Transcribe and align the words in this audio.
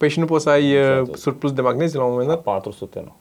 Păi 0.00 0.08
și 0.08 0.18
nu 0.18 0.24
poți 0.24 0.42
să 0.42 0.50
ai 0.50 0.76
uh, 0.76 0.98
Exact. 1.00 1.18
surplus 1.18 1.52
de 1.52 1.60
magneziu 1.60 1.98
la 1.98 2.04
un 2.04 2.10
moment 2.10 2.28
dat? 2.28 2.42
400 2.42 3.02
nu. 3.04 3.16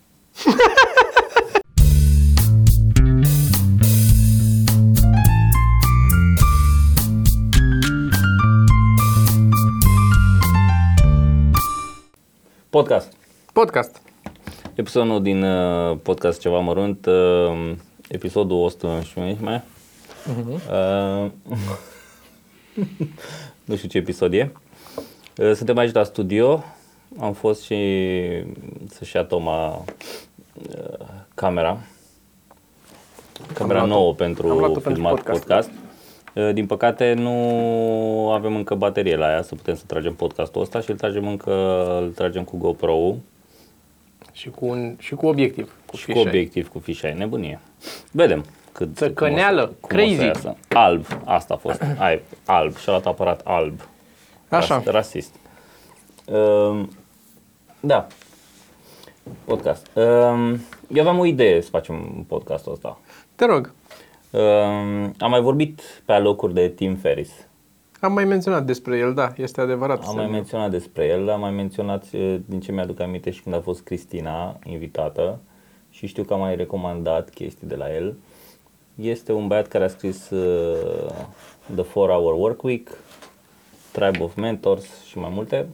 Podcast. 12.70 13.14
Podcast. 13.54 14.02
Episodul 14.75 15.21
din 15.21 15.43
uh, 15.43 15.98
podcast 16.04 16.39
Ceva 16.39 16.59
Mărunt, 16.59 17.05
uh, 17.05 17.73
episodul 18.07 18.57
111. 18.57 19.64
Uh, 20.27 21.32
nu 23.66 23.75
știu 23.75 23.89
ce 23.89 23.98
episod 23.98 24.34
e. 24.34 24.52
Uh, 25.40 25.54
suntem 25.54 25.78
aici 25.78 25.94
la 25.94 26.04
studio. 26.04 26.64
Am 27.20 27.34
fost 27.34 27.64
și 27.64 27.78
să-și 28.90 29.16
ia 29.16 29.23
Toma 29.23 29.68
uh, 29.73 31.05
camera. 31.36 31.77
Camera 33.54 33.80
luat-o- 33.80 33.94
nouă 33.94 34.10
am 34.10 34.16
pentru 34.16 34.48
luat-o 34.48 34.72
pentru 34.80 34.94
filmat 34.94 35.13
podcast. 35.13 35.40
podcast. 35.40 35.70
Uh, 36.36 36.54
Din 36.54 36.66
păcate 36.66 37.13
nu 37.13 38.32
avem 38.32 38.55
încă 38.55 38.76
baterie 38.76 39.16
la 39.16 39.32
ea 39.32 39.41
să 39.41 39.55
putem 39.55 39.76
să 39.76 39.84
tragem 39.88 40.13
podcastul 40.13 40.62
ăsta 40.62 40.80
și 40.82 40.90
îl 40.90 40.96
tragem 40.98 41.27
încă, 41.27 41.52
îl 42.02 42.10
tragem 42.12 42.44
cu 42.44 42.58
GoPro-ul 42.58 43.16
Și 44.32 44.49
cu, 44.49 44.66
un, 44.66 44.96
și 44.99 45.16
cu 45.16 45.27
obiectiv. 45.27 45.76
Cu 45.85 45.96
și 45.96 46.05
cu 46.05 46.12
fisheye. 46.12 46.27
obiectiv, 46.27 46.68
cu 46.70 46.80
fișai, 46.80 47.13
nebunie. 47.13 47.60
Vedem 48.12 48.46
cât 48.71 48.96
Țăcăneală, 48.96 49.66
cum 49.66 49.71
o 49.71 49.88
să- 49.88 49.88
cum 49.96 49.99
o 49.99 50.08
să 50.10 50.16
crazy. 50.16 50.26
iasă. 50.26 50.58
Alb, 50.70 51.05
asta 51.26 51.54
a 51.54 51.58
fost. 51.58 51.84
Ai, 51.98 52.21
alb, 52.46 52.77
și-a 52.77 52.91
luat 52.91 53.05
aparat 53.05 53.41
alb. 53.44 53.80
Așa. 54.49 54.76
Ras- 54.85 54.85
rasist. 54.91 55.35
Um, 56.32 56.90
da. 57.80 58.08
Podcast. 59.46 59.92
Um, 59.94 60.60
eu 60.88 61.02
aveam 61.02 61.20
o 61.20 61.26
idee 61.26 61.62
să 61.62 61.70
facem 61.70 62.26
podcastul 62.27 62.71
ăsta. 62.71 62.99
Te 63.36 63.46
rog. 63.46 63.74
Um, 64.31 65.13
am 65.17 65.30
mai 65.30 65.41
vorbit 65.41 65.81
pe 66.05 66.11
alocuri 66.11 66.53
de 66.53 66.67
Tim 66.67 66.95
Ferris. 66.95 67.47
Am 67.99 68.13
mai 68.13 68.25
menționat 68.25 68.66
despre 68.66 68.97
el, 68.97 69.13
da, 69.13 69.33
este 69.38 69.61
adevărat. 69.61 70.08
Am 70.08 70.16
mai 70.16 70.27
menționat 70.27 70.69
despre 70.69 71.05
el, 71.05 71.30
am 71.30 71.39
mai 71.39 71.52
menționat 71.52 72.05
eh, 72.11 72.36
din 72.45 72.59
ce 72.59 72.71
mi-aduc 72.71 72.99
aminte 72.99 73.31
și 73.31 73.41
când 73.41 73.55
a 73.55 73.61
fost 73.61 73.81
Cristina 73.81 74.59
invitată 74.66 75.39
și 75.89 76.08
știu 76.08 76.23
că 76.23 76.33
am 76.33 76.39
mai 76.39 76.55
recomandat 76.55 77.30
chestii 77.30 77.67
de 77.67 77.75
la 77.75 77.95
el. 77.95 78.16
Este 78.95 79.31
un 79.31 79.47
băiat 79.47 79.67
care 79.67 79.83
a 79.83 79.88
scris 79.88 80.30
uh, 80.30 81.11
The 81.75 81.83
4 81.83 81.91
Hour 81.93 82.33
Work 82.33 82.64
Week, 82.64 82.89
Tribe 83.91 84.23
of 84.23 84.36
Mentors 84.36 85.03
și 85.05 85.17
mai 85.17 85.31
multe, 85.33 85.67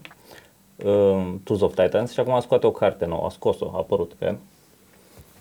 uh, 0.75 1.33
Tools 1.43 1.61
of 1.61 1.73
Titans 1.75 2.11
și 2.11 2.19
acum 2.19 2.33
a 2.33 2.39
scoate 2.39 2.65
o 2.65 2.71
carte 2.71 3.05
nouă, 3.05 3.25
a 3.25 3.29
scos-o, 3.29 3.71
a 3.73 3.77
apărut, 3.77 4.13
cred, 4.19 4.37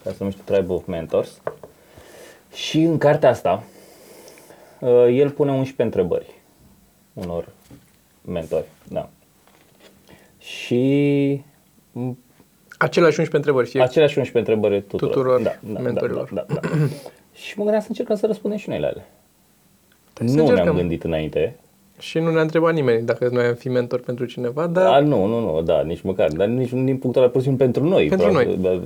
care 0.02 0.14
se 0.14 0.24
numește 0.24 0.42
Tribe 0.44 0.72
of 0.72 0.86
Mentors. 0.86 1.40
Și 2.52 2.80
în 2.80 2.98
cartea 2.98 3.28
asta, 3.28 3.62
uh, 4.80 5.06
el 5.10 5.30
pune 5.30 5.50
11 5.50 5.82
întrebări 5.82 6.34
unor 7.12 7.48
mentori, 8.24 8.66
da. 8.88 9.08
Și 10.38 11.42
m, 11.92 12.16
Aceleași 12.78 13.18
11 13.18 13.36
întrebări, 13.36 13.68
fie 13.68 13.82
aceleași 13.82 14.18
11 14.18 14.52
întrebări 14.52 14.82
tuturor. 14.82 15.14
Tuturor 15.14 15.42
da, 15.42 15.54
da, 15.60 15.80
mentorilor. 15.80 16.30
Da, 16.32 16.44
da, 16.48 16.60
da, 16.60 16.68
da. 16.68 16.86
și 17.42 17.56
mă 17.56 17.62
gândeam 17.62 17.80
să 17.80 17.86
încercăm 17.88 18.16
să 18.16 18.26
răspundem 18.26 18.58
și 18.58 18.68
noi 18.68 18.80
la 18.80 18.86
ele. 18.86 19.06
să 20.14 20.22
nu 20.22 20.32
ne-am 20.32 20.48
încercăm. 20.48 20.76
gândit 20.76 21.04
înainte. 21.04 21.56
Și 21.98 22.18
nu 22.18 22.30
ne-a 22.30 22.40
întrebat 22.42 22.74
nimeni 22.74 23.06
dacă 23.06 23.28
noi 23.32 23.44
am 23.44 23.54
fi 23.54 23.68
mentor 23.68 24.00
pentru 24.00 24.24
cineva, 24.24 24.66
dar 24.66 24.84
Da. 24.84 25.00
nu, 25.00 25.26
nu, 25.26 25.40
nu, 25.40 25.62
da, 25.62 25.82
nici 25.82 26.02
măcar. 26.02 26.32
Dar 26.32 26.46
nici 26.46 26.70
din 26.70 26.96
punctul 26.96 27.22
ăla, 27.22 27.30
pur 27.30 27.40
și 27.40 27.46
simplu 27.46 27.64
pentru 27.64 27.84
noi. 27.84 28.06
Pentru 28.08 28.28
vreau 28.28 28.44
noi. 28.44 28.58
Să, 28.62 28.68
da, 28.68 28.80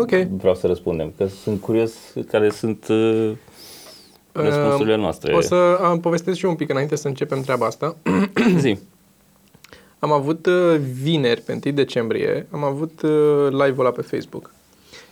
Ok. 0.00 0.10
Vreau 0.38 0.54
să 0.54 0.66
răspundem, 0.66 1.12
că 1.16 1.26
sunt 1.26 1.60
curios 1.60 1.92
care 2.30 2.50
sunt 2.50 2.86
uh, 2.88 3.30
răspunsurile 4.32 4.96
noastre. 4.96 5.34
o 5.34 5.40
să 5.40 5.78
am 5.82 6.00
povestesc 6.00 6.38
și 6.38 6.44
eu 6.44 6.50
un 6.50 6.56
pic 6.56 6.70
înainte 6.70 6.96
să 6.96 7.08
începem 7.08 7.40
treaba 7.40 7.66
asta. 7.66 7.96
Zi. 8.58 8.78
Am 9.98 10.12
avut 10.12 10.46
uh, 10.46 10.76
vineri, 11.02 11.40
pe 11.40 11.58
1 11.64 11.74
decembrie, 11.74 12.46
am 12.50 12.64
avut 12.64 13.02
uh, 13.02 13.46
live-ul 13.50 13.78
ăla 13.78 13.90
pe 13.90 14.02
Facebook. 14.02 14.50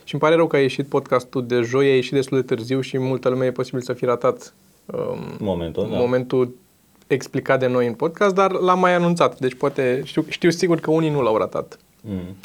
Și 0.03 0.13
îmi 0.13 0.21
pare 0.23 0.35
rău 0.35 0.47
că 0.47 0.55
a 0.55 0.59
ieșit 0.59 0.87
podcastul 0.87 1.45
de 1.45 1.61
joi, 1.61 1.85
a 1.85 1.95
ieșit 1.95 2.13
destul 2.13 2.37
de 2.41 2.55
târziu 2.55 2.81
și 2.81 2.97
multă 2.97 3.29
lume 3.29 3.45
e 3.45 3.51
posibil 3.51 3.81
să 3.81 3.93
fi 3.93 4.05
ratat 4.05 4.53
um, 4.85 5.19
Momentul, 5.39 5.87
da. 5.91 5.97
momentul 5.97 6.55
explicat 7.07 7.59
de 7.59 7.67
noi 7.67 7.87
în 7.87 7.93
podcast, 7.93 8.35
dar 8.35 8.51
l-am 8.51 8.79
mai 8.79 8.93
anunțat, 8.93 9.39
deci 9.39 9.53
poate 9.53 10.01
știu, 10.03 10.25
știu 10.27 10.49
sigur 10.49 10.79
că 10.79 10.91
unii 10.91 11.09
nu 11.09 11.21
l-au 11.21 11.37
ratat. 11.37 11.77
Mm. 12.01 12.35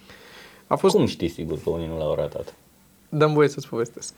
A 0.66 0.76
fost 0.76 0.94
Cum 0.94 1.06
știi 1.06 1.28
sigur 1.28 1.58
că 1.62 1.70
unii 1.70 1.86
nu 1.86 1.98
l-au 1.98 2.14
ratat? 2.14 2.54
Dăm 3.08 3.32
voie 3.32 3.48
să-ți 3.48 3.68
povestesc. 3.68 4.12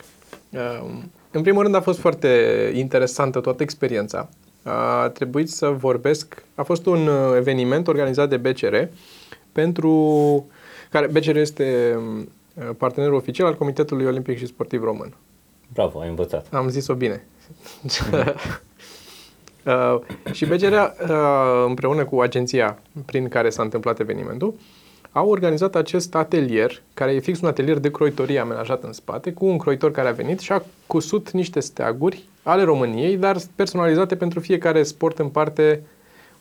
Um, 0.51 1.11
În 1.31 1.43
primul 1.43 1.63
rând 1.63 1.75
a 1.75 1.81
fost 1.81 1.99
foarte 1.99 2.73
interesantă 2.75 3.41
toată 3.41 3.63
experiența. 3.63 4.29
A 4.63 5.09
trebuit 5.09 5.51
să 5.51 5.69
vorbesc, 5.69 6.45
a 6.55 6.63
fost 6.63 6.87
un 6.87 7.07
uh, 7.07 7.37
eveniment 7.37 7.89
organizat 7.89 8.29
de 8.29 8.37
BCR 8.37 8.77
pentru 9.53 10.47
care 10.91 11.07
BCR 11.07 11.37
este 11.37 11.97
um, 11.97 12.29
partenerul 12.77 13.15
oficial 13.15 13.47
al 13.47 13.57
Comitetului 13.57 14.07
Olimpic 14.07 14.39
și 14.39 14.47
Sportiv 14.47 14.83
Român. 14.83 15.15
Bravo, 15.73 16.01
ai 16.01 16.09
învățat. 16.09 16.47
Am 16.51 16.69
zis-o 16.69 16.95
bine. 16.95 17.25
uh, 19.65 19.99
și 20.33 20.47
BCR 20.47 20.73
uh, 20.73 21.15
împreună 21.67 22.05
cu 22.05 22.21
agenția 22.21 22.79
prin 23.07 23.29
care 23.29 23.51
s-a 23.51 23.63
întâmplat 23.63 24.01
evenimentul 24.01 24.55
au 25.13 25.29
organizat 25.29 25.75
acest 25.75 26.15
atelier, 26.15 26.83
care 26.95 27.13
e 27.13 27.19
fix 27.19 27.41
un 27.41 27.49
atelier 27.49 27.79
de 27.79 27.91
croitorie 27.91 28.39
amenajat 28.39 28.83
în 28.83 28.93
spate, 28.93 29.33
cu 29.33 29.47
un 29.47 29.59
croitor 29.59 29.91
care 29.91 30.09
a 30.09 30.13
venit 30.13 30.41
și 30.41 30.53
a 30.53 30.63
cusut 30.87 31.31
niște 31.31 31.61
steaguri 31.61 32.25
ale 32.43 32.63
României, 32.63 33.17
dar 33.17 33.37
personalizate 33.55 34.17
pentru 34.17 34.41
fiecare 34.41 34.83
sport 34.83 35.19
în 35.19 35.29
parte, 35.29 35.83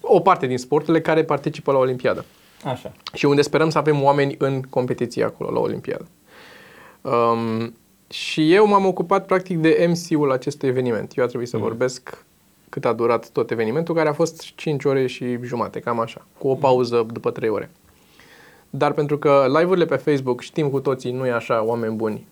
o 0.02 0.20
parte 0.20 0.48
din 0.48 0.58
sporturile 0.58 1.02
care 1.02 1.24
participă 1.24 1.72
la 1.72 1.78
Olimpiadă 1.78 2.26
Așa. 2.64 2.92
și 3.14 3.26
unde 3.26 3.42
sperăm 3.42 3.70
să 3.70 3.78
avem 3.78 4.03
oameni 4.03 4.36
în 4.38 4.62
competiție 4.62 5.24
acolo, 5.24 5.52
la 5.52 5.59
Olimpiadă. 5.59 6.08
Um, 7.02 7.76
și 8.09 8.53
eu 8.53 8.68
m-am 8.68 8.86
ocupat 8.86 9.26
practic 9.26 9.58
de 9.58 9.90
MC-ul 9.90 10.32
acestui 10.32 10.68
eveniment. 10.68 11.18
Eu 11.18 11.24
a 11.24 11.28
trebuit 11.28 11.50
să 11.50 11.58
vorbesc 11.58 12.26
cât 12.72 12.86
a 12.86 12.94
durat 12.94 13.30
tot 13.30 13.52
evenimentul, 13.52 13.96
care 13.96 14.09
a 14.09 14.14
fost 14.14 14.56
5 14.56 14.84
ore 14.84 15.08
și 15.08 15.38
jumate, 15.44 15.80
cam 15.80 16.00
așa, 16.00 16.26
cu 16.38 16.48
o 16.48 16.56
pauză 16.56 17.06
după 17.12 17.32
3 17.32 17.50
ore. 17.50 17.70
Dar 18.70 18.92
pentru 18.92 19.18
că 19.18 19.46
live-urile 19.48 19.86
pe 19.86 19.96
Facebook, 19.96 20.42
știm 20.42 20.70
cu 20.70 20.80
toții, 20.80 21.12
nu 21.12 21.26
e 21.26 21.32
așa, 21.32 21.64
oameni 21.64 21.96
buni. 21.96 22.28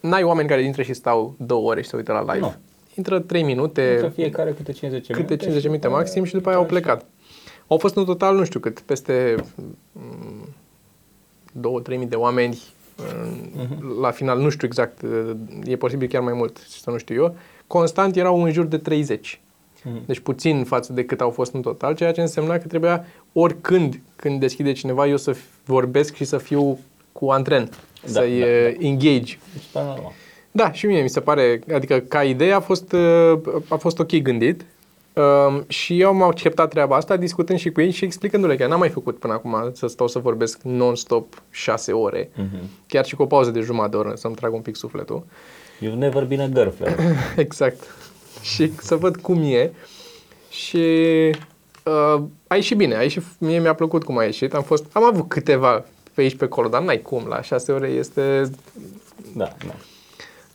N-ai 0.00 0.22
oameni 0.22 0.48
care 0.48 0.62
intră 0.62 0.82
și 0.82 0.92
stau 0.92 1.34
două 1.38 1.70
ore 1.70 1.82
și 1.82 1.88
se 1.88 1.96
uită 1.96 2.12
la 2.12 2.20
live. 2.20 2.38
Nu. 2.38 2.54
Intră 2.94 3.20
3 3.20 3.42
minute, 3.42 3.90
Intră 3.92 4.08
fiecare 4.08 4.52
câte 4.52 4.72
50 4.72 5.08
minute. 5.08 5.26
câte 5.26 5.42
50 5.42 5.64
minute 5.64 5.88
maxim 5.88 6.24
și 6.24 6.32
după 6.32 6.48
aia 6.48 6.58
au 6.58 6.64
plecat. 6.66 7.04
Au 7.66 7.78
fost 7.78 7.96
în 7.96 8.04
total, 8.04 8.36
nu 8.36 8.44
știu 8.44 8.60
cât, 8.60 8.80
peste 8.80 9.34
mm, 9.92 10.48
2-3 11.82 11.96
mii 11.96 12.06
de 12.06 12.16
oameni 12.16 12.62
în- 13.56 13.98
la 14.00 14.10
final, 14.10 14.38
nu 14.40 14.48
știu 14.48 14.66
exact, 14.66 15.02
e 15.64 15.76
posibil 15.76 16.08
chiar 16.08 16.22
mai 16.22 16.32
mult, 16.32 16.56
să 16.68 16.90
nu 16.90 16.96
știu 16.96 17.14
eu. 17.22 17.36
Constant 17.66 18.16
erau 18.16 18.42
în 18.42 18.52
jur 18.52 18.64
de 18.64 18.78
30. 18.78 19.40
Deci 20.06 20.18
puțin 20.18 20.64
față 20.64 20.92
de 20.92 21.04
cât 21.04 21.20
au 21.20 21.30
fost 21.30 21.54
în 21.54 21.60
total, 21.60 21.94
ceea 21.94 22.12
ce 22.12 22.20
însemna 22.20 22.58
că 22.58 22.66
trebuia 22.66 23.04
oricând, 23.32 24.00
când 24.16 24.40
deschide 24.40 24.72
cineva, 24.72 25.06
eu 25.06 25.16
să 25.16 25.32
f- 25.34 25.64
vorbesc 25.64 26.14
și 26.14 26.24
să 26.24 26.38
fiu 26.38 26.78
cu 27.12 27.30
antren, 27.30 27.68
Da, 28.02 28.08
să-i 28.08 28.38
da, 28.40 28.46
uh, 28.46 28.74
engage. 28.78 29.38
Deci, 29.52 29.64
până 29.72 29.84
la 29.84 29.92
urmă. 29.92 30.12
Da, 30.50 30.72
și 30.72 30.86
mie 30.86 31.02
mi 31.02 31.08
se 31.08 31.20
pare, 31.20 31.60
adică 31.74 31.98
ca 31.98 32.22
idee 32.24 32.52
a 32.52 32.60
fost, 32.60 32.92
uh, 32.92 33.38
a 33.68 33.76
fost 33.76 33.98
ok 33.98 34.16
gândit 34.16 34.64
um, 35.20 35.64
și 35.68 36.00
eu 36.00 36.08
am 36.08 36.22
acceptat 36.22 36.68
treaba 36.70 36.96
asta 36.96 37.16
discutând 37.16 37.58
și 37.58 37.70
cu 37.70 37.80
ei 37.80 37.90
și 37.90 38.04
explicându-le 38.04 38.56
că 38.56 38.66
n-am 38.66 38.78
mai 38.78 38.88
făcut 38.88 39.18
până 39.18 39.32
acum 39.32 39.70
să 39.72 39.86
stau 39.86 40.08
să 40.08 40.18
vorbesc 40.18 40.60
non-stop 40.62 41.42
șase 41.50 41.92
ore, 41.92 42.30
Mhm. 42.36 42.58
chiar 42.86 43.04
și 43.04 43.14
cu 43.16 43.22
o 43.22 43.26
pauză 43.26 43.50
de 43.50 43.60
jumătate 43.60 43.90
de 43.90 43.96
oră 43.96 44.12
să-mi 44.14 44.34
trag 44.34 44.52
un 44.54 44.60
pic 44.60 44.76
sufletul. 44.76 45.24
You've 45.80 45.98
never 45.98 46.24
been 46.24 46.40
a 46.40 46.46
girlfriend. 46.46 46.96
exact. 47.36 47.80
și 48.42 48.72
să 48.80 48.96
văd 48.96 49.16
cum 49.16 49.42
e 49.42 49.72
și 50.50 50.76
uh, 51.84 52.22
a 52.46 52.54
ieșit 52.54 52.76
bine, 52.76 52.96
a 52.96 53.02
ieșit, 53.02 53.22
mie 53.38 53.58
mi-a 53.60 53.74
plăcut 53.74 54.04
cum 54.04 54.18
a 54.18 54.24
ieșit, 54.24 54.54
am, 54.54 54.62
fost, 54.62 54.84
am 54.92 55.04
avut 55.04 55.28
câteva 55.28 55.84
pe 56.14 56.20
aici 56.20 56.36
pe 56.36 56.44
acolo, 56.44 56.68
dar 56.68 56.82
n-ai 56.82 57.02
cum, 57.02 57.26
la 57.28 57.42
șase 57.42 57.72
ore 57.72 57.88
este 57.88 58.50
da, 59.34 59.48
da. 59.66 59.74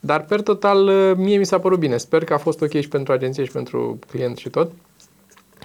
Dar, 0.04 0.24
per 0.26 0.42
total, 0.42 0.78
mie 1.18 1.38
mi 1.38 1.46
s-a 1.46 1.60
părut 1.60 1.80
bine. 1.80 1.98
Sper 1.98 2.24
că 2.24 2.34
a 2.34 2.38
fost 2.38 2.62
ok 2.62 2.70
și 2.80 2.88
pentru 2.88 3.14
agenție 3.14 3.44
și 3.46 3.52
pentru 3.52 4.00
client 4.10 4.38
și 4.38 4.50
tot. 4.50 4.72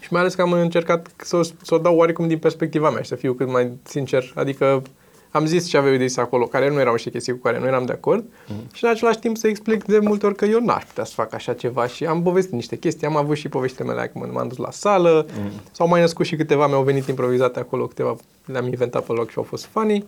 Și 0.01 0.09
mai 0.13 0.21
ales 0.21 0.35
că 0.35 0.43
am 0.43 0.53
încercat 0.53 1.07
să 1.17 1.37
o, 1.37 1.43
să 1.43 1.53
o 1.75 1.79
dau 1.79 1.97
oarecum 1.97 2.27
din 2.29 2.39
perspectiva 2.39 2.91
mea 2.91 3.03
și 3.03 3.09
să 3.09 3.15
fiu 3.15 3.33
cât 3.33 3.51
mai 3.51 3.71
sincer. 3.83 4.33
Adică 4.35 4.83
am 5.31 5.47
zis 5.47 5.69
ce 5.69 5.77
aveau 5.77 5.97
de 5.97 6.07
zis 6.07 6.17
acolo, 6.17 6.45
care 6.47 6.71
nu 6.71 6.81
erau 6.81 6.93
niște 6.93 7.11
chestii 7.11 7.33
cu 7.33 7.39
care 7.39 7.59
nu 7.59 7.67
eram 7.67 7.85
de 7.85 7.93
acord 7.93 8.25
Mhm. 8.49 8.75
și 8.75 8.85
în 8.85 8.91
același 8.91 9.19
timp 9.19 9.37
să 9.37 9.47
explic 9.49 9.85
de 9.85 9.99
multe 9.99 10.27
ori 10.27 10.35
că 10.35 10.45
eu 10.45 10.61
n-aș 10.61 10.85
putea 10.85 11.05
să 11.05 11.13
fac 11.15 11.35
așa 11.35 11.53
ceva 11.53 11.87
și 11.87 12.05
am 12.07 12.23
povestit 12.23 12.53
niște 12.53 12.77
chestii, 12.77 13.07
am 13.07 13.17
avut 13.17 13.37
și 13.37 13.49
poveștile 13.49 13.85
mele 13.95 14.11
când 14.13 14.33
m-am 14.33 14.49
dus 14.49 14.57
la 14.57 14.71
sală, 14.71 15.27
Mhm. 15.39 15.51
s-au 15.73 15.89
mai 15.89 16.01
născut 16.01 16.27
și 16.27 16.37
câteva, 16.37 16.67
mi-au 16.67 16.83
venit 16.83 17.07
improvizate 17.07 17.59
acolo, 17.59 17.87
câteva 17.87 18.17
le-am 18.45 18.65
inventat 18.67 19.05
pe 19.07 19.13
loc 19.13 19.31
și 19.31 19.39
au 19.39 19.43
fost 19.45 19.65
funny. 19.65 20.05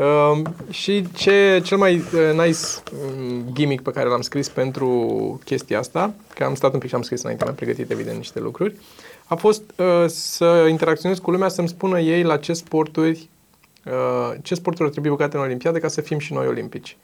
Um, 0.00 0.54
și 0.70 1.12
ce, 1.12 1.60
cel 1.64 1.76
mai 1.76 1.96
uh, 1.96 2.44
nice 2.44 2.58
um, 3.06 3.44
gimmick 3.52 3.82
pe 3.82 3.90
care 3.90 4.08
l-am 4.08 4.20
scris 4.20 4.48
pentru 4.48 4.88
chestia 5.44 5.78
asta, 5.78 6.14
că 6.34 6.44
am 6.44 6.54
stat 6.54 6.72
un 6.72 6.78
pic 6.78 6.88
și 6.88 6.94
am 6.94 7.02
scris 7.02 7.22
înainte, 7.22 7.44
mi-am 7.44 7.56
pregătit 7.56 7.90
evident 7.90 8.16
niște 8.16 8.40
lucruri, 8.40 8.76
a 9.26 9.34
fost 9.34 9.62
uh, 9.76 10.04
să 10.06 10.66
interacționez 10.68 11.18
cu 11.18 11.30
lumea, 11.30 11.48
să-mi 11.48 11.68
spună 11.68 12.00
ei 12.00 12.22
la 12.22 12.36
ce 12.36 12.52
sporturi, 12.52 13.28
uh, 13.84 14.34
ce 14.42 14.54
sporturi 14.54 14.84
ar 14.84 14.90
trebui 14.90 15.10
băgate 15.10 15.36
în 15.36 15.42
Olimpiadă 15.42 15.78
ca 15.78 15.88
să 15.88 16.00
fim 16.00 16.18
și 16.18 16.32
noi 16.32 16.46
olimpici. 16.46 16.96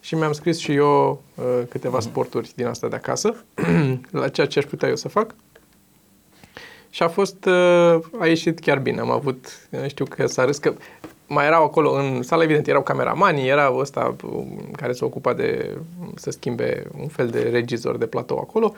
Și 0.00 0.14
mi-am 0.14 0.32
scris 0.32 0.58
și 0.58 0.72
eu 0.72 1.22
uh, 1.34 1.44
câteva 1.68 2.00
sporturi 2.00 2.52
din 2.54 2.66
asta 2.66 2.88
de 2.88 2.96
acasă, 2.96 3.44
la 4.10 4.28
ceea 4.28 4.46
ce 4.46 4.58
aș 4.58 4.64
putea 4.64 4.88
eu 4.88 4.96
să 4.96 5.08
fac. 5.08 5.34
Și 6.90 7.02
a 7.02 7.08
fost, 7.08 7.44
uh, 7.44 7.98
a 8.18 8.26
ieșit 8.26 8.58
chiar 8.58 8.78
bine. 8.78 9.00
Am 9.00 9.10
avut, 9.10 9.68
uh, 9.70 9.86
știu 9.86 10.04
că 10.04 10.26
s-a 10.26 10.44
râs 10.44 10.58
că 10.58 10.74
mai 11.26 11.46
erau 11.46 11.64
acolo 11.64 11.92
în 11.92 12.22
sală, 12.22 12.42
evident, 12.42 12.68
erau 12.68 12.82
cameramanii, 12.82 13.48
era 13.48 13.74
ăsta 13.78 14.16
um, 14.24 14.70
care 14.76 14.92
se 14.92 15.04
ocupa 15.04 15.32
de 15.32 15.76
um, 16.00 16.12
să 16.16 16.30
schimbe 16.30 16.86
un 17.00 17.08
fel 17.08 17.28
de 17.28 17.48
regizor 17.52 17.96
de 17.96 18.06
platou 18.06 18.38
acolo. 18.38 18.74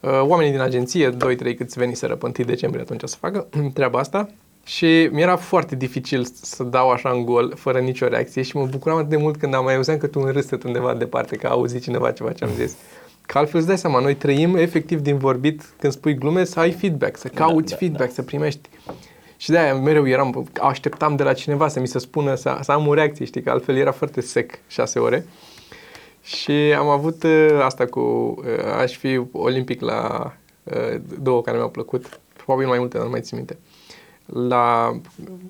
Uh, 0.00 0.20
Oamenii 0.22 0.52
din 0.52 0.60
agenție, 0.60 1.10
2-3 1.10 1.16
câți 1.56 1.78
veniseră 1.78 2.14
pe 2.14 2.32
1 2.38 2.46
decembrie 2.46 2.82
atunci 2.82 3.00
să 3.04 3.16
facă 3.20 3.46
treaba 3.74 3.98
asta. 3.98 4.28
Și 4.64 5.08
mi-era 5.12 5.36
foarte 5.36 5.76
dificil 5.76 6.24
să 6.42 6.62
dau 6.62 6.90
așa 6.90 7.10
în 7.10 7.24
gol, 7.24 7.52
fără 7.56 7.78
nicio 7.78 8.08
reacție 8.08 8.42
și 8.42 8.56
mă 8.56 8.66
bucuram 8.66 8.96
atât 8.96 9.08
de 9.08 9.16
mult 9.16 9.36
când 9.36 9.54
am 9.54 9.64
mai 9.64 9.74
auzeam 9.74 9.98
că 9.98 10.06
tu 10.06 10.20
un 10.20 10.30
râset 10.30 10.62
undeva 10.62 10.94
departe, 10.94 11.36
că 11.36 11.46
auzi 11.46 11.80
cineva 11.80 12.10
ceva 12.10 12.32
ce 12.32 12.44
am 12.44 12.50
zis. 12.56 12.76
Că 13.26 13.38
altfel 13.38 13.58
îți 13.58 13.68
dai 13.68 13.78
seama, 13.78 14.00
noi 14.00 14.14
trăim 14.14 14.56
efectiv 14.56 15.00
din 15.00 15.18
vorbit 15.18 15.62
când 15.78 15.92
spui 15.92 16.14
glume 16.14 16.44
să 16.44 16.60
ai 16.60 16.72
feedback, 16.72 17.16
să 17.16 17.28
cauți 17.28 17.70
da, 17.70 17.76
feedback, 17.76 18.12
să 18.12 18.22
primești. 18.22 18.68
Și 19.36 19.50
de-aia 19.50 19.74
mereu 19.74 20.08
eram, 20.08 20.48
așteptam 20.60 21.16
de 21.16 21.22
la 21.22 21.32
cineva 21.32 21.68
să 21.68 21.80
mi 21.80 21.86
se 21.86 21.98
spună, 21.98 22.34
să, 22.34 22.58
să 22.62 22.72
am 22.72 22.86
o 22.86 22.94
reacție, 22.94 23.24
știi, 23.24 23.42
că 23.42 23.50
altfel 23.50 23.76
era 23.76 23.92
foarte 23.92 24.20
sec 24.20 24.58
șase 24.66 24.98
ore. 24.98 25.26
Și 26.22 26.52
am 26.52 26.88
avut 26.88 27.22
uh, 27.22 27.58
asta 27.62 27.86
cu, 27.86 28.00
uh, 28.00 28.44
aș 28.80 28.96
fi 28.96 29.20
olimpic 29.32 29.80
la 29.80 30.32
uh, 30.62 31.00
două 31.20 31.42
care 31.42 31.56
mi-au 31.56 31.70
plăcut, 31.70 32.20
probabil 32.36 32.68
mai 32.68 32.78
multe, 32.78 32.96
dar 32.96 33.06
nu 33.06 33.12
mai 33.12 33.20
țin 33.20 33.36
minte. 33.36 33.58
La 34.26 34.96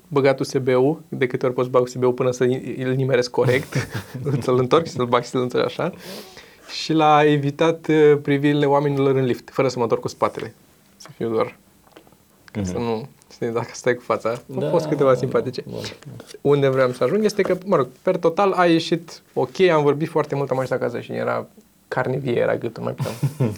băgat 0.07 0.39
USB-ul, 0.39 1.01
de 1.09 1.27
câte 1.27 1.45
ori 1.45 1.55
poți 1.55 1.69
bag 1.69 1.83
USB-ul 1.83 2.13
până 2.13 2.31
să 2.31 2.43
îl 2.77 2.93
nimeresc 2.93 3.31
corect, 3.31 3.87
să-l 4.43 4.57
întorc 4.57 4.85
și 4.85 4.91
să-l 4.91 5.05
bag 5.05 5.23
și 5.23 5.29
să-l 5.29 5.41
întorc 5.41 5.65
așa. 5.65 5.91
Și 6.81 6.93
l-a 6.93 7.23
evitat 7.25 7.87
uh, 7.87 8.17
privirile 8.21 8.65
oamenilor 8.65 9.15
în 9.15 9.25
lift, 9.25 9.49
fără 9.49 9.67
să 9.67 9.77
mă 9.77 9.83
întorc 9.83 10.01
cu 10.01 10.07
spatele. 10.07 10.53
Să 10.97 11.07
fiu 11.15 11.29
doar, 11.29 11.57
ca 12.51 12.63
să 12.63 12.77
nu, 12.77 13.07
știi, 13.31 13.47
dacă 13.47 13.69
stai 13.73 13.93
cu 13.95 14.01
fața. 14.01 14.29
Au 14.29 14.59
Da, 14.59 14.69
fost 14.69 14.85
câteva 14.87 15.11
da, 15.11 15.17
simpatice 15.17 15.63
bun. 15.67 15.81
unde 16.41 16.67
vreau 16.67 16.91
să 16.91 17.03
ajung 17.03 17.23
este 17.23 17.41
că, 17.41 17.57
mă 17.65 17.75
rog, 17.75 17.87
per 18.01 18.17
total 18.17 18.51
a 18.51 18.65
ieșit 18.65 19.21
ok, 19.33 19.59
am 19.59 19.83
vorbit 19.83 20.09
foarte 20.09 20.35
mult, 20.35 20.49
am 20.51 20.57
ajuns 20.59 20.71
acasă 20.81 20.99
și 20.99 21.11
era 21.11 21.47
carne 21.87 22.17
vie, 22.17 22.35
era 22.39 22.55
gâtul, 22.55 22.83
mai 22.83 22.93
puteam. 22.93 23.15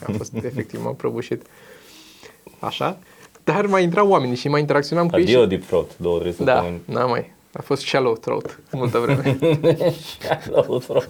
A 0.07 0.11
fost 0.17 0.33
efectiv, 0.49 0.83
m-am 0.83 0.95
prăbușit. 0.95 1.41
Așa. 2.59 2.97
Dar 3.43 3.65
mai 3.65 3.83
intrau 3.83 4.09
oamenii 4.09 4.35
și 4.35 4.47
mai 4.47 4.59
interacționam 4.59 5.09
cu 5.09 5.15
ei. 5.17 5.23
Adio 5.23 5.41
Și... 5.41 5.47
deep 5.47 5.63
throat, 5.65 5.97
două, 5.97 6.19
trei 6.19 6.33
Da, 6.37 6.53
săptămâni. 6.55 6.81
n 6.85 7.09
mai. 7.09 7.31
A 7.53 7.61
fost 7.61 7.85
shallow 7.85 8.15
throat 8.15 8.59
multă 8.71 8.97
vreme. 8.97 9.37
Shallow 10.19 10.77
throat. 10.79 11.09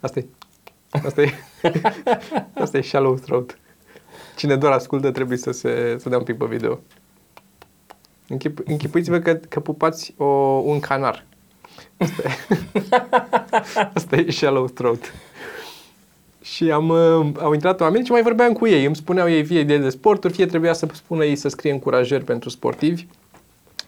Asta 0.00 0.18
e. 0.18 0.26
Asta 0.90 1.22
e. 1.22 1.32
Asta 2.62 2.76
e 2.78 2.80
shallow 2.80 3.14
throat. 3.14 3.58
Cine 4.36 4.56
doar 4.56 4.72
ascultă 4.72 5.10
trebuie 5.10 5.38
să 5.38 5.50
se 5.50 5.96
să 5.98 6.08
dea 6.08 6.18
un 6.18 6.24
pic 6.24 6.36
pe 6.36 6.44
video. 6.44 6.80
Închip, 8.28 8.60
închipuiți-vă 8.64 9.18
că, 9.18 9.34
că 9.48 9.60
pupați 9.60 10.14
o, 10.16 10.24
un 10.64 10.80
canar. 10.80 11.24
Asta 11.96 12.22
e, 12.22 12.30
Asta 13.94 14.16
e 14.16 14.30
shallow 14.30 14.66
throat. 14.66 15.14
Și 16.42 16.70
am, 16.70 16.88
uh, 16.88 17.26
au 17.40 17.52
intrat 17.52 17.80
oameni 17.80 18.04
și 18.04 18.10
mai 18.10 18.22
vorbeam 18.22 18.52
cu 18.52 18.66
ei. 18.66 18.84
Îmi 18.84 18.96
spuneau 18.96 19.30
ei 19.30 19.44
fie 19.44 19.62
de, 19.62 19.78
de 19.78 19.88
sporturi, 19.88 20.32
fie 20.32 20.46
trebuia 20.46 20.72
să 20.72 20.88
spună 20.92 21.24
ei 21.24 21.36
să 21.36 21.48
scrie 21.48 21.72
încurajări 21.72 22.24
pentru 22.24 22.48
sportivi. 22.48 23.06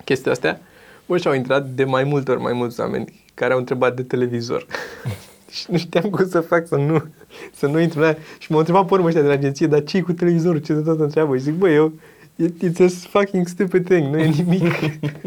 Chestia 0.04 0.32
astea. 0.32 0.60
Bă, 1.06 1.16
și 1.16 1.28
au 1.28 1.34
intrat 1.34 1.66
de 1.66 1.84
mai 1.84 2.04
multe 2.04 2.30
ori 2.30 2.40
mai 2.40 2.52
mulți 2.52 2.80
oameni 2.80 3.24
care 3.34 3.52
au 3.52 3.58
întrebat 3.58 3.96
de 3.96 4.02
televizor. 4.02 4.66
și 5.56 5.64
nu 5.68 5.78
știam 5.78 6.10
cum 6.10 6.28
să 6.28 6.40
fac 6.40 6.66
să 6.66 6.76
nu, 6.76 7.04
să 7.54 7.66
nu 7.66 7.80
intru 7.80 8.00
la 8.00 8.06
aia. 8.06 8.16
Și 8.38 8.50
m-au 8.50 8.58
întrebat 8.58 8.86
pe 8.86 8.94
urmă 8.94 9.06
ăștia 9.06 9.22
de 9.22 9.28
la 9.28 9.34
agenție, 9.34 9.66
dar 9.66 9.84
ce 9.84 10.00
cu 10.00 10.12
televizorul? 10.12 10.60
Ce 10.60 10.72
de 10.72 10.80
tot 10.80 11.00
întreabă? 11.00 11.36
Și 11.36 11.42
zic, 11.42 11.54
bă, 11.54 11.68
eu, 11.70 11.92
it's 12.38 12.80
a 12.80 12.88
fucking 13.08 13.46
stupid 13.46 13.84
thing, 13.84 14.14
nu 14.14 14.18
e 14.18 14.26
nimic. 14.26 14.74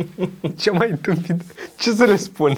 ce 0.62 0.72
mai 0.72 0.98
stupid? 1.02 1.44
Ce 1.78 1.92
să 1.92 2.04
le 2.04 2.16
spun? 2.16 2.58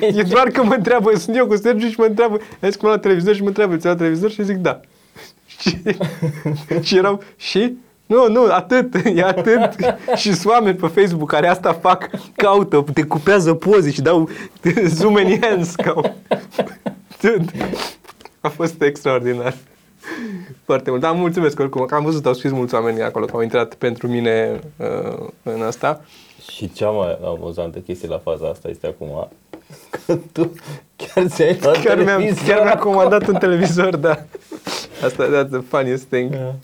e 0.00 0.22
doar 0.22 0.48
că 0.48 0.64
mă 0.64 0.74
întreabă, 0.74 1.16
sunt 1.16 1.36
eu 1.36 1.46
cu 1.46 1.56
Sergiu 1.56 1.88
și 1.88 1.98
mă 1.98 2.04
întreabă, 2.04 2.38
hai 2.60 2.72
să 2.72 2.78
la 2.86 2.98
televizor 2.98 3.34
și 3.34 3.42
mă 3.42 3.48
întreabă, 3.48 3.76
ți 3.76 3.86
la 3.86 3.96
televizor? 3.96 4.30
Și 4.30 4.44
zic, 4.44 4.56
da. 4.56 4.80
și, 5.46 5.78
și 6.86 6.96
erau, 6.96 7.22
și? 7.36 7.76
Nu, 8.08 8.28
nu, 8.28 8.46
atât, 8.50 8.94
e 9.16 9.22
atât. 9.22 9.70
și 10.16 10.32
sunt 10.32 10.52
oameni 10.52 10.76
pe 10.76 10.86
Facebook 10.86 11.30
care 11.30 11.48
asta 11.48 11.72
fac, 11.72 12.10
caută, 12.36 12.84
te 12.92 13.02
cupează 13.02 13.54
poze 13.54 13.90
și 13.90 14.00
dau 14.02 14.28
zoom 14.86 15.18
in 15.18 15.38
hands. 15.40 15.74
Ca... 15.74 15.94
Atât. 17.12 17.42
A 18.40 18.48
fost 18.48 18.82
extraordinar. 18.82 19.54
Foarte 20.64 20.90
mult. 20.90 21.02
Dar 21.02 21.12
mulțumesc 21.12 21.60
oricum, 21.60 21.84
că 21.84 21.94
am 21.94 22.04
văzut, 22.04 22.26
au 22.26 22.34
scris 22.34 22.50
mulți 22.52 22.74
oameni 22.74 23.02
acolo, 23.02 23.24
că 23.24 23.32
au 23.34 23.42
intrat 23.42 23.74
pentru 23.74 24.08
mine 24.08 24.60
uh, 24.76 25.28
în 25.42 25.62
asta. 25.62 26.04
Și 26.52 26.72
cea 26.72 26.90
mai 26.90 27.18
amuzantă 27.24 27.78
chestie 27.78 28.08
la 28.08 28.18
faza 28.18 28.48
asta 28.48 28.68
este 28.68 28.86
acum 28.86 29.28
că 29.90 30.18
tu 30.32 30.52
chiar 30.96 31.26
ți-ai 31.26 31.58
luat 31.62 31.82
Chiar 31.82 31.96
mi-am, 31.96 32.18
televizor 32.18 32.46
chiar 32.46 32.62
mi-am 32.62 32.76
acum. 32.76 32.92
comandat 32.92 33.26
un 33.26 33.34
televizor, 33.34 33.96
da. 33.96 34.24
Asta, 35.04 35.24
that's 35.26 35.50
the 35.50 35.60
funniest 35.68 36.04
thing. 36.04 36.30
Da. 36.30 36.54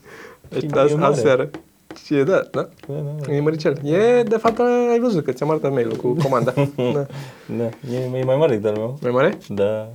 Și 0.59 0.67
Asta, 0.71 0.91
e 0.91 0.95
mare. 0.95 1.13
aseară. 1.13 1.51
Și 2.05 2.15
e, 2.15 2.23
da, 2.23 2.43
da. 2.51 2.69
Da, 2.89 2.95
da, 3.27 3.33
E 3.33 3.41
măricel. 3.41 3.79
E, 3.85 4.23
de 4.23 4.37
fapt, 4.37 4.59
ai 4.91 4.99
văzut 5.01 5.25
că 5.25 5.33
ți-am 5.33 5.51
arătat 5.51 5.73
mail-ul 5.73 5.97
cu 5.97 6.17
comanda. 6.23 6.53
da. 6.77 7.07
da. 7.47 7.65
E, 7.93 8.19
e 8.19 8.25
mai 8.25 8.37
mare 8.37 8.57
decât 8.57 8.71
al 8.71 8.77
meu. 8.77 8.99
Mai 9.03 9.11
mare? 9.11 9.39
Da. 9.49 9.89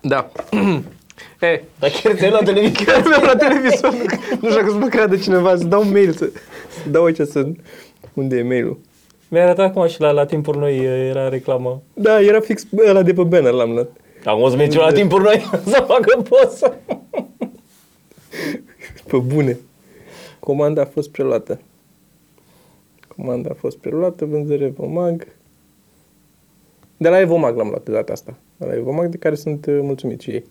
Da. 0.00 0.30
e, 1.40 1.62
Dar 1.78 1.90
chiar 1.90 2.14
ți-ai 2.14 2.30
luat 2.30 2.44
televizor. 2.44 2.82
chiar 2.84 3.02
mi-am 3.06 3.22
la 3.22 3.36
televizor. 3.36 3.92
nu 4.40 4.48
știu 4.48 4.60
dacă 4.60 4.70
să 4.70 4.76
mă 4.76 4.86
creadă 4.86 5.16
cineva, 5.16 5.56
să 5.56 5.64
dau 5.64 5.80
un 5.82 5.90
mail, 5.90 6.12
să, 6.12 6.30
să 6.82 6.88
dau 6.90 7.04
aici 7.04 7.20
să... 7.20 7.46
Unde 8.14 8.36
e 8.36 8.42
mail-ul? 8.42 8.78
Mi-a 9.28 9.42
arătat 9.44 9.66
acum 9.66 9.86
și 9.86 10.00
la, 10.00 10.10
la 10.10 10.24
timpuri 10.24 10.58
noi 10.58 10.76
era 11.08 11.28
reclamă. 11.28 11.82
Da, 11.94 12.20
era 12.20 12.40
fix 12.40 12.66
ăla 12.88 13.02
de 13.02 13.12
pe 13.12 13.22
banner, 13.22 13.52
l-am 13.52 13.70
luat. 13.72 13.88
Am 14.24 14.40
o 14.42 14.48
să 14.48 14.56
mergem 14.56 14.80
la 14.80 14.92
timpuri 14.92 15.22
noi 15.22 15.46
să 15.72 15.84
facă 15.86 16.22
poză. 16.28 16.76
Pe 19.10 19.18
bune. 19.18 19.58
Comanda 20.40 20.80
a 20.80 20.84
fost 20.84 21.10
preluată. 21.10 21.60
Comanda 23.16 23.50
a 23.50 23.54
fost 23.54 23.76
preluată, 23.76 24.24
vânzări 24.24 24.64
Evomag. 24.64 25.26
De 26.96 27.08
la 27.08 27.20
Evomag 27.20 27.56
l-am 27.56 27.68
luat 27.68 27.84
de 27.84 27.92
data 27.92 28.12
asta. 28.12 28.36
De 28.56 28.66
la 28.66 28.74
Evomag, 28.74 29.08
de 29.08 29.16
care 29.16 29.34
sunt 29.34 29.66
uh, 29.66 29.78
mulțumit 29.82 30.20
și 30.20 30.30
ei. 30.30 30.44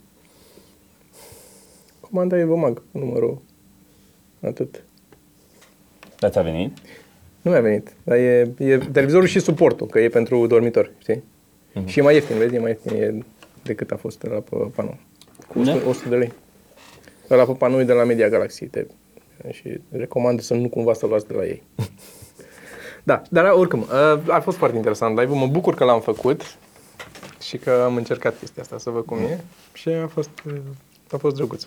Comanda 1.99 2.39
Evomag, 2.39 2.81
numărul 2.91 3.41
atât. 4.41 4.83
Da, 6.19 6.29
ți-a 6.29 6.41
venit? 6.41 6.77
Nu 7.41 7.51
mi-a 7.51 7.61
venit, 7.61 7.93
dar 8.03 8.17
e, 8.17 8.53
e 8.57 8.77
televizorul 8.77 9.27
și 9.27 9.39
suportul, 9.39 9.87
că 9.87 9.99
e 9.99 10.09
pentru 10.09 10.47
dormitor, 10.47 10.91
știi? 10.97 11.23
Mhm. 11.73 11.85
Și 11.85 11.99
e 11.99 12.01
mai 12.01 12.13
ieftin, 12.13 12.37
vezi, 12.37 12.55
e 12.55 12.59
mai 12.59 12.69
ieftin 12.69 13.01
e 13.01 13.23
decât 13.63 13.91
a 13.91 13.95
fost 13.95 14.23
la 14.23 14.39
pe 14.39 14.55
panou. 14.75 14.97
Cu 15.47 15.59
100, 15.59 15.77
Da? 15.79 15.89
100 15.89 16.09
de 16.09 16.15
lei. 16.15 16.31
La 17.35 17.45
pe 17.45 17.51
panou 17.51 17.79
e 17.79 17.83
de 17.83 17.93
la 17.93 18.03
Media 18.03 18.29
Galaxy 18.29 18.65
te, 18.65 18.85
și 19.51 19.81
recomand 19.91 20.41
să 20.41 20.53
nu 20.53 20.69
cumva 20.69 20.93
să 20.93 21.05
luați 21.05 21.27
de 21.27 21.33
la 21.33 21.45
ei. 21.45 21.63
da, 23.03 23.21
dar 23.29 23.51
oricum, 23.51 23.85
a, 23.89 24.21
a 24.27 24.39
fost 24.39 24.57
foarte 24.57 24.75
interesant 24.75 25.19
live 25.19 25.33
Mă 25.33 25.47
bucur 25.47 25.73
că 25.73 25.83
l-am 25.83 26.01
făcut 26.01 26.57
și 27.41 27.57
că 27.57 27.81
am 27.85 27.95
încercat 27.95 28.37
chestia 28.39 28.63
asta 28.63 28.77
să 28.77 28.89
văd 28.89 29.05
cum 29.05 29.17
e 29.17 29.39
și 29.73 29.89
a 29.89 30.07
fost, 30.07 30.29
a 31.11 31.17
fost 31.17 31.35
drăguț. 31.35 31.65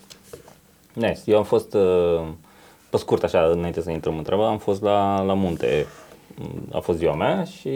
Nice. 0.92 1.20
Eu 1.24 1.36
am 1.36 1.44
fost, 1.44 1.74
uh, 1.74 2.28
pe 2.90 2.96
scurt 2.96 3.22
așa, 3.22 3.40
înainte 3.40 3.80
să 3.80 3.90
intrăm 3.90 4.16
în 4.16 4.22
treabă, 4.22 4.46
am 4.46 4.58
fost 4.58 4.82
la, 4.82 5.22
la 5.22 5.34
munte. 5.34 5.86
A 6.72 6.78
fost 6.78 6.98
ziua 6.98 7.14
mea 7.14 7.44
și 7.44 7.68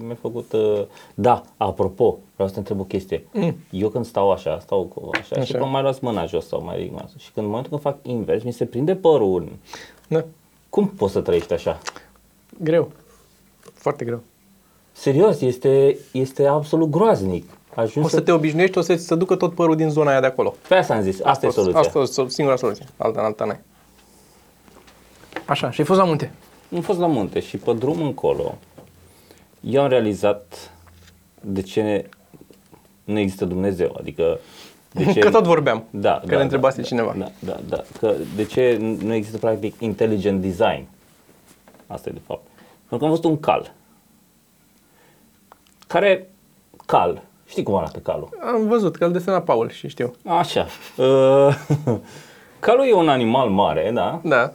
mi-a 0.00 0.16
făcut... 0.20 0.52
uh, 0.52 0.82
Da, 1.14 1.42
apropo, 1.56 2.18
vreau 2.34 2.48
să 2.48 2.54
te 2.54 2.58
întreb 2.60 2.80
o 2.80 2.84
chestie. 2.84 3.24
Mm. 3.32 3.56
Eu 3.70 3.88
când 3.88 4.04
stau 4.06 4.30
așa, 4.30 4.58
stau 4.58 4.82
cu 4.82 5.10
așa, 5.12 5.34
Așa. 5.36 5.44
și 5.44 5.52
când 5.52 5.70
mai 5.70 5.82
luați 5.82 6.04
mâna 6.04 6.26
jos 6.26 6.46
sau 6.46 6.62
mai 6.64 6.76
ridic 6.76 6.92
mâna 6.92 7.06
sus. 7.06 7.20
Și 7.20 7.30
când 7.32 7.46
în 7.46 7.52
momentul 7.52 7.70
când 7.70 7.94
fac 7.94 8.06
invers, 8.06 8.42
mi 8.42 8.52
se 8.52 8.64
prinde 8.64 8.94
părul 8.96 9.40
în 9.40 9.48
Da. 10.08 10.24
Cum 10.68 10.88
poți 10.88 11.12
să 11.12 11.20
trăiești 11.20 11.52
așa? 11.52 11.78
Greu. 12.62 12.90
Foarte 13.74 14.04
greu. 14.04 14.22
Serios, 14.92 15.40
este, 15.40 15.98
este 16.12 16.46
absolut 16.46 16.90
groaznic. 16.90 17.50
Ajungi 17.74 18.08
O 18.08 18.10
să 18.10 18.20
te 18.20 18.32
obișnuiești, 18.32 18.78
o 18.78 18.80
să 18.80 18.94
ți 18.94 19.04
se 19.06 19.14
ducă 19.14 19.36
tot 19.36 19.54
părul 19.54 19.76
din 19.76 19.88
zona 19.90 20.10
aia 20.10 20.20
de 20.20 20.26
acolo. 20.26 20.54
Pe 20.68 20.74
asta 20.74 20.94
am 20.94 21.02
zis, 21.02 21.20
asta, 21.22 21.46
e 21.46 21.50
soluția. 21.50 21.78
Asta 21.78 21.98
e 21.98 22.04
so- 22.04 22.28
singura 22.28 22.56
soluție. 22.56 22.84
Alta, 22.96 23.20
alta 23.20 23.44
n-ai. 23.44 23.58
Așa, 25.46 25.70
și 25.70 25.80
ai 25.80 25.86
fost 25.86 25.98
la 25.98 26.04
munte. 26.04 26.32
Am 26.74 26.80
fost 26.80 26.98
la 26.98 27.06
munte 27.06 27.40
și 27.40 27.56
pe 27.56 27.72
drum 27.72 28.02
încolo 28.02 28.54
eu 29.70 29.82
am 29.82 29.88
realizat 29.88 30.72
de 31.40 31.62
ce 31.62 32.08
nu 33.04 33.18
există 33.18 33.44
Dumnezeu. 33.44 33.96
Adică 33.98 34.38
de 34.92 35.04
ce... 35.12 35.18
Că 35.18 35.30
tot 35.30 35.44
vorbeam. 35.44 35.84
Da, 35.90 36.20
Că 36.20 36.26
da, 36.26 36.36
ne 36.36 36.42
întrebase 36.42 36.80
da, 36.80 36.86
cineva. 36.86 37.14
Da, 37.18 37.30
da, 37.38 37.60
da. 37.68 37.82
Că 37.98 38.14
de 38.36 38.44
ce 38.44 38.76
nu 39.02 39.14
există 39.14 39.38
practic 39.38 39.80
intelligent 39.80 40.40
design? 40.40 40.86
Asta 41.86 42.08
e 42.08 42.12
de 42.12 42.20
fapt. 42.26 42.46
Pentru 42.78 42.98
că 42.98 43.04
am 43.04 43.10
văzut 43.10 43.24
un 43.24 43.40
cal. 43.40 43.72
Care 45.86 46.30
cal. 46.86 47.22
Știi 47.46 47.62
cum 47.62 47.74
arată 47.74 47.98
calul? 47.98 48.28
Am 48.54 48.66
văzut 48.68 48.96
că 48.96 49.04
îl 49.04 49.12
desena 49.12 49.40
Paul 49.40 49.70
și 49.70 49.88
știu. 49.88 50.14
Așa. 50.24 50.66
Uh, 50.96 51.56
calul 52.60 52.86
e 52.88 52.92
un 52.92 53.08
animal 53.08 53.48
mare, 53.48 53.90
da? 53.94 54.20
Da, 54.24 54.52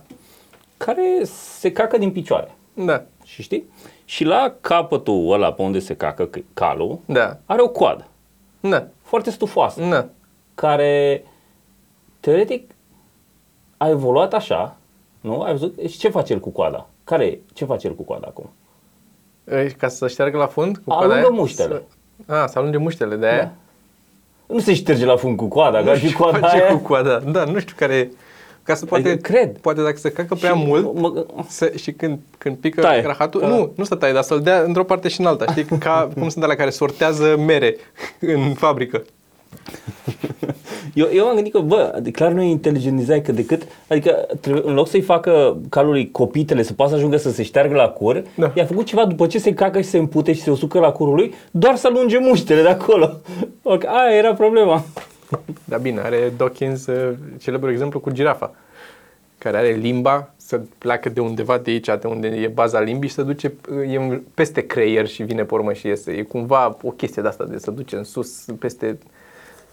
Care 0.84 1.22
se 1.60 1.72
cacă 1.72 1.98
din 1.98 2.12
picioare. 2.12 2.56
da, 2.74 3.04
Și 3.24 3.42
știi? 3.42 3.64
Și 4.06 4.24
la 4.24 4.54
capătul 4.62 5.32
ăla 5.32 5.54
pe 5.54 5.62
unde 5.62 5.80
se 5.80 5.96
cacă 5.96 6.30
c- 6.30 6.44
calul, 6.54 7.00
da, 7.06 7.38
are 7.46 7.62
o 7.62 7.68
coadă 7.70 8.08
da, 8.60 8.88
foarte 9.02 9.30
stufoasă, 9.30 9.82
da. 9.82 10.06
care 10.56 11.24
teoretic 12.20 12.72
a 13.78 13.90
evoluat 13.90 14.34
așa, 14.34 14.78
nu? 15.22 15.42
Ai 15.42 15.52
văzut? 15.52 15.78
Și 15.90 15.98
ce 15.98 16.10
face 16.10 16.34
el 16.34 16.40
cu 16.40 16.50
coada? 16.50 16.88
Care 17.04 17.26
e? 17.26 17.40
Ce 17.54 17.66
face 17.66 17.88
el 17.88 17.96
cu 17.96 18.04
coada 18.04 18.28
acum? 18.28 18.50
E, 19.44 19.66
Ca 19.78 19.88
să 19.88 20.08
șteargă 20.08 20.38
la 20.38 20.46
fund? 20.48 20.78
Cu 20.78 20.92
Alungă 20.92 21.08
coada 21.14 21.28
aia? 21.28 21.36
muștele. 21.40 21.84
Să... 22.26 22.34
A, 22.34 22.48
să 22.48 22.60
alunge 22.60 22.78
muștele 22.78 23.16
de 23.16 23.26
aia? 23.28 23.44
Da. 23.44 23.52
Nu 24.54 24.60
se 24.60 24.74
șterge 24.74 25.06
la 25.06 25.16
fund 25.16 25.38
cu 25.38 25.46
coada, 25.48 25.78
ca 25.84 25.92
Nu 25.92 25.96
și 25.98 26.06
știu 26.08 26.18
coada 26.24 26.48
ce 26.50 26.62
aia. 26.64 26.72
cu 26.72 26.78
coada. 26.78 27.20
Da, 27.20 27.44
nu 27.44 27.60
știu 27.60 27.76
care 27.78 27.94
e. 27.96 28.10
Ca 28.70 28.76
să 28.76 28.86
poate, 28.86 29.10
Adică 29.10 29.32
cred. 29.32 29.58
poate 29.58 29.82
dacă 29.82 29.98
se 29.98 30.12
cacă 30.12 30.36
prea 30.36 30.52
Și 30.54 30.64
mult 30.66 30.94
mă- 31.00 31.26
să, 31.48 31.72
și 31.76 31.92
când, 31.92 32.20
când 32.38 32.56
pică 32.58 32.82
Taie. 32.82 33.02
rahatul, 33.06 33.42
Da. 33.42 33.48
nu, 33.48 33.72
nu 33.76 33.84
să 33.84 33.96
taie, 33.96 34.14
dar 34.14 34.22
să-l 34.24 34.40
dea 34.42 34.62
într-o 34.62 34.84
parte 34.84 35.08
și 35.08 35.20
în 35.20 35.26
alta. 35.26 35.46
Știi, 35.52 35.66
ca 35.80 36.10
cum 36.20 36.30
sunt 36.30 36.44
alea 36.44 36.56
care 36.56 36.70
sortează 36.70 37.36
mere 37.46 37.76
în 38.20 38.54
fabrică. 38.54 39.04
Eu, 40.94 41.08
eu 41.14 41.26
am 41.28 41.36
gândit 41.36 41.54
că, 41.54 41.60
bă, 41.60 42.00
de 42.02 42.12
clar 42.12 42.32
nu 42.32 42.42
e 42.42 42.50
inteligent 42.50 42.98
design, 42.98 43.22
că 43.24 43.32
decât, 43.32 43.62
adică 43.88 44.28
trebuie, 44.42 44.64
în 44.66 44.74
loc 44.74 44.88
să-i 44.88 45.02
facă 45.02 45.58
calului 45.70 46.12
copitele 46.12 46.64
să 46.64 46.74
poată 46.74 46.92
să 46.92 46.98
ajungă 46.98 47.18
să 47.18 47.32
se 47.32 47.44
șteargă 47.44 47.76
la 47.76 47.88
cur, 47.88 48.24
Da. 48.36 48.52
i-a 48.56 48.66
făcut 48.66 48.86
ceva 48.86 49.06
după 49.06 49.28
ce 49.28 49.40
se 49.40 49.54
cacă 49.54 49.82
și 49.82 49.88
se 49.90 49.98
împute 49.98 50.34
și 50.34 50.42
se 50.42 50.52
usucă 50.52 50.80
la 50.80 50.92
curul 50.92 51.16
lui, 51.16 51.34
doar 51.52 51.76
să 51.76 51.88
alunge 51.88 52.18
muștele 52.20 52.62
de 52.62 52.68
acolo. 52.68 53.12
Ok, 53.64 53.86
Aia 53.86 54.18
era 54.18 54.34
problema. 54.34 54.84
Dar 55.64 55.80
bine, 55.80 56.00
are 56.00 56.34
Dawkins 56.38 56.86
uh, 56.86 57.14
celebrul 57.40 57.72
exemplu 57.72 58.00
cu 58.00 58.10
girafa, 58.10 58.56
care 59.38 59.58
are 59.58 59.72
limba, 59.72 60.34
să 60.38 60.62
pleacă 60.78 61.10
de 61.10 61.20
undeva 61.20 61.58
de 61.58 61.72
aici, 61.72 61.86
de 61.86 62.08
unde 62.08 62.28
e 62.28 62.48
baza 62.48 62.80
limbii 62.80 63.10
și 63.10 63.16
se 63.16 63.24
duce 63.24 63.54
uh, 63.72 63.94
e 63.94 64.22
peste 64.34 64.62
creier 64.68 65.08
și 65.08 65.24
vine 65.24 65.44
pe 65.44 65.54
urmă 65.54 65.74
și 65.74 65.88
iese. 65.88 66.12
E 66.12 66.22
cumva 66.22 66.78
o 66.82 66.90
chestie 66.90 67.22
de 67.22 67.28
asta 67.28 67.44
de 67.44 67.58
să 67.58 67.72
duce 67.72 67.96
în 67.96 68.04
sus, 68.04 68.46
peste, 68.60 68.98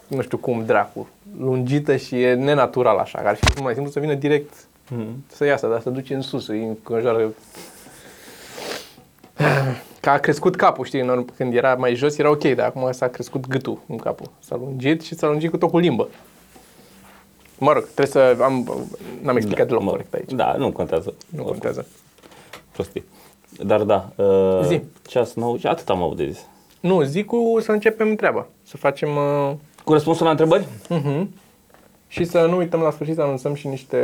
nu 0.06 0.22
știu 0.22 0.38
cum, 0.38 0.64
dracu, 0.66 1.08
lungită 1.38 1.96
și 1.96 2.22
e 2.22 2.34
nenatural 2.34 2.98
așa. 2.98 3.22
Ar 3.24 3.36
fi 3.36 3.62
mai 3.62 3.72
simplu 3.72 3.92
să 3.92 4.00
vină 4.00 4.14
direct 4.14 4.52
Mm. 4.90 5.24
să 5.26 5.44
iasă, 5.44 5.66
dar 5.66 5.80
să 5.80 5.90
duce 5.90 6.14
în 6.14 6.20
sus, 6.20 6.48
îi 6.48 6.62
înconjoară 6.62 7.34
Că 10.06 10.12
a 10.12 10.18
crescut 10.18 10.56
capul, 10.56 10.84
știi, 10.84 11.00
în- 11.00 11.24
când 11.36 11.54
era 11.54 11.74
mai 11.74 11.94
jos 11.94 12.18
era 12.18 12.30
ok, 12.30 12.44
dar 12.44 12.66
acum 12.66 12.92
s-a 12.92 13.08
crescut 13.08 13.46
gâtul 13.46 13.78
în 13.88 13.96
capul. 13.96 14.30
S-a 14.38 14.56
lungit 14.56 15.02
și 15.02 15.14
s-a 15.14 15.26
lungit 15.26 15.50
cu 15.50 15.56
tot 15.56 15.70
cu 15.70 15.78
limbă. 15.78 16.08
Mă 17.58 17.72
rog, 17.72 17.82
trebuie 17.84 18.06
să 18.06 18.42
am... 18.42 18.86
N-am 19.22 19.36
explicat 19.36 19.66
deloc 19.66 19.82
mă, 19.82 19.90
corect 19.90 20.14
aici. 20.14 20.30
Da, 20.32 20.54
nu 20.58 20.72
contează. 20.72 21.14
Nu 21.28 21.42
contează. 21.42 21.86
Prostii. 22.72 23.04
Dar 23.62 23.82
da, 23.82 24.08
uh, 24.16 24.60
Zi. 24.66 24.82
ceas 25.08 25.34
nou 25.34 25.56
și 25.56 25.66
atât 25.66 25.88
am 25.88 26.02
avut 26.02 26.16
de 26.16 26.26
zis. 26.30 26.46
Nu, 26.80 27.02
zic 27.02 27.26
cu 27.26 27.56
să 27.60 27.72
începem 27.72 28.14
treaba. 28.14 28.46
Să 28.62 28.76
facem... 28.76 29.08
Uh, 29.16 29.52
Cu 29.84 29.92
răspunsul 29.92 30.24
la 30.24 30.30
întrebări? 30.30 30.64
uh-huh. 30.64 31.26
Și 32.08 32.24
să 32.24 32.46
nu 32.46 32.56
uităm 32.56 32.80
la 32.80 32.90
sfârșit 32.90 33.14
să 33.14 33.22
anunțăm 33.22 33.54
și 33.54 33.66
niște... 33.66 33.98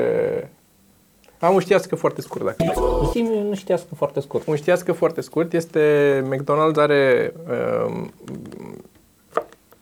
Am 1.42 1.54
un 1.54 1.60
știască 1.60 1.96
foarte 1.96 2.20
scurt, 2.20 2.44
dacă 2.44 2.56
vrei. 2.58 3.10
Zi, 3.12 3.22
nu 3.22 3.54
știați 3.54 3.86
că 3.88 3.94
foarte 3.94 4.20
scurt. 4.20 4.46
Un 4.46 4.56
știască 4.56 4.92
foarte 4.92 5.20
scurt 5.20 5.52
este 5.52 6.24
McDonald's 6.30 6.76
are 6.76 7.32
uh, 7.48 8.06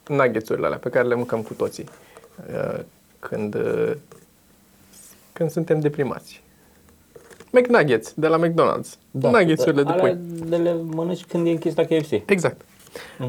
nuggets-urile 0.06 0.66
alea 0.66 0.78
pe 0.78 0.88
care 0.88 1.08
le 1.08 1.14
mâncăm 1.14 1.42
cu 1.42 1.54
toții 1.54 1.84
uh, 2.52 2.80
când, 3.18 3.54
uh, 3.54 3.92
când 5.32 5.50
suntem 5.50 5.80
deprimați. 5.80 6.42
McNuggets 7.50 8.12
de 8.16 8.26
la 8.26 8.38
McDonald's. 8.38 8.98
Da, 9.10 9.30
Nuggets-urile 9.30 9.82
de 9.82 9.90
Alea 9.90 10.02
pui. 10.02 10.18
de 10.48 10.56
le 10.56 10.72
mănânci 10.72 11.24
când 11.24 11.46
e 11.46 11.50
închis 11.50 11.74
la 11.74 11.84
KFC. 11.84 12.10
Exact. 12.26 12.60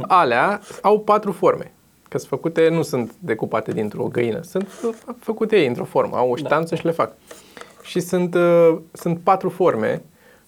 Alea 0.01 0.61
au 0.81 1.00
patru 1.00 1.31
forme. 1.31 1.71
Că 2.09 2.17
sunt 2.17 2.29
făcute, 2.29 2.69
nu 2.69 2.81
sunt 2.81 3.11
decupate 3.19 3.71
dintr-o 3.71 4.03
găină, 4.03 4.41
sunt 4.41 4.67
uh, 4.85 4.93
făcute 5.19 5.59
ei 5.59 5.67
într-o 5.67 5.83
formă, 5.83 6.15
au 6.15 6.29
o 6.29 6.35
ștanță 6.35 6.75
și 6.75 6.85
le 6.85 6.91
fac. 6.91 7.13
Și 7.91 8.00
sunt, 8.00 8.36
uh, 8.36 8.77
sunt 8.91 9.19
patru 9.19 9.50
forme, 9.50 10.01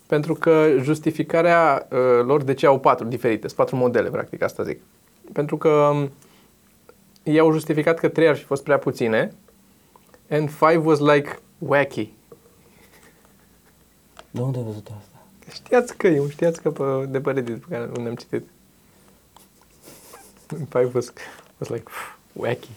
pentru 0.08 0.34
că 0.34 0.76
justificarea 0.82 1.88
uh, 1.92 1.98
lor 2.26 2.44
de 2.44 2.54
ce 2.54 2.66
au 2.66 2.80
patru 2.80 3.06
diferite, 3.06 3.48
sunt 3.48 3.60
patru 3.60 3.76
modele, 3.76 4.10
practic, 4.10 4.42
asta 4.42 4.64
zic. 4.64 4.80
Pentru 5.34 5.58
că 5.58 5.70
um, 5.70 6.12
ei 7.24 7.40
au 7.40 7.52
justificat 7.52 8.00
că 8.00 8.08
trei 8.08 8.28
ar 8.28 8.36
fi 8.36 8.44
fost 8.44 8.64
prea 8.64 8.78
puține, 8.78 9.34
and 10.30 10.50
five 10.50 10.78
was 10.78 11.00
like 11.00 11.40
wacky. 11.58 12.12
De 14.32 14.42
unde 14.42 14.58
ai 14.58 14.64
văzut 14.64 14.88
asta? 14.98 15.26
Știați 15.52 15.98
că 15.98 16.08
e 16.08 16.20
un 16.20 16.30
știați 16.30 16.62
că 16.62 16.72
pe, 16.72 17.06
de 17.10 17.22
pe 17.22 17.32
Reddit 17.32 17.58
pe 17.58 17.66
care 17.70 17.90
unde 17.98 18.10
am 18.10 18.16
citit. 18.16 18.48
Five 20.48 20.92
was, 20.94 21.14
was 21.58 21.70
like 21.70 21.84
pf, 21.84 22.16
wacky. 22.34 22.70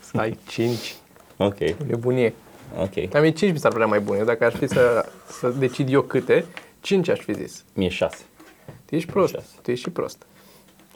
Să 0.00 0.16
ai 0.16 0.38
5. 0.46 0.96
Ok, 1.36 1.58
Nebunie. 1.86 2.34
Ok. 2.78 3.14
Am 3.14 3.30
5 3.30 3.52
mi 3.52 3.58
s-ar 3.58 3.72
părea 3.72 3.86
mai 3.86 4.00
bune. 4.00 4.22
Dacă 4.22 4.44
aș 4.44 4.54
fi 4.54 4.66
să, 4.66 5.04
să 5.26 5.48
decid 5.48 5.92
eu 5.92 6.00
câte, 6.02 6.44
5 6.80 7.08
aș 7.08 7.18
fi 7.20 7.32
zis. 7.32 7.64
Mie 7.72 7.88
șase. 7.88 8.22
Tu 8.84 8.94
ești 8.94 9.10
prost. 9.12 9.32
Șase. 9.32 9.46
Tu 9.62 9.70
ești 9.70 9.84
și 9.84 9.90
prost. 9.90 10.26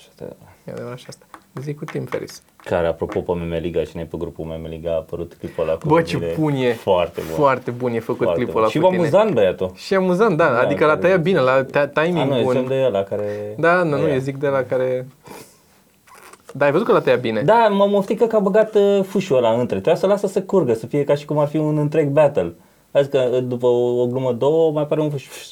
Și 0.00 0.06
asta- 0.10 0.36
E 0.66 0.72
adevărat 0.72 0.98
și 0.98 1.04
asta. 1.08 1.24
Zic 1.60 1.78
cu 1.78 1.84
Tim 1.84 2.04
Ferris. 2.04 2.42
Care, 2.56 2.86
apropo, 2.86 3.20
pe 3.20 3.32
Memeliga, 3.32 3.84
cine 3.84 4.02
e 4.02 4.04
pe 4.04 4.16
grupul 4.16 4.44
Memeliga, 4.44 4.90
a 4.90 4.94
apărut 4.94 5.34
clipul 5.38 5.62
ăla 5.68 5.76
cu 5.76 5.86
Bă, 5.88 6.02
ce 6.02 6.16
mâinile. 6.16 6.36
bun 6.38 6.54
e. 6.54 6.72
Foarte 6.72 7.20
bun. 7.26 7.34
Foarte 7.36 7.70
bun 7.70 7.92
e 7.92 7.98
făcut 8.00 8.22
Foarte 8.22 8.42
clipul 8.44 8.52
bun. 8.54 8.62
ăla 8.62 8.70
Și 8.70 8.78
cu 8.78 8.82
vă 8.84 8.88
tine. 8.90 9.00
amuzant, 9.00 9.34
băiatul. 9.34 9.72
Și 9.74 9.94
amuzant, 9.94 10.36
da. 10.36 10.48
Da, 10.50 10.58
adică 10.58 10.84
la 10.84 10.88
care- 10.90 11.00
tăia 11.00 11.16
bine, 11.16 11.40
la 11.40 11.64
ta- 11.64 11.80
A, 11.80 11.86
timing 12.02 12.30
nu, 12.30 12.42
bun. 12.42 12.54
sunt 12.54 12.68
de 12.68 12.82
ăla 12.86 13.02
care... 13.02 13.54
Da, 13.56 13.82
nu, 13.82 13.96
nu, 13.96 14.04
Aia. 14.04 14.12
eu 14.12 14.18
zic 14.18 14.36
de 14.36 14.48
la 14.48 14.62
care... 14.62 15.06
Da, 16.56 16.64
ai 16.64 16.70
văzut 16.72 16.86
că 16.86 16.92
la 16.92 17.00
tăia 17.00 17.16
bine. 17.16 17.42
Da, 17.42 17.68
m-am 17.68 17.94
oftică 17.94 18.26
că 18.26 18.36
a 18.36 18.38
băgat 18.38 18.74
uh, 18.74 19.00
fâșul 19.06 19.36
ăla 19.36 19.50
între. 19.52 19.66
Trebuia 19.76 19.94
să 19.94 20.06
lasă 20.06 20.26
să 20.26 20.42
curgă, 20.42 20.74
să 20.74 20.86
fie 20.86 21.04
ca 21.04 21.14
și 21.14 21.24
cum 21.24 21.38
ar 21.38 21.48
fi 21.48 21.56
un 21.56 21.78
întreg 21.78 22.08
battle. 22.08 22.54
Azi 22.90 23.08
că 23.10 23.30
uh, 23.32 23.42
după 23.46 23.66
o, 23.66 24.00
o 24.00 24.06
glumă, 24.06 24.32
două, 24.32 24.72
mai 24.72 24.82
apare 24.82 25.00
un 25.00 25.10
fâș, 25.10 25.26
fâș, 25.26 25.46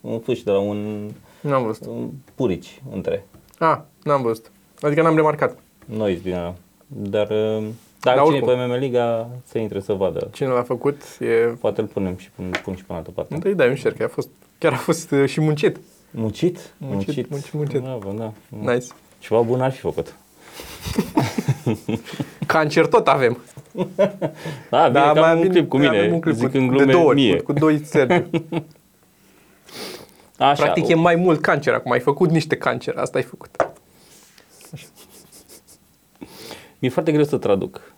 un 0.00 0.18
fâș 0.18 0.42
de 0.42 0.50
la 0.50 0.58
un, 0.58 1.08
N-am 1.40 1.64
văzut. 1.64 1.86
un 1.86 2.08
purici 2.34 2.82
între. 2.92 3.26
Ah, 3.58 3.78
n-am 4.02 4.22
văzut. 4.22 4.50
Adică 4.80 5.02
n-am 5.02 5.14
remarcat. 5.16 5.58
Noi 5.84 6.20
din 6.22 6.34
ăla. 6.34 6.54
Dar 6.86 7.28
uh, 7.30 7.62
Dar 8.00 8.14
dacă 8.14 8.20
cine 8.24 8.36
e 8.36 8.40
oricum. 8.40 8.66
pe 8.66 8.72
MM 8.74 8.78
Liga, 8.78 9.28
să 9.44 9.58
intre 9.58 9.80
să 9.80 9.92
vadă. 9.92 10.28
Cine 10.32 10.48
l-a 10.48 10.62
făcut 10.62 11.02
e... 11.20 11.26
Poate 11.60 11.80
îl 11.80 11.86
punem 11.86 12.16
și 12.16 12.30
pun, 12.30 12.50
pun 12.64 12.74
și 12.74 12.84
pe 12.84 12.92
altă 12.92 13.10
parte. 13.10 13.34
Nu 13.34 13.40
te 13.40 13.50
dai 13.52 13.68
un 13.68 13.74
șer, 13.74 13.92
că 13.92 14.02
a 14.04 14.08
fost, 14.08 14.28
chiar 14.58 14.72
a 14.72 14.76
fost 14.76 15.10
uh, 15.10 15.28
și 15.28 15.40
muncit. 15.40 15.76
Muncit? 16.10 16.74
Muncit, 16.78 17.30
muncit, 17.30 17.52
muncit. 17.52 17.80
Bravo, 17.80 18.12
da. 18.18 18.32
Nice. 18.72 18.86
Ceva 19.18 19.40
bun 19.40 19.60
ar 19.60 19.72
fi 19.72 19.78
făcut. 19.80 20.16
Cancer 22.46 22.86
tot 22.86 23.08
avem. 23.08 23.38
Da, 24.70 24.88
bine, 24.88 24.90
da, 24.90 25.30
am 25.30 25.38
un 25.38 25.48
clip 25.48 25.68
cu 25.68 25.76
mine, 25.76 25.98
avem 25.98 26.12
un 26.12 26.20
clip 26.20 26.34
zic 26.34 26.50
cu, 26.50 26.56
în 26.56 26.66
glume 26.66 26.84
de 26.84 26.92
două 26.92 27.04
ori, 27.04 27.16
mie. 27.16 27.36
Cu, 27.36 27.52
cu 27.52 27.58
doi 27.58 27.84
Sergiu. 27.84 28.30
Așa, 30.38 30.62
Practic 30.62 30.88
e 30.88 30.94
mai 30.94 31.14
mult 31.14 31.40
cancer 31.40 31.74
acum. 31.74 31.92
Ai 31.92 32.00
făcut 32.00 32.30
niște 32.30 32.56
cancer. 32.56 32.96
Asta 32.96 33.18
ai 33.18 33.24
făcut. 33.24 33.70
mi-e 36.78 36.90
foarte 36.90 37.12
greu 37.12 37.24
să 37.24 37.36
traduc. 37.36 37.92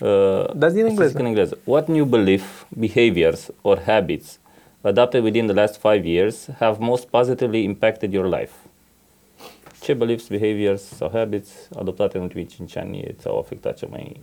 Uh, 0.00 0.54
Dar 0.54 0.70
zi 0.70 0.80
în 0.80 0.84
o 0.84 0.86
să 0.86 0.90
engleză. 0.90 1.08
zic 1.08 1.18
în 1.18 1.24
engleză. 1.26 1.58
What 1.64 1.88
new 1.88 2.04
belief, 2.04 2.64
behaviors 2.68 3.50
or 3.62 3.82
habits 3.86 4.38
adopted 4.80 5.22
within 5.22 5.46
the 5.46 5.54
last 5.54 5.80
five 5.80 6.06
years 6.08 6.48
have 6.58 6.76
most 6.80 7.06
positively 7.06 7.64
impacted 7.64 8.12
your 8.12 8.38
life? 8.38 8.52
Ce 9.88 9.94
beliefs, 9.94 10.28
behaviors 10.28 10.82
sau 10.82 11.10
habits 11.12 11.68
adoptate 11.74 12.16
în 12.16 12.22
ultimii 12.22 12.46
5 12.46 12.76
ani 12.76 13.14
ți-au 13.18 13.38
afectat 13.38 13.76
cel 13.76 13.88
mai 13.88 14.20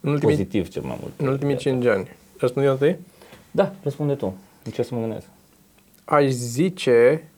În 0.00 0.10
ultimii, 0.10 0.34
pozitiv 0.34 0.68
cel 0.68 0.82
mai 0.82 0.96
mult? 1.00 1.12
în 1.16 1.26
ultimii 1.26 1.56
5 1.56 1.86
ani. 1.86 2.08
Răspunde 2.38 2.66
eu 2.66 2.72
întâi? 2.72 2.96
Da, 3.50 3.74
răspunde 3.82 4.14
tu. 4.14 4.36
Ce 4.72 4.82
să 4.82 4.94
mă 4.94 5.00
gândesc? 5.00 5.26
Aș 6.04 6.24
zice... 6.24 7.28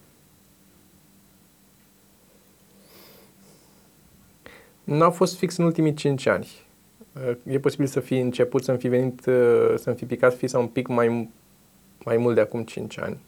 N-a 4.85 5.11
fost 5.11 5.37
fix 5.37 5.57
în 5.57 5.65
ultimii 5.65 5.95
5 5.95 6.27
ani. 6.27 6.49
E 7.43 7.59
posibil 7.59 7.87
să 7.87 8.01
fi 8.01 8.19
început, 8.19 8.65
să-mi 8.65 8.79
fi 8.79 8.89
venit, 8.89 9.21
să-mi 9.77 9.97
fi 9.97 10.05
picat 10.05 10.37
fisa 10.37 10.59
un 10.59 10.67
pic 10.67 10.87
mai, 10.87 11.29
mai 12.05 12.17
mult 12.17 12.35
de 12.35 12.41
acum 12.41 12.65
5 12.65 12.99
ani. 12.99 13.19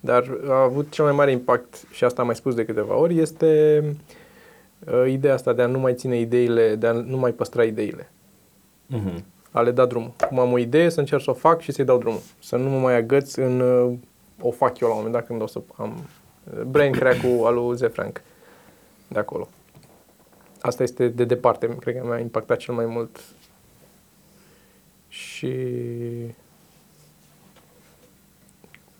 Dar 0.00 0.38
a 0.48 0.62
avut 0.62 0.90
cel 0.90 1.04
mai 1.04 1.14
mare 1.14 1.30
impact, 1.30 1.84
și 1.90 2.04
asta 2.04 2.20
am 2.20 2.26
mai 2.26 2.36
spus 2.36 2.54
de 2.54 2.64
câteva 2.64 2.96
ori, 2.96 3.18
este 3.18 3.82
uh, 4.86 5.10
ideea 5.10 5.34
asta 5.34 5.52
de 5.52 5.62
a 5.62 5.66
nu 5.66 5.78
mai 5.78 5.94
ține 5.94 6.18
ideile, 6.18 6.74
de 6.74 6.86
a 6.86 6.92
nu 6.92 7.16
mai 7.16 7.32
păstra 7.32 7.64
ideile. 7.64 8.10
Mhm. 8.86 9.24
A 9.50 9.60
le 9.60 9.70
da 9.70 9.86
drumul. 9.86 10.12
Cum 10.28 10.38
am 10.38 10.52
o 10.52 10.58
idee, 10.58 10.88
să 10.88 11.00
încerc 11.00 11.22
să 11.22 11.30
o 11.30 11.34
fac 11.34 11.60
și 11.60 11.72
să-i 11.72 11.84
dau 11.84 11.98
drumul. 11.98 12.20
Să 12.42 12.56
nu 12.56 12.68
mă 12.68 12.78
mai 12.78 12.96
agăț 12.96 13.34
în 13.34 13.60
uh, 13.60 13.92
o 14.40 14.50
fac 14.50 14.78
eu 14.78 14.88
la 14.88 14.94
un 14.94 15.00
moment 15.00 15.14
dat 15.18 15.26
când 15.26 15.42
o 15.42 15.46
să 15.46 15.60
am 15.76 16.04
uh, 16.54 16.62
brain 16.62 16.92
crack-ul 16.92 17.44
al 17.46 17.54
lui 17.54 17.76
Zefrank 17.76 18.22
de 19.08 19.18
acolo. 19.18 19.48
Asta 20.60 20.82
este 20.82 21.08
de 21.08 21.24
departe, 21.24 21.76
cred 21.80 21.96
că 21.96 22.06
mi-a 22.06 22.18
impactat 22.18 22.56
cel 22.56 22.74
mai 22.74 22.86
mult. 22.86 23.20
Și 25.08 25.54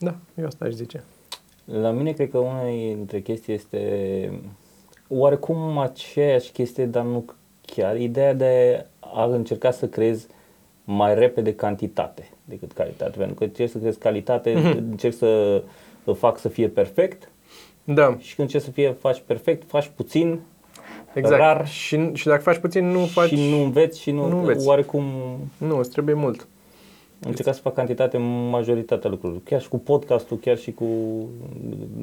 da, 0.02 0.14
eu 0.38 0.47
asta 0.47 0.64
aș 0.64 0.73
zice. 0.73 1.04
La 1.64 1.90
mine 1.90 2.12
cred 2.12 2.30
că 2.30 2.38
una 2.38 2.64
dintre 2.64 3.21
chestii 3.21 3.54
este 3.54 4.33
oarecum 5.09 5.78
aceeași 5.78 6.52
chestie, 6.52 6.87
dar 6.87 7.04
nu 7.04 7.25
chiar. 7.66 8.00
Ideea 8.00 8.35
de 8.35 8.85
a 9.00 9.25
încerca 9.25 9.71
să 9.71 9.87
creezi 9.87 10.26
mai 10.85 11.14
repede 11.14 11.54
cantitate 11.54 12.30
decât 12.45 12.73
calitate. 12.73 13.19
Pentru 13.19 13.35
că 13.35 13.45
încerci 13.45 13.71
să 13.71 13.78
crezi 13.78 13.99
calitate, 13.99 14.52
mm-hmm. 14.52 14.76
încerci 14.90 15.16
să 15.16 15.62
îl 16.04 16.14
fac 16.14 16.38
să 16.38 16.49
fie 16.49 16.69
perfect 16.69 17.30
Da, 17.85 18.16
și 18.19 18.35
când 18.35 18.49
încerci 18.49 18.64
să 18.64 18.71
fie 18.71 18.92
faci 18.92 19.23
perfect, 19.26 19.69
faci 19.69 19.90
puțin 19.97 20.40
exact. 21.14 21.40
rar 21.40 21.69
Și, 21.69 22.11
și 22.12 22.26
dacă 22.26 22.42
faci 22.42 22.59
puțin, 22.59 22.87
nu 22.87 23.04
faci... 23.07 23.28
și 23.28 23.50
nu 23.50 23.62
înveți 23.62 24.00
și 24.00 24.11
nu, 24.11 24.28
nu 24.28 24.38
înveți. 24.38 24.66
oarecum 24.66 25.04
Nu, 25.59 25.78
îți 25.78 25.90
trebuie 25.90 26.14
mult. 26.14 26.47
Am 27.23 27.29
încercat 27.31 27.55
să 27.55 27.61
fac 27.61 27.75
cantitate 27.75 28.17
în 28.17 28.49
majoritatea 28.49 29.11
lucrurilor. 29.11 29.43
Chiar 29.45 29.61
și 29.61 29.69
cu 29.69 29.79
podcastul, 29.79 30.37
chiar 30.39 30.59
și 30.59 30.73
cu 30.73 30.87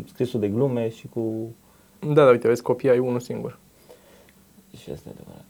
scrisul 0.08 0.40
de 0.40 0.48
glume 0.50 0.90
și 0.90 1.08
cu... 1.08 1.56
Da, 2.00 2.14
da, 2.26 2.30
uite, 2.30 2.48
vezi, 2.48 2.62
copii 2.62 2.90
ai 2.90 3.00
unul 3.00 3.20
singur. 3.20 3.60
Și 4.78 4.90
asta 4.92 5.10
e 5.10 5.12
adevărat. 5.16 5.46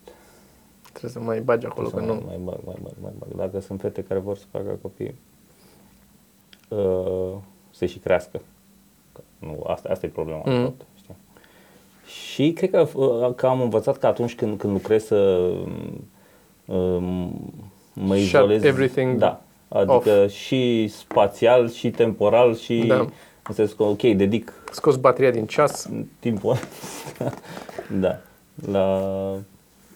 Trebuie 0.83 1.11
să 1.11 1.19
mai 1.19 1.39
bagi 1.41 1.65
acolo, 1.65 1.87
Să 1.89 1.95
că 1.95 2.01
mai, 2.01 2.15
nu... 2.15 2.23
mai 2.25 2.39
bag, 2.43 2.57
mai 2.65 2.75
bag, 2.83 2.93
mai 3.01 3.11
bag. 3.19 3.35
Dacă 3.35 3.59
sunt 3.59 3.79
fete 3.79 4.03
care 4.03 4.19
vor 4.19 4.37
să 4.37 4.45
facă 4.51 4.79
copii, 4.81 5.15
uh, 6.69 7.37
să 7.71 7.85
și 7.85 7.99
crească. 7.99 8.41
Că 9.13 9.21
Nu, 9.39 9.63
asta, 9.67 9.89
asta 9.89 10.05
e 10.05 10.09
problema. 10.09 10.41
Mhm. 10.45 10.49
Mm. 10.49 10.63
Tot, 10.63 10.85
știi? 10.95 11.15
Și 12.05 12.53
cred 12.53 12.69
că, 12.69 12.87
uh, 12.93 13.33
că 13.35 13.47
am 13.47 13.61
învățat 13.61 13.97
că 13.97 14.07
atunci 14.07 14.35
când, 14.35 14.57
când 14.57 14.73
lucrez 14.73 15.05
să 15.05 15.49
um, 16.65 17.51
mă 17.93 18.15
Shut 18.15 18.17
izolez. 18.17 18.63
everything 18.63 19.17
da. 19.17 19.41
Adică 19.67 20.27
și 20.27 20.87
spațial, 20.87 21.69
și 21.69 21.89
temporal, 21.89 22.55
și 22.55 22.83
Da. 22.87 22.95
în 23.47 23.53
sensul 23.53 23.75
că, 23.77 23.83
ok, 23.83 24.01
dedic 24.01 24.53
Scos 24.71 24.95
bateria 24.95 25.31
din 25.31 25.45
ceas. 25.45 25.89
timpul 26.19 26.55
da, 27.99 28.17
la 28.71 29.01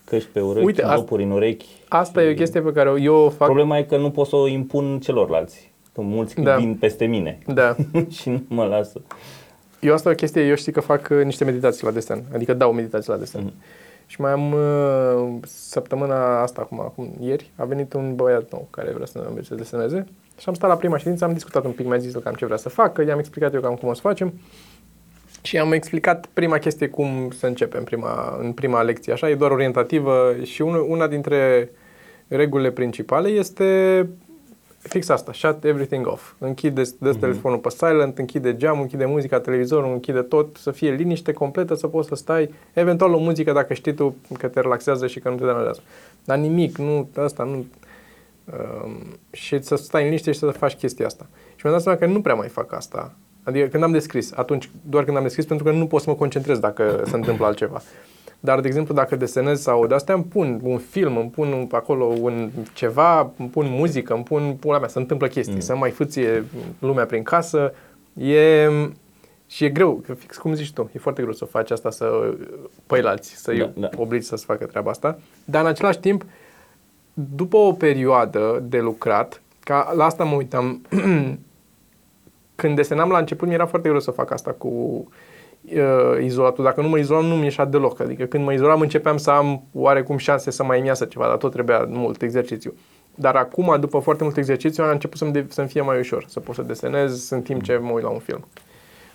căști 0.04 0.30
pe 0.30 0.40
urechi, 0.40 0.66
Uite, 0.66 0.82
Uite, 0.82 0.94
asta- 0.94 1.16
în 1.16 1.32
urechi. 1.32 1.66
Asta 1.88 2.24
e 2.24 2.32
o 2.32 2.34
chestie 2.34 2.62
pe 2.62 2.72
care 2.72 3.02
eu 3.02 3.16
o 3.16 3.30
fac... 3.30 3.46
Problema 3.48 3.78
e 3.78 3.84
că 3.84 3.98
nu 3.98 4.12
pot 4.12 4.28
să 4.28 4.36
o 4.36 4.48
impun 4.48 5.00
celorlalți. 5.00 5.72
Că 5.94 6.02
mulți 6.02 6.42
Da. 6.42 6.56
vin 6.56 6.76
peste 6.76 7.06
mine 7.06 7.40
Da. 7.48 7.76
și 8.20 8.30
nu 8.30 8.42
mă 8.48 8.64
lasă. 8.64 9.02
Eu 9.80 9.94
asta 9.94 10.10
e 10.10 10.12
o 10.12 10.16
chestie, 10.16 10.42
eu 10.48 10.56
știu 10.56 10.72
că 10.72 10.80
fac 10.80 11.08
uh, 11.12 11.24
niște 11.24 11.44
meditații 11.44 11.86
la 11.86 11.92
desen, 11.92 12.24
adică 12.34 12.54
dau 12.54 12.72
meditații 12.74 13.12
la 13.12 13.18
desen. 13.18 13.42
Mhm. 13.44 13.54
Și 14.12 14.22
mai 14.22 14.32
am 14.32 14.52
uh, 14.52 15.38
săptămâna 15.44 16.42
asta, 16.42 16.62
acum, 16.62 16.80
acum 16.80 17.16
ieri, 17.20 17.52
a 17.56 17.64
venit 17.64 17.94
un 17.94 18.16
băiat 18.16 18.52
nou 18.52 18.68
care 18.70 18.92
vrea 18.92 19.06
să 19.06 19.26
învețe 19.28 19.48
să 19.48 19.56
deseneze. 19.56 20.06
Și 20.40 20.46
am 20.48 20.54
stat 20.54 20.70
la 20.70 20.76
prima 20.76 20.98
ședință, 20.98 21.24
am 21.24 21.34
discutat 21.34 21.66
un 21.66 21.72
pic, 21.72 21.86
mi-a 21.86 21.98
zis 21.98 22.14
el 22.14 22.22
cam 22.22 22.34
ce 22.34 22.46
vrea 22.46 22.58
să 22.58 22.70
facă, 22.70 23.04
i-am 23.04 23.20
explicat 23.20 23.54
eu 23.54 23.62
cam 23.62 23.76
cum 23.76 23.90
o 23.90 23.94
să 23.94 24.02
facem. 24.02 24.34
Și 25.42 25.58
am 25.58 25.72
explicat 25.72 26.26
prima 26.34 26.58
chestie 26.58 26.88
cum 26.88 27.30
să 27.38 27.48
începem 27.48 27.84
prima, 27.84 28.38
în 28.40 28.52
prima 28.52 28.82
lecție, 28.82 29.14
așa, 29.14 29.30
e 29.30 29.36
doar 29.36 29.52
orientativă 29.52 30.36
și 30.44 30.62
un, 30.62 30.86
una 30.88 31.08
dintre 31.08 31.72
regulile 32.28 32.72
principale 32.72 33.30
este 33.30 34.10
fix 34.82 35.10
asta, 35.10 35.34
shut 35.34 35.64
everything 35.64 36.08
off. 36.08 36.34
Închide, 36.38 36.82
dă 36.98 37.14
telefonul 37.14 37.58
pe 37.58 37.70
silent, 37.70 38.18
închide 38.18 38.56
geamul, 38.56 38.82
închide 38.82 39.06
muzica, 39.06 39.40
televizorul, 39.40 39.92
închide 39.92 40.22
tot, 40.22 40.58
să 40.58 40.72
fie 40.72 40.92
liniște 40.92 41.32
completă, 41.32 41.76
să 41.76 41.88
poți 41.88 42.08
să 42.08 42.16
stai, 42.16 42.54
eventual 42.74 43.14
o 43.14 43.20
muzică 43.20 43.52
dacă 43.52 43.74
știi 43.74 43.94
tu 43.94 44.16
că 44.38 44.48
te 44.48 44.60
relaxează 44.60 45.08
și 45.08 45.20
că 45.20 45.30
nu 45.30 45.36
te 45.36 45.44
deranjează. 45.44 45.82
Dar 46.24 46.38
nimic, 46.38 46.78
nu, 46.78 47.10
asta 47.16 47.44
nu... 47.44 47.66
Um, 48.46 49.20
și 49.32 49.62
să 49.62 49.76
stai 49.76 50.02
în 50.02 50.08
liniște 50.08 50.32
și 50.32 50.40
să 50.40 50.50
faci 50.50 50.76
chestia 50.76 51.06
asta. 51.06 51.28
Și 51.56 51.62
mi-am 51.64 51.76
dat 51.76 51.84
seama 51.84 51.98
că 51.98 52.06
nu 52.06 52.22
prea 52.22 52.36
mai 52.36 52.48
fac 52.48 52.74
asta. 52.74 53.14
Adică 53.44 53.66
când 53.66 53.84
am 53.84 53.92
descris, 53.92 54.32
atunci 54.36 54.70
doar 54.90 55.04
când 55.04 55.18
am 55.18 55.24
descris, 55.24 55.46
pentru 55.46 55.66
că 55.66 55.72
nu 55.72 55.88
pot 55.88 56.02
să 56.02 56.10
mă 56.10 56.16
concentrez 56.16 56.60
dacă 56.60 57.04
se 57.06 57.16
întâmplă 57.16 57.46
altceva. 57.46 57.82
Dar, 58.44 58.60
de 58.60 58.68
exemplu, 58.68 58.94
dacă 58.94 59.16
desenez 59.16 59.62
sau 59.62 59.88
de 59.88 59.94
astea, 59.94 60.16
îmi 60.16 60.24
pun 60.24 60.60
un 60.64 60.78
film, 60.78 61.18
îmi 61.18 61.30
pun 61.30 61.68
acolo 61.72 62.06
un 62.06 62.50
ceva, 62.74 63.32
îmi 63.38 63.50
pun 63.50 63.66
muzică, 63.70 64.14
îmi 64.14 64.24
pun 64.24 64.58
pula 64.60 64.80
mea, 64.80 64.88
se 64.88 65.00
întâmplă 65.00 65.28
chestii, 65.28 65.54
mm. 65.54 65.60
să 65.60 65.76
mai 65.76 65.90
fâție 65.90 66.44
lumea 66.80 67.06
prin 67.06 67.24
casă. 67.24 67.74
E, 68.18 68.70
și 69.48 69.66
e 69.66 69.70
greu, 69.70 70.04
că 70.06 70.14
fix 70.14 70.38
cum 70.38 70.54
zici 70.54 70.74
tu, 70.74 70.90
e 70.94 71.00
foarte 71.00 71.22
greu 71.22 71.34
să 71.34 71.46
faci 71.46 71.72
asta 71.72 71.90
să 71.90 72.34
păi 72.86 73.02
la 73.02 73.10
alții, 73.10 73.36
să-i 73.36 73.58
Da, 73.58 73.72
da. 73.76 73.90
obligi 73.96 74.26
să-ți 74.26 74.46
facă 74.46 74.66
treaba 74.66 74.90
asta. 74.90 75.20
Dar, 75.46 75.62
în 75.62 75.68
același 75.68 76.00
timp, 76.00 76.26
după 77.14 77.58
o 77.58 77.74
perioadă 77.74 78.64
de 78.68 78.80
lucrat, 78.80 79.42
ca 79.60 79.94
la 79.96 80.06
asta 80.06 80.24
mă 80.24 80.36
uitam, 80.36 80.82
când 82.56 82.76
desenam 82.76 83.10
la 83.10 83.18
început, 83.18 83.48
mi 83.48 83.54
era 83.54 83.66
foarte 83.66 83.88
greu 83.88 84.02
să 84.02 84.12
fac 84.12 84.32
asta 84.32 84.52
cu 84.52 84.68
uh, 84.68 85.06
izolatul. 86.22 86.64
Dacă 86.64 86.82
nu 86.82 86.88
mă 86.88 86.98
izolam, 86.98 87.26
nu 87.26 87.36
mi 87.36 87.44
ieșea 87.44 87.66
deloc. 87.66 88.00
Adică 88.00 88.24
când 88.24 88.44
mă 88.44 88.54
izolam, 88.54 88.82
începeam 88.82 89.18
să 89.18 89.30
am 89.32 89.64
oarecum 89.74 90.18
șanse 90.18 90.52
să 90.52 90.64
mai 90.64 90.78
îmi 90.78 90.88
iasă 90.88 91.06
ceva, 91.06 91.28
dar 91.28 91.38
tot 91.38 91.52
trebuia 91.52 91.86
mult 91.88 92.22
exercițiu. 92.22 92.74
Dar 93.16 93.36
acum, 93.36 93.78
după 93.80 94.00
foarte 94.00 94.24
mult 94.24 94.38
exercițiu, 94.38 94.84
a 94.84 94.92
început 94.92 95.18
să-mi, 95.18 95.32
de- 95.32 95.46
să-mi 95.50 95.68
fie 95.68 95.82
mai 95.82 96.00
ușor, 96.00 96.26
să 96.28 96.40
pot 96.40 96.56
să 96.56 96.62
desenez 96.62 97.30
în 97.30 97.42
timp 97.42 97.64
ce 97.64 97.78
mă 97.78 97.92
uit 97.92 98.04
la 98.04 98.10
un 98.10 98.20
film. 98.20 98.48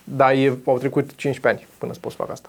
Dar 0.05 0.33
e, 0.33 0.59
au 0.65 0.79
trecut 0.79 1.15
15 1.15 1.49
ani 1.49 1.69
până 1.79 1.93
să 1.93 1.99
pot 2.01 2.11
să 2.11 2.17
fac 2.17 2.31
asta. 2.31 2.49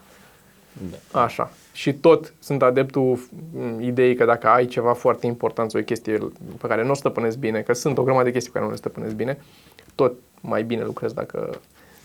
Da. 1.11 1.21
Așa. 1.21 1.51
Și 1.73 1.93
tot 1.93 2.33
sunt 2.39 2.61
adeptul 2.61 3.19
m, 3.53 3.81
ideii 3.81 4.15
că 4.15 4.25
dacă 4.25 4.47
ai 4.47 4.65
ceva 4.65 4.93
foarte 4.93 5.25
important 5.25 5.71
sau 5.71 5.79
o 5.79 5.83
chestie 5.83 6.17
pe 6.61 6.67
care 6.67 6.83
nu 6.83 6.91
o 6.91 6.93
stăpânesc 6.93 7.37
bine, 7.37 7.61
că 7.61 7.73
sunt 7.73 7.97
o 7.97 8.03
grămadă 8.03 8.25
de 8.25 8.31
chestii 8.31 8.51
pe 8.51 8.57
care 8.57 8.65
nu 8.69 8.75
le 8.75 8.81
stăpânesc 8.81 9.15
bine, 9.15 9.37
tot 9.95 10.13
mai 10.41 10.63
bine 10.63 10.83
lucrez 10.83 11.13
dacă 11.13 11.59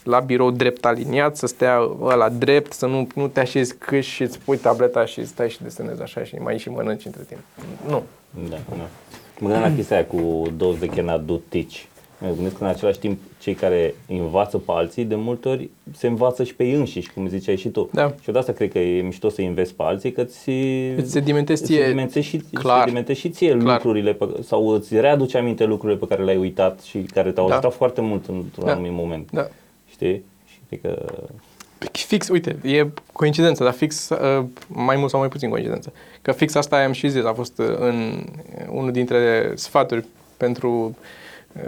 la 0.04 0.20
birou 0.20 0.50
drept 0.50 0.84
aliniat, 0.84 1.36
să 1.36 1.46
stea 1.46 1.76
la 2.16 2.28
drept, 2.28 2.72
să 2.72 2.86
nu, 2.86 3.06
nu 3.14 3.28
te 3.28 3.40
așezi 3.40 3.74
câși 3.78 4.10
și 4.10 4.22
îți 4.22 4.38
pui 4.38 4.56
tableta 4.56 5.04
și 5.04 5.26
stai 5.26 5.50
și 5.50 5.62
desenezi 5.62 6.02
așa 6.02 6.24
și 6.24 6.34
mai 6.34 6.58
și 6.58 6.68
mănânci 6.70 7.04
între 7.04 7.22
timp. 7.28 7.40
Nu. 7.88 8.02
Da, 8.50 8.56
da. 8.68 8.76
Mă 9.38 9.48
gândeam 9.48 9.62
la 9.70 9.74
chestia 9.76 9.96
aia 9.96 10.06
cu 10.06 10.42
those 10.56 10.78
they 10.78 10.88
cannot 10.88 11.26
do 11.26 11.36
teach. 11.48 11.72
Mă 12.18 12.28
gândesc 12.34 12.56
că 12.58 12.64
în 12.64 12.70
același 12.70 12.98
timp 12.98 13.18
cei 13.40 13.54
care 13.54 13.94
învață 14.08 14.58
pe 14.58 14.72
alții 14.74 15.04
de 15.04 15.14
multe 15.14 15.48
ori 15.48 15.70
se 15.96 16.06
învață 16.06 16.44
și 16.44 16.54
pe 16.54 16.64
ei 16.64 16.74
înșiși, 16.74 17.12
cum 17.12 17.28
ziceai 17.28 17.56
și 17.56 17.68
tu. 17.68 17.88
Da. 17.92 18.06
Și 18.08 18.14
eu 18.26 18.32
de 18.32 18.38
asta 18.38 18.52
cred 18.52 18.70
că 18.72 18.78
e 18.78 19.02
mișto 19.02 19.28
să 19.28 19.40
înveți 19.40 19.74
pe 19.74 19.82
alții, 19.82 20.12
că 20.12 20.24
ți 20.24 20.50
Îți 20.96 21.10
sedimentezi 21.10 21.62
îți 21.62 21.72
ție- 21.72 21.80
sedimentezi 21.82 22.26
și, 22.26 22.36
Clar. 22.52 22.74
îți 22.76 22.82
sedimentezi 22.84 23.20
și 23.20 23.28
ție 23.30 23.56
Clar. 23.56 23.72
lucrurile 23.74 24.12
pe, 24.12 24.28
sau 24.42 24.68
îți 24.68 25.00
readuce 25.00 25.38
aminte 25.38 25.64
lucrurile 25.64 25.98
pe 25.98 26.06
care 26.06 26.22
le-ai 26.24 26.36
uitat 26.36 26.80
și 26.80 26.98
care 26.98 27.30
te-au 27.32 27.46
Da. 27.46 27.52
ajutat 27.52 27.72
foarte 27.74 28.00
mult 28.00 28.26
într-un 28.26 28.64
Da. 28.64 28.72
anumit 28.72 28.92
moment. 28.92 29.28
Da. 29.32 29.48
Știi? 29.92 30.24
Și 30.46 30.58
cred 30.68 30.80
că 30.80 31.04
Fix, 31.92 32.28
uite, 32.28 32.56
e 32.62 32.86
coincidență, 33.12 33.64
dar 33.64 33.72
fix, 33.72 34.08
uh, 34.08 34.44
mai 34.66 34.96
mult 34.96 35.10
sau 35.10 35.20
mai 35.20 35.28
puțin 35.28 35.50
coincidență. 35.50 35.92
Că 36.22 36.32
fix 36.32 36.54
asta 36.54 36.76
am 36.76 36.92
și 36.92 37.08
zis, 37.08 37.24
a 37.24 37.32
fost 37.32 37.58
uh, 37.58 37.76
în 37.78 38.24
unul 38.68 38.92
dintre 38.92 39.52
sfaturi 39.54 40.04
pentru 40.36 40.96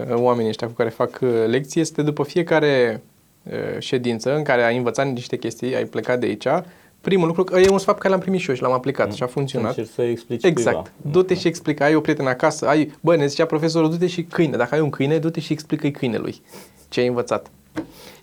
uh, 0.09 0.15
oamenii 0.15 0.49
ăștia 0.51 0.67
cu 0.67 0.73
care 0.73 0.89
fac 0.89 1.19
uh, 1.23 1.31
lecții, 1.47 1.81
este 1.81 2.03
după 2.03 2.23
fiecare 2.23 3.03
uh, 3.43 3.53
ședință 3.79 4.37
în 4.37 4.43
care 4.43 4.63
ai 4.63 4.77
învățat 4.77 5.07
niște 5.07 5.37
chestii, 5.37 5.77
ai 5.77 5.85
plecat 5.85 6.21
de 6.21 6.27
aici, 6.27 6.47
primul 7.01 7.27
lucru, 7.27 7.45
că 7.45 7.59
e 7.59 7.69
un 7.69 7.79
sfat 7.79 7.95
pe 7.95 8.01
care 8.01 8.13
l-am 8.13 8.23
primit 8.23 8.41
și 8.41 8.49
eu 8.49 8.55
și 8.55 8.63
l-am 8.63 8.73
aplicat 8.73 9.13
și 9.13 9.23
a 9.23 9.27
funcționat. 9.27 9.69
încerci 9.69 9.95
să 9.95 10.03
explici 10.03 10.45
Exact. 10.45 10.77
cuiva. 10.77 10.91
Du-te 11.11 11.35
și 11.35 11.47
explică. 11.47 11.83
Ai 11.83 11.95
o 11.95 12.01
prietenă 12.01 12.29
acasă, 12.29 12.67
ai, 12.69 12.93
bă, 13.01 13.17
ne 13.17 13.27
zicea 13.27 13.45
profesorul, 13.47 13.91
du-te 13.91 14.07
și 14.07 14.23
câine. 14.23 14.57
Dacă 14.57 14.75
ai 14.75 14.81
un 14.81 14.91
câine, 14.91 15.19
du-te 15.19 15.41
și 15.41 15.53
explică-i 15.53 15.91
câinelui 15.91 16.43
ce 16.89 17.01
ai 17.01 17.07
învățat. 17.07 17.51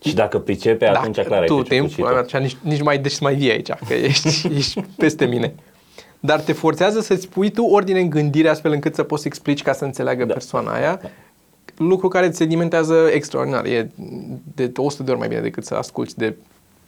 Și 0.06 0.14
dacă 0.16 0.40
pricepe, 0.40 0.86
atunci 0.86 1.20
clar 1.22 1.40
ai 1.42 1.46
tu 1.48 1.56
te 1.62 1.64
priceput 1.68 1.90
și 1.92 2.00
impui, 2.00 2.14
tu. 2.14 2.20
atunci 2.20 2.42
nici, 2.42 2.58
nici 2.64 2.82
mai 2.82 2.98
deci 3.00 3.12
să 3.12 3.20
mai 3.22 3.36
vii 3.36 3.52
aici, 3.52 3.70
că 3.88 3.94
ești, 3.94 4.48
ești 4.58 4.82
peste 4.98 5.26
mine. 5.26 5.54
Dar 6.20 6.40
te 6.42 6.54
forțează 6.54 7.00
să-ți 7.00 7.28
pui 7.30 7.50
tu 7.52 7.64
ordine 7.64 8.00
în 8.00 8.10
gândire 8.10 8.50
astfel 8.50 8.72
încât 8.72 8.96
să 8.96 9.04
poți 9.04 9.22
să 9.22 9.28
explici 9.28 9.62
ca 9.62 9.74
să 9.74 9.84
înțeleagă 9.86 10.26
Da. 10.26 10.34
persoana 10.34 10.74
aia. 10.74 11.02
lucru 11.78 12.08
care 12.08 12.26
îți 12.26 12.38
sedimentează 12.38 13.10
extraordinar. 13.14 13.66
E 13.66 13.90
de 14.56 14.72
100 14.76 15.04
de 15.04 15.10
ori 15.12 15.20
mai 15.20 15.28
bine 15.28 15.42
decât 15.42 15.66
să 15.66 15.74
asculti 15.76 16.16
de 16.16 16.36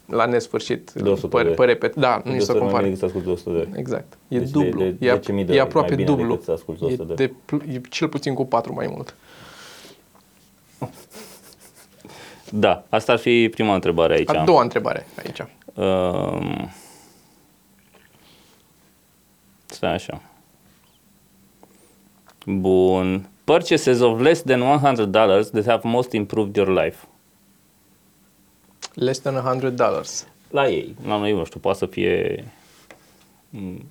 la 0.05 0.25
nesfârșit. 0.25 0.91
De 0.91 1.09
100 1.09 1.27
pe, 1.27 1.41
de 1.43 1.47
ori. 1.49 1.57
pe 1.57 1.65
repet. 1.65 1.95
Da, 1.95 2.21
nu 2.25 2.31
De 2.31 2.37
e 2.37 2.39
să 2.39 2.51
100 2.51 2.51
ori 2.51 2.59
mai 2.63 2.67
compare. 2.71 2.83
bine 2.83 2.95
decât 2.95 2.99
să 2.99 3.05
asculti 3.05 3.25
de 3.27 3.33
100 3.33 3.49
de 3.49 3.57
ori. 3.57 3.79
Exact. 3.79 4.13
E 4.27 4.37
Deci 4.39 4.49
de- 4.49 4.63
dublu. 4.63 4.79
de 4.99 5.07
e, 5.07 5.19
10.000 5.19 5.25
de 5.25 5.31
e 5.31 5.43
ori 5.49 5.59
aproape 5.59 5.87
mai 5.93 5.95
bine 6.03 6.09
dublu. 6.15 6.27
decât 6.31 6.43
să 6.45 6.51
asculti 6.51 6.79
de 6.79 6.85
100 6.85 7.03
de 7.03 7.23
e, 7.23 7.25
de, 7.25 7.33
pl- 7.45 7.69
e 7.75 7.81
cel 7.89 8.07
puțin 8.07 8.33
cu 8.33 8.45
4 8.45 8.73
mai 8.73 8.87
mult. 8.95 9.15
Da, 12.55 12.83
asta 12.89 13.11
ar 13.11 13.17
fi 13.17 13.49
prima 13.49 13.73
întrebare 13.73 14.13
aici. 14.13 14.29
A 14.29 14.43
doua 14.43 14.61
întrebare 14.61 15.05
aici. 15.25 15.39
Um, 15.73 16.69
stai 19.65 19.93
așa. 19.93 20.21
Bun. 22.45 23.29
Purchases 23.43 23.99
of 23.99 24.19
less 24.19 24.41
than 24.41 24.61
100 24.61 25.05
dollars 25.05 25.49
that 25.49 25.65
have 25.65 25.81
most 25.83 26.11
improved 26.11 26.55
your 26.55 26.83
life. 26.83 27.05
Less 28.93 29.19
than 29.19 29.35
100 29.35 29.69
dollars. 29.69 30.27
La 30.49 30.67
ei, 30.67 30.95
la 31.05 31.17
noi, 31.17 31.33
nu 31.33 31.45
știu, 31.45 31.59
poate 31.59 31.77
să 31.77 31.85
fie 31.85 32.45
mm, 33.49 33.85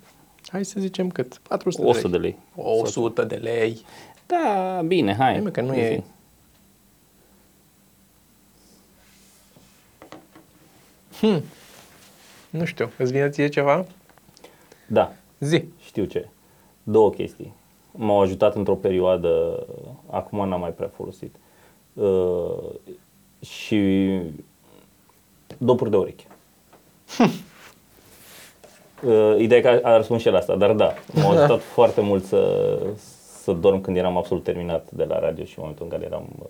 Hai 0.47 0.65
să 0.65 0.79
zicem 0.79 1.09
cât? 1.09 1.37
400 1.47 1.87
100 1.87 2.07
de 2.07 2.17
de 2.17 2.17
lei. 2.17 2.37
lei. 2.55 2.81
100 2.81 3.23
de 3.23 3.35
lei. 3.35 3.81
Da, 4.25 4.81
bine, 4.85 5.15
hai. 5.15 5.31
Hai, 5.31 5.41
mă, 5.41 5.49
că 5.49 5.61
nu 5.61 5.73
Zi. 5.73 6.03
E- 11.21 11.41
Nu 12.49 12.65
știu, 12.65 12.91
îți 12.97 13.11
vine 13.11 13.29
ție 13.29 13.47
ceva? 13.47 13.85
Da, 14.87 15.11
Zi. 15.39 15.63
știu 15.85 16.05
ce. 16.05 16.27
Două 16.83 17.09
chestii. 17.09 17.53
M-au 17.91 18.21
ajutat 18.21 18.55
într-o 18.55 18.75
perioadă, 18.75 19.63
acum 20.09 20.47
n-am 20.47 20.59
mai 20.59 20.69
prea 20.71 20.91
folosit. 20.95 21.35
Uh, 21.93 22.53
și 23.45 24.19
dopuri 25.57 25.89
de 25.89 25.97
ureche. 25.97 26.23
uh, 29.03 29.35
ideea 29.39 29.59
e 29.59 29.79
că 29.79 29.87
a 29.87 29.95
răspuns 29.97 30.21
și 30.21 30.27
el 30.27 30.35
asta, 30.35 30.55
dar 30.55 30.71
da, 30.73 30.93
m-a 31.13 31.29
ajutat 31.37 31.61
foarte 31.61 32.01
mult 32.01 32.25
să, 32.25 32.79
să 33.41 33.51
dorm 33.51 33.81
când 33.81 33.97
eram 33.97 34.17
absolut 34.17 34.43
terminat 34.43 34.91
de 34.91 35.03
la 35.03 35.19
radio 35.19 35.43
și 35.43 35.53
în 35.55 35.55
momentul 35.61 35.85
în 35.85 35.91
care 35.91 36.05
eram 36.05 36.27
uh, 36.39 36.45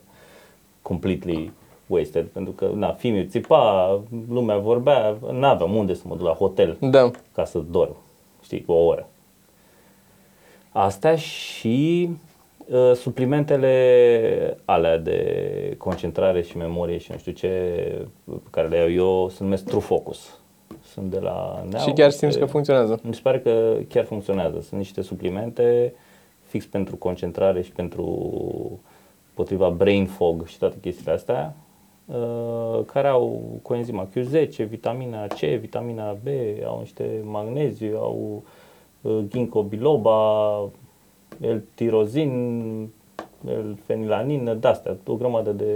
completely 0.81 1.51
wasted, 1.87 2.25
pentru 2.25 2.51
că, 2.51 2.69
na, 2.75 2.91
filmul 2.91 3.27
țipa, 3.29 3.99
lumea 4.29 4.57
vorbea, 4.57 5.15
n-aveam 5.31 5.75
unde 5.75 5.93
să 5.93 6.03
mă 6.05 6.15
duc 6.15 6.25
la 6.25 6.33
hotel 6.33 6.77
Da. 6.79 7.11
ca 7.33 7.45
să 7.45 7.59
dorm, 7.71 7.95
știi, 8.43 8.63
o 8.67 8.73
oră. 8.73 9.07
Astea 10.71 11.15
și 11.15 12.09
uh, 12.65 12.91
suplimentele 12.95 14.57
alea 14.65 14.97
de 14.97 15.75
concentrare 15.77 16.41
și 16.41 16.57
memorie 16.57 16.97
și 16.97 17.11
nu 17.11 17.17
știu 17.17 17.31
ce, 17.31 17.47
pe 18.25 18.31
care 18.49 18.67
le 18.67 18.77
iau 18.77 18.91
eu, 18.91 19.29
se 19.29 19.43
numesc 19.43 19.63
True 19.65 19.79
Focus. 19.81 20.37
Sunt 20.93 21.11
de 21.11 21.19
la 21.19 21.65
Neau. 21.69 21.83
Și 21.87 21.93
chiar 21.93 22.09
simți 22.09 22.33
Se- 22.33 22.39
că 22.39 22.45
funcționează. 22.45 22.99
Mi 23.03 23.13
se 23.13 23.19
pare 23.23 23.39
că 23.39 23.75
chiar 23.89 24.05
funcționează. 24.05 24.61
Sunt 24.61 24.79
niște 24.79 25.01
suplimente 25.01 25.93
fix 26.43 26.65
pentru 26.65 26.95
concentrare 26.95 27.61
și 27.61 27.71
pentru 27.71 28.29
potriva 29.33 29.69
brain 29.69 30.05
fog 30.05 30.45
și 30.47 30.57
toate 30.57 30.75
chestiile 30.81 31.11
astea 31.11 31.53
uh, 31.57 31.62
care 32.85 33.07
au 33.07 33.41
coenzima 33.61 34.07
Q10, 34.07 34.67
vitamina 34.67 35.27
C, 35.27 35.39
vitamina 35.59 36.17
B, 36.23 36.27
au 36.65 36.79
niște 36.79 37.03
magneziu, 37.23 37.97
au 37.97 38.43
uh, 39.01 39.19
ginkgo 39.29 39.61
biloba, 39.61 40.57
L-tirozin, 41.41 42.89
L-fenilanină, 43.45 44.53
de-astea, 44.53 44.95
o 45.07 45.13
grămadă 45.15 45.51
de... 45.51 45.73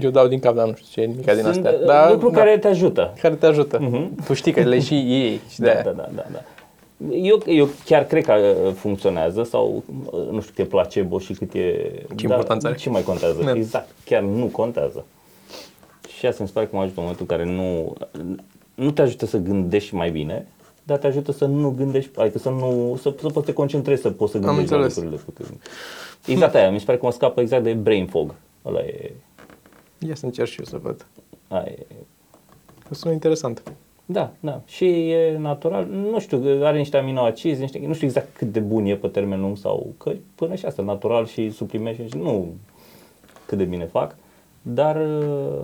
Eu 0.00 0.10
dau 0.10 0.26
din 0.26 0.38
cap, 0.38 0.54
dar 0.54 0.66
nu 0.66 0.74
știu 0.74 0.86
ce 0.92 1.00
e 1.00 1.04
nimic 1.06 1.24
din 1.24 1.34
Sunt 1.34 1.46
astea. 1.46 1.70
uh, 1.80 1.86
Da, 1.86 2.10
lucruri 2.10 2.32
da, 2.34 2.38
care 2.38 2.58
te 2.58 2.68
ajută. 2.68 3.12
care 3.20 3.34
te 3.34 3.46
ajută. 3.46 3.78
Mhm. 3.80 4.24
Tu 4.24 4.32
știi 4.34 4.52
că 4.52 4.60
le 4.62 4.80
și 4.80 4.94
ei 4.94 5.40
și 5.52 5.60
de 5.60 5.66
Da, 5.66 5.72
aia. 5.72 5.82
da, 5.82 5.90
da, 5.90 6.08
da, 6.14 6.24
da. 6.32 6.40
Eu, 7.12 7.38
eu 7.46 7.68
chiar 7.84 8.04
cred 8.04 8.24
că 8.24 8.32
uh, 8.66 8.72
funcționează 8.72 9.42
sau 9.42 9.82
uh, 10.06 10.28
nu 10.30 10.40
știu 10.40 10.52
cât 10.54 10.64
e 10.64 10.68
placebo 10.68 11.18
și 11.18 11.32
cât 11.32 11.54
e... 11.54 11.58
Ce 11.58 12.04
dar 12.14 12.22
importanță 12.22 12.66
are. 12.66 12.76
Ce 12.76 12.90
mai 12.90 13.02
contează? 13.02 13.42
Da. 13.44 13.52
Exact, 13.54 13.88
chiar 14.04 14.22
nu 14.22 14.44
contează. 14.46 15.04
Și 16.22 16.28
asta 16.28 16.42
mi 16.42 16.48
se 16.48 16.54
pare 16.54 16.66
că 16.66 16.76
mă 16.76 16.82
ajută 16.82 17.00
în 17.00 17.06
momentul 17.06 17.26
în 17.28 17.36
care 17.36 17.50
nu, 17.56 17.92
nu 18.74 18.90
te 18.90 19.02
ajută 19.02 19.26
să 19.26 19.38
gândești 19.38 19.94
mai 19.94 20.10
bine, 20.10 20.46
dar 20.82 20.98
te 20.98 21.06
ajută 21.06 21.32
să 21.32 21.44
nu 21.44 21.70
gândești, 21.70 22.18
adică 22.18 22.38
să 22.38 22.48
nu, 22.50 22.96
să, 23.00 23.02
să 23.02 23.10
poți 23.10 23.32
să 23.34 23.40
te 23.40 23.52
concentrezi, 23.52 24.02
să 24.02 24.10
poți 24.10 24.30
să 24.32 24.36
Am 24.38 24.42
gândești 24.44 24.70
la 24.70 24.76
înțeles. 24.82 24.96
lucrurile. 25.10 25.22
pe 25.26 25.42
care- 25.42 25.58
Exact 26.26 26.54
aia, 26.54 26.70
mi 26.70 26.78
se 26.78 26.84
pare 26.84 26.98
că 26.98 27.04
mă 27.04 27.10
scapă 27.12 27.40
exact 27.40 27.62
de 27.62 27.72
brain 27.72 28.06
fog. 28.06 28.34
Ăla 28.64 28.80
e, 28.80 29.12
Ia 29.98 30.14
să 30.14 30.24
încerc 30.24 30.48
și 30.48 30.58
eu 30.58 30.64
să 30.64 30.78
văd. 30.82 31.06
aia 31.48 31.64
e 31.68 31.86
Că 32.88 32.94
sună 32.94 33.12
interesant. 33.12 33.62
Da, 34.04 34.32
da. 34.40 34.60
Și 34.66 35.10
e 35.10 35.36
natural, 35.38 35.86
nu 35.86 36.20
știu, 36.20 36.64
are 36.64 36.78
niște 36.78 36.96
aminoacizi, 36.96 37.60
niște, 37.60 37.82
nu 37.86 37.94
știu 37.94 38.06
exact 38.06 38.36
cât 38.36 38.52
de 38.52 38.60
bun 38.60 38.84
e 38.86 38.94
pe 38.96 39.08
termen 39.08 39.40
lung 39.40 39.56
sau 39.56 39.92
că 39.98 40.12
până 40.34 40.54
și 40.54 40.64
asta, 40.66 40.82
natural 40.82 41.26
și 41.26 41.50
suplimente 41.50 42.06
și 42.08 42.16
nu 42.16 42.54
cât 43.46 43.58
de 43.58 43.64
bine 43.64 43.84
fac, 43.84 44.16
dar 44.62 44.96
uh, 44.96 45.62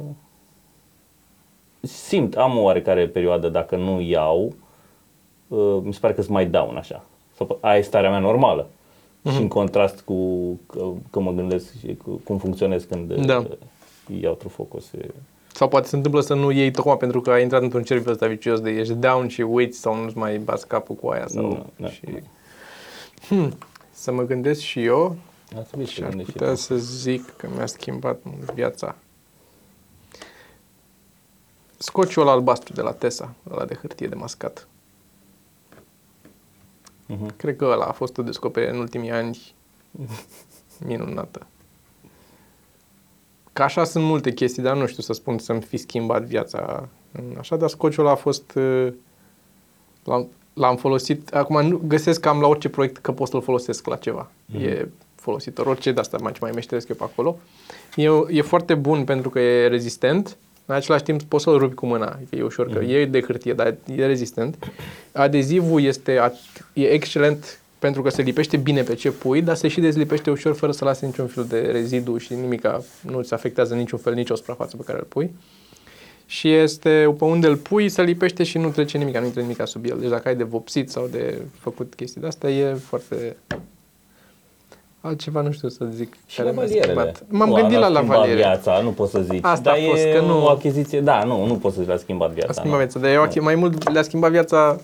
simt, 1.89 2.37
am 2.37 2.57
o 2.57 2.61
oarecare 2.61 3.07
perioadă 3.07 3.49
dacă 3.49 3.77
nu 3.77 4.01
iau, 4.01 4.55
uh, 5.49 5.79
mi 5.83 5.93
se 5.93 5.99
pare 6.01 6.15
că 6.15 6.21
îți 6.21 6.31
mai 6.31 6.47
down 6.47 6.77
așa. 6.77 7.05
Sau, 7.37 7.59
aia 7.61 7.79
e 7.79 7.83
starea 7.83 8.11
mea 8.11 8.19
normală. 8.19 8.67
Și 9.33 9.41
în 9.41 9.49
contrast 9.49 10.01
cu 10.01 10.49
că, 10.67 10.85
că 11.11 11.21
mă 11.21 11.33
gândesc 11.33 11.79
și 11.79 11.97
cu, 12.05 12.21
cum 12.25 12.39
funcționez 12.39 12.85
când 12.85 13.13
Da. 13.15 13.39
uh, 13.39 13.47
iau 14.21 14.35
Trufocus. 14.35 14.93
E, 14.93 15.11
Sau 15.53 15.69
poate 15.69 15.89
se 15.89 15.97
întâmplă 15.97 16.21
să 16.21 16.35
nu 16.35 16.51
iei 16.51 16.71
tocmai 16.71 16.97
pentru 16.97 17.21
că 17.21 17.31
ai 17.31 17.43
intrat 17.43 17.63
într-un 17.63 17.83
cerc 17.83 18.09
ăsta 18.09 18.27
vicios 18.27 18.61
de 18.61 18.71
ești 18.71 18.93
down 18.95 19.29
și 19.29 19.41
uiți 19.41 19.79
sau 19.79 19.95
nu-ți 20.03 20.17
mai 20.19 20.39
bați 20.39 20.67
capul 20.67 20.95
cu 20.95 21.09
aia 21.09 21.27
sau... 21.27 21.43
Nu, 21.43 21.67
da. 21.77 21.89
și... 21.89 22.01
Hmm, 23.29 23.53
să 23.91 24.13
mă 24.13 24.23
gândesc 24.23 24.61
și 24.61 24.85
eu 24.85 25.17
ar 25.57 25.63
trebui 25.63 25.87
să 25.87 25.93
și 25.93 25.99
te 25.99 26.05
ar 26.05 26.09
gândești 26.09 26.33
și 26.33 26.39
putea 26.39 26.53
tu. 26.53 26.59
să 26.61 26.77
zic 26.77 27.37
că 27.37 27.49
mi-a 27.55 27.67
schimbat 27.67 28.19
mult 28.23 28.53
viața. 28.53 28.95
Scociul 31.79 32.27
ăla 32.27 32.33
albastru 32.33 32.73
de 32.73 32.81
la 32.81 32.93
Tesa, 32.93 33.35
ăla 33.51 33.65
de 33.65 33.75
hârtie 33.75 34.07
de 34.07 34.15
mascat. 34.15 34.69
Mhm. 37.07 37.37
Cred 37.37 37.57
că 37.57 37.65
ăla 37.65 37.85
a 37.85 37.93
fost 37.93 38.19
o 38.19 38.23
descoperire 38.23 38.73
în 38.73 38.79
ultimii 38.79 39.11
ani 39.11 39.55
minunată. 40.87 41.47
Ca 43.53 43.65
așa 43.65 43.85
sunt 43.85 44.05
multe 44.05 44.33
chestii, 44.33 44.63
dar 44.63 44.77
nu 44.77 44.87
știu 44.87 45.03
să 45.03 45.13
spun 45.13 45.39
să-mi 45.39 45.61
fi 45.63 45.77
schimbat 45.77 46.23
viața 46.23 46.89
în 47.13 47.37
așa, 47.39 47.57
dar 47.57 47.69
scociul 47.69 48.05
ăla 48.05 48.13
a 48.13 48.17
fost... 48.17 48.55
uh, 48.55 48.93
L-am, 50.05 50.29
l-am 50.53 50.77
folosit, 50.77 51.35
acum 51.35 51.67
nu 51.67 51.81
găsesc 51.87 52.21
cam 52.21 52.41
la 52.41 52.47
orice 52.47 52.69
proiect 52.69 52.97
că 52.97 53.13
pot 53.13 53.29
să-l 53.29 53.43
folosesc 53.43 53.87
la 53.87 53.97
ceva. 53.97 54.31
Mhm. 54.47 54.63
E 54.63 54.91
folositor, 55.15 55.67
orice 55.67 55.93
de 55.93 56.01
asta 56.01 56.19
mai, 56.21 56.33
ce 56.33 56.39
mai 56.41 56.51
meșteresc 56.51 56.89
eu 56.89 56.97
pe 56.97 57.03
acolo. 57.03 57.39
E, 57.97 58.09
e 58.29 58.43
foarte 58.43 58.75
bun 58.75 59.05
pentru 59.05 59.31
că 59.31 59.39
e 59.39 59.67
rezistent, 59.69 60.37
în 60.69 60.75
același 60.75 61.03
timp 61.03 61.23
poți 61.23 61.45
să-l 61.45 61.59
rupi 61.59 61.75
cu 61.75 61.87
mâna, 61.87 62.07
adică 62.07 62.37
e 62.37 62.43
ușor, 62.43 62.73
că 62.73 62.85
e 62.85 63.07
de 63.07 63.21
hârtie, 63.21 63.53
dar 63.53 63.75
e 63.97 64.07
rezistent. 64.07 64.57
Adezivul 65.13 65.83
este 65.83 66.31
at- 66.31 66.63
e 66.73 66.85
excelent 66.91 67.61
pentru 67.79 68.03
că 68.03 68.11
se 68.11 68.23
lipește 68.23 68.57
bine 68.57 68.83
pe 68.83 68.95
ce 68.95 69.11
pui, 69.11 69.43
dar 69.43 69.57
se 69.57 69.69
și 69.69 69.81
dezlipește 69.81 70.31
ușor 70.31 70.55
fără 70.55 70.73
să 70.73 70.85
lase 70.85 71.07
niciun 71.07 71.27
fel 71.27 71.45
de 71.45 71.59
rezidu 71.61 72.19
și 72.19 72.35
nimica, 72.35 72.83
nu 73.03 73.23
ți 73.23 73.35
afectează 73.35 73.75
niciun 73.75 73.99
fel 73.99 74.15
nicio 74.15 74.35
suprafață 74.35 74.77
pe 74.77 74.83
care 74.87 74.99
îl 74.99 75.05
pui. 75.05 75.31
Și 76.27 76.53
este, 76.53 77.15
pe 77.19 77.25
unde 77.25 77.47
îl 77.47 77.57
pui, 77.57 77.89
se 77.89 78.03
lipește 78.03 78.43
și 78.43 78.59
nu 78.59 78.69
trece 78.69 78.99
nimic, 78.99 79.17
nu 79.17 79.25
intră 79.25 79.41
nimic 79.41 79.67
sub 79.67 79.85
el. 79.85 79.99
Deci 80.01 80.11
dacă 80.11 80.29
ai 80.29 80.37
de 80.37 80.43
vopsit 80.43 80.91
sau 80.91 81.07
de 81.07 81.43
făcut 81.59 81.95
chestii 81.95 82.21
de 82.21 82.27
astea, 82.27 82.51
e 82.51 82.75
foarte... 82.75 83.37
Altceva 85.09 85.41
nu 85.41 85.51
știu 85.53 85.69
să 85.69 85.85
zic. 85.85 86.17
Și 86.27 86.43
lavalierele. 86.43 87.13
M-am 87.29 87.49
Nu, 87.49 87.55
gândit 87.55 87.77
a 87.77 87.81
la 87.81 87.87
schimbat 87.87 88.09
lavaliere. 88.17 88.41
viața, 88.41 88.81
nu 88.81 88.91
poți 88.91 89.11
să 89.11 89.21
zici. 89.23 89.45
Asta 89.45 89.63
dar 89.63 89.75
a 89.79 89.89
fost, 89.91 90.03
e 90.05 90.13
că 90.13 90.21
nu- 90.21 90.45
o 90.45 90.49
achiziție, 90.49 91.01
da, 91.01 91.25
nu, 91.25 91.47
nu 91.47 91.55
poți 91.57 91.75
să 91.75 91.81
zici 91.81 91.89
le-a 91.89 91.99
schimbat 91.99 92.31
viața. 92.31 92.49
A 92.51 92.53
schimbat 92.53 92.79
nu. 92.79 92.85
viața, 92.85 92.99
dar 92.99 93.11
eu 93.11 93.23
achii- 93.23 93.41
mai 93.41 93.55
mult 93.55 93.91
le-a 93.93 94.03
schimbat 94.03 94.31
viața 94.31 94.81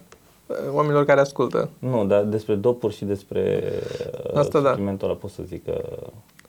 uh, 0.46 0.56
oamenilor 0.72 1.04
care 1.04 1.20
ascultă. 1.20 1.70
Nu, 1.78 2.04
dar 2.06 2.22
despre 2.22 2.54
dopuri 2.54 2.94
și 2.94 3.04
despre 3.04 3.62
uh, 4.24 4.36
Asta 4.38 4.60
da. 4.60 4.68
suplimentul 4.68 5.08
ăla 5.08 5.16
pot 5.18 5.30
să 5.30 5.42
zic 5.46 5.64
că 5.64 5.82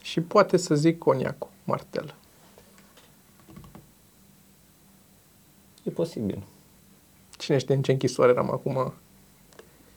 Și 0.02 0.22
poate 0.22 0.58
să 0.58 0.76
zic 0.76 0.98
coniacul, 0.98 1.50
martel. 1.64 2.14
e 5.84 5.90
posibil. 5.90 6.40
Cine 7.38 7.58
știe 7.58 7.76
în 7.76 7.82
ce 7.82 7.92
închisoare 7.92 8.32
eram 8.32 8.52
acum 8.52 8.94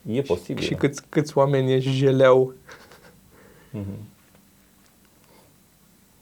E 0.06 0.20
posibil. 0.22 0.62
și 0.64 0.74
câți, 0.74 1.02
câți 1.08 1.38
oameni 1.38 1.74
își 1.74 1.90
jeleau. 1.90 2.52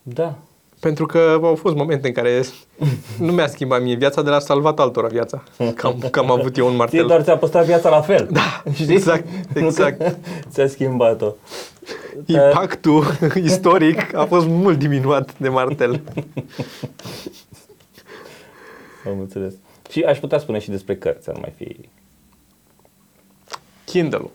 Da. 0.03 0.39
Pentru 0.81 1.07
că 1.07 1.39
au 1.43 1.55
fost 1.55 1.75
momente 1.75 2.07
în 2.07 2.13
care 2.13 2.43
nu 3.19 3.33
mi-a 3.33 3.47
schimbat 3.47 3.83
mie 3.83 3.95
viața, 3.95 4.23
de 4.23 4.31
la 4.31 4.39
salvat 4.39 4.79
altora 4.79 5.07
viața. 5.07 5.43
Că 5.75 5.87
am, 5.87 5.99
că 6.11 6.19
am 6.19 6.31
avut 6.31 6.57
eu 6.57 6.65
un 6.65 6.71
Ție 6.71 6.79
martel. 6.79 7.07
doar 7.07 7.23
ți-a 7.23 7.37
păstrat 7.37 7.65
viața 7.65 7.89
la 7.89 8.01
fel. 8.01 8.29
Da, 8.31 8.63
Știi? 8.75 8.95
exact, 8.95 9.27
Nu 9.29 9.53
că 9.53 9.59
exact. 9.59 10.17
Ți-a 10.53 10.67
schimbat-o. 10.69 11.33
Impactul 12.27 13.05
istoric 13.35 14.15
a 14.15 14.25
fost 14.25 14.47
mult 14.47 14.79
diminuat 14.79 15.39
de 15.39 15.49
martel. 15.49 16.01
Am 19.07 19.19
înțeles. 19.21 19.55
Și 19.91 20.03
aș 20.03 20.19
putea 20.19 20.39
spune 20.39 20.59
și 20.59 20.71
despre 20.71 20.97
cărți, 20.97 21.29
ar 21.31 21.37
mai 21.41 21.53
fi 21.57 21.77
Kindle-ul. 23.85 24.31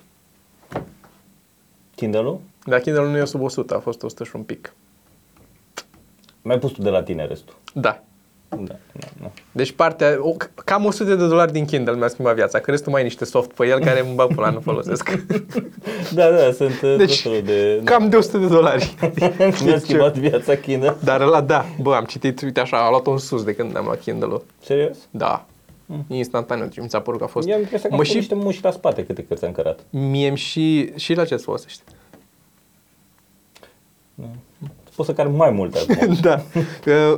Kindle-ul? 1.95 2.39
Dar 2.65 2.79
Kindle-ul 2.79 3.09
nu 3.09 3.17
e 3.17 3.25
sub 3.25 3.41
100, 3.41 3.75
a 3.75 3.79
fost 3.79 4.03
100 4.03 4.23
și 4.23 4.35
un 4.35 4.43
pic. 4.43 4.73
Mai 6.41 6.59
pus 6.59 6.71
tu 6.71 6.81
de 6.81 6.89
la 6.89 7.03
tine 7.03 7.25
restul. 7.25 7.55
Da. 7.73 8.03
Da, 8.49 8.75
da, 8.93 9.07
da. 9.21 9.31
Deci 9.51 9.71
partea, 9.71 10.17
o, 10.19 10.35
cam 10.65 10.85
100 10.85 11.15
de 11.15 11.27
dolari 11.27 11.51
din 11.51 11.65
Kindle 11.65 11.95
mi-a 11.95 12.07
schimbat 12.07 12.35
viața, 12.35 12.59
că 12.59 12.71
restul 12.71 12.91
mai 12.91 13.01
e 13.01 13.03
niște 13.03 13.25
soft 13.25 13.53
pe 13.53 13.67
el 13.67 13.79
care 13.79 13.99
îmi 13.99 14.15
bag 14.15 14.33
pula, 14.33 14.49
nu 14.49 14.59
folosesc. 14.59 15.09
Da, 16.13 16.29
da, 16.29 16.51
sunt 16.51 16.81
uh, 16.81 16.95
Deci, 16.97 17.21
tot 17.21 17.31
felul 17.31 17.45
de... 17.45 17.81
Cam 17.83 18.09
de 18.09 18.15
100 18.15 18.37
de 18.37 18.47
dolari. 18.47 18.95
Mi-a 19.65 19.79
schimbat 19.79 20.17
viața 20.17 20.55
Kindle. 20.55 20.95
Dar 21.03 21.21
ăla 21.21 21.41
da, 21.41 21.65
bă, 21.81 21.93
am 21.93 22.03
citit, 22.03 22.41
uite 22.41 22.59
așa, 22.59 22.77
a 22.77 22.89
luat 22.89 23.05
un 23.05 23.17
sus 23.17 23.43
de 23.43 23.53
când 23.55 23.77
am 23.77 23.85
luat 23.85 23.99
Kindle-ul. 23.99 24.45
Serios? 24.63 24.97
Da. 25.09 25.45
Instantaneu, 26.07 26.69
mi 26.77 26.89
s-a 26.89 26.99
părut 26.99 27.19
că 27.19 27.25
a 27.25 27.27
fost... 27.29 27.47
Eu 27.47 27.53
am 27.53 27.61
impresia 27.61 27.89
că 27.89 27.95
Mă 27.95 28.01
am 28.01 28.05
și... 28.05 28.11
și, 28.11 28.17
niște 28.17 28.35
muși 28.35 28.63
la 28.63 28.71
spate 28.71 29.05
câte 29.05 29.23
cărți 29.23 29.45
am 29.45 29.51
cărat. 29.51 29.79
mie 29.89 30.35
și, 30.35 30.91
și 30.95 31.13
la 31.13 31.25
ce 31.25 31.33
îți 31.33 31.43
folosește? 31.43 31.83
Poți 34.95 35.09
să 35.09 35.15
car 35.15 35.27
mai 35.27 35.49
multe 35.51 35.79
acum. 35.89 36.13
da. 36.21 36.41
Că 36.83 37.17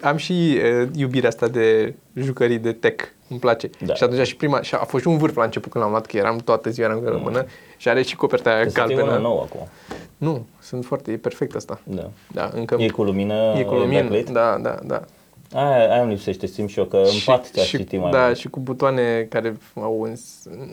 am 0.00 0.16
și 0.16 0.58
uh, 0.82 0.88
iubirea 0.96 1.28
asta 1.28 1.48
de 1.48 1.94
jucării 2.14 2.58
de 2.58 2.72
tech. 2.72 3.04
Îmi 3.28 3.38
place. 3.38 3.70
Da. 3.84 3.94
Și 3.94 4.02
atunci 4.04 4.26
și 4.26 4.36
prima, 4.36 4.62
și 4.62 4.74
a 4.74 4.78
fost 4.84 5.02
și 5.02 5.08
un 5.08 5.16
vârf 5.18 5.36
la 5.36 5.44
început 5.44 5.70
când 5.72 5.84
l-am 5.84 5.92
luat, 5.92 6.06
că 6.06 6.16
eram 6.16 6.36
toată 6.36 6.70
ziua 6.70 6.86
eram 6.86 6.98
cu 6.98 7.04
el 7.06 7.14
în 7.14 7.20
mână 7.22 7.44
și 7.76 7.88
are 7.88 8.02
și 8.02 8.16
coperta 8.16 8.50
aia 8.50 8.58
Trebuie 8.66 8.82
să 8.82 8.86
fie 8.86 8.94
una 8.94 9.04
galbenă. 9.04 9.28
nouă 9.28 9.42
acum. 9.42 9.68
Nu, 10.16 10.46
sunt 10.60 10.84
foarte, 10.84 11.12
e 11.12 11.16
perfect 11.16 11.54
asta. 11.54 11.80
Da. 11.84 12.10
Da, 12.32 12.50
încă 12.54 12.76
E 12.78 12.88
cu 12.88 13.02
lumină 13.02 13.54
e 13.58 13.62
cu 13.62 13.74
lumină. 13.74 14.00
backlit? 14.00 14.30
Da, 14.30 14.58
da, 14.62 14.78
da. 14.84 15.00
Aia, 15.54 15.90
aia 15.92 16.02
îmi 16.02 16.12
lipsește, 16.12 16.46
simt 16.46 16.68
și 16.68 16.78
eu, 16.78 16.84
că 16.84 16.96
în 16.96 17.18
pat 17.24 17.46
ți-aș 17.46 17.68
citi 17.68 17.96
mai 17.96 18.10
da, 18.10 18.24
mult. 18.24 18.36
și 18.38 18.48
cu 18.48 18.60
butoane 18.60 19.22
care 19.22 19.56
au 19.74 20.00
un, 20.00 20.14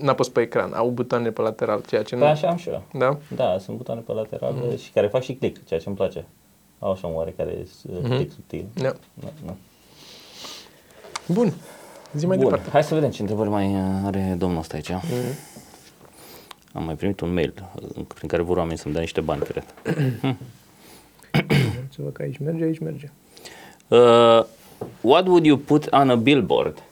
n-a 0.02 0.14
pus 0.14 0.30
pe 0.30 0.42
ecran, 0.42 0.74
au 0.74 0.90
butoane 0.90 1.30
pe 1.32 1.42
lateral, 1.42 1.84
ceea 1.88 2.04
ce 2.04 2.16
nu... 2.16 2.22
Păi 2.22 2.30
așa 2.30 2.48
am 2.50 2.56
și 2.58 2.70
eu. 2.70 2.84
Da? 2.94 3.18
Da, 3.36 3.58
sunt 3.60 3.78
butoane 3.78 4.02
pe 4.02 4.12
lateral 4.14 4.54
Mhm. 4.54 4.78
și 4.78 4.92
care 4.92 5.08
fac 5.08 5.22
și 5.22 5.34
click, 5.34 5.66
ceea 5.68 5.80
ce 5.80 5.88
îmi 5.88 5.98
place. 5.98 6.26
Au 6.80 6.92
așa 6.92 7.08
un 7.08 7.16
oarecare 7.16 7.58
uh, 7.84 8.00
click 8.04 8.32
subtil. 8.32 8.66
Da. 8.74 8.94
Da, 9.14 9.28
da. 9.46 9.54
Bun. 11.28 11.54
Zi 12.14 12.26
mai 12.26 12.38
Bun, 12.38 12.46
departe. 12.46 12.70
hai 12.70 12.84
să 12.84 12.94
vedem 12.94 13.10
ce 13.10 13.22
întrebări 13.22 13.50
mai 13.50 13.68
uh, 13.74 13.82
are 14.06 14.36
domnul 14.38 14.60
ăsta 14.60 14.76
aici. 14.76 14.90
Mhm. 14.90 15.04
Am 16.74 16.84
mai 16.84 16.96
primit 16.96 17.20
un 17.20 17.34
mail 17.34 17.54
uh, 17.98 18.04
prin 18.16 18.28
care 18.28 18.42
vor 18.42 18.58
oameni 18.58 18.78
să-mi 18.78 18.94
dea 18.94 19.02
niște 19.02 19.22
bani, 19.22 19.42
cred. 19.42 19.64
Să 21.90 21.98
văd 21.98 22.14
că 22.14 22.22
aici 22.22 22.38
merge, 22.38 22.64
aici 22.64 22.80
merge. 22.80 23.12
Uh, 23.88 24.46
what 25.02 25.28
would 25.28 25.46
you 25.46 25.58
put 25.58 25.88
on 25.92 26.10
a 26.10 26.16
billboard? 26.16 26.84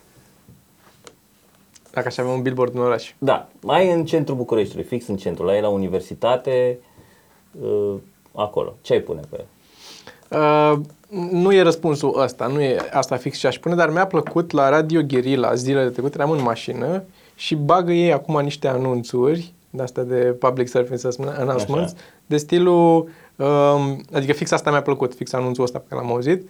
Dacă 1.92 2.08
aș 2.08 2.18
avea 2.18 2.32
un 2.32 2.42
billboard 2.42 2.76
în 2.76 2.82
oraș. 2.82 3.14
Da, 3.18 3.50
mai 3.62 3.92
în 3.92 4.06
centrul 4.06 4.38
Bucureștiului, 4.38 4.86
fix 4.86 5.08
în 5.08 5.18
centru, 5.18 5.46
la 5.46 5.56
ei 5.56 5.62
la 5.62 5.70
universitate, 5.70 6.80
uh, 7.62 7.94
acolo. 8.36 8.76
Ce 8.82 8.94
ai 8.94 9.00
pune 9.00 9.22
pe 9.30 9.36
el? 9.40 9.46
Uh, 10.40 10.80
nu 11.32 11.54
e 11.54 11.62
răspunsul 11.62 12.22
ăsta, 12.22 12.48
nu 12.48 12.62
e 12.62 12.78
asta 12.92 13.16
fix 13.16 13.38
ce 13.38 13.48
aș 13.48 13.58
pune, 13.58 13.76
dar 13.76 13.90
mi-a 13.90 14.08
plăcut 14.08 14.52
la 14.52 14.70
Radio 14.70 15.02
Guerilla 15.02 15.54
zilele 15.54 15.90
trecute, 15.90 16.18
eram 16.18 16.32
în 16.32 16.42
mașină 16.42 17.04
și 17.36 17.56
bagă 17.56 17.92
ei 17.92 18.14
acum 18.14 18.40
niște 18.40 18.68
anunțuri 18.68 19.54
de 19.70 19.82
astea 19.82 20.04
de 20.04 20.16
public 20.40 20.68
service 20.68 21.08
announcements, 21.38 21.92
Așa. 21.92 22.02
de 22.26 22.38
stilul, 22.38 23.10
um, 23.36 24.02
adică 24.14 24.34
fix 24.34 24.52
asta 24.52 24.72
mi-a 24.72 24.82
plăcut, 24.82 25.14
fix 25.14 25.34
anunțul 25.34 25.64
ăsta 25.64 25.80
pe 25.80 25.86
care 25.90 26.02
l-am 26.02 26.12
auzit, 26.12 26.50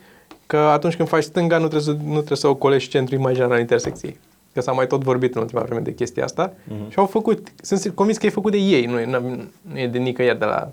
că 0.50 0.58
atunci 0.58 0.96
când 0.96 1.08
faci 1.08 1.24
stânga 1.24 1.58
nu 1.58 1.68
trebuie 1.68 1.96
să, 1.96 2.04
nu 2.04 2.14
trebuie 2.16 2.38
să 2.38 2.48
ocolești 2.48 2.90
centrul 2.90 3.18
imaginal 3.20 3.52
al 3.52 3.60
intersecției. 3.60 4.18
Că 4.54 4.62
s-a 4.62 4.72
mai 4.72 4.88
tot 4.88 5.02
vorbit 5.04 5.36
în 5.36 5.42
ultima 5.42 5.62
vreme 5.62 5.80
de 5.80 5.94
chestia 5.94 6.24
asta 6.24 6.54
Mhm. 6.68 6.90
și 6.90 7.00
au 7.00 7.06
făcut, 7.06 7.48
sunt 7.62 7.88
convins 7.96 8.18
că 8.18 8.26
e 8.26 8.30
făcut 8.30 8.52
de 8.52 8.58
ei, 8.58 8.86
nu 8.86 9.00
e, 9.00 9.06
nu, 9.06 9.20
nu 9.62 9.80
e 9.80 9.88
de 9.88 9.98
nicăieri 9.98 10.40
de 10.40 10.46
la... 10.46 10.72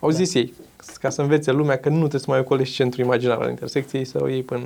Au 0.00 0.10
zis 0.10 0.34
ei, 0.34 0.54
ca 1.00 1.10
să 1.10 1.20
învețe 1.22 1.52
lumea 1.52 1.76
că 1.78 1.88
nu 1.88 1.98
trebuie 1.98 2.20
să 2.20 2.26
mai 2.28 2.38
ocolești 2.38 2.74
centrul 2.74 3.04
imaginar 3.04 3.38
al 3.40 3.48
intersecției, 3.48 4.04
să 4.04 4.18
o 4.22 4.28
iei 4.28 4.42
până... 4.42 4.62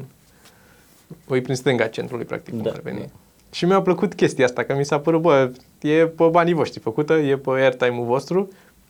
O 1.28 1.34
iei 1.34 1.42
prin 1.42 1.54
stânga 1.54 1.86
centrului, 1.86 2.24
practic, 2.24 2.54
Da, 2.54 2.60
cum 2.62 2.70
ar 2.74 2.80
veni. 2.82 2.98
da. 2.98 3.06
Și 3.50 3.64
mi-a 3.64 3.80
plăcut 3.82 4.14
chestia 4.14 4.44
asta, 4.44 4.62
că 4.62 4.74
mi 4.78 4.84
s-a 4.84 4.98
părut, 4.98 5.20
bă, 5.20 5.50
e 5.80 6.06
pe 6.06 6.24
banii 6.30 6.52
voștri 6.54 6.80
făcută, 6.80 7.12
e 7.14 7.36
pe 7.36 7.50
airtime-ul 7.50 8.04
vostru, 8.04 8.48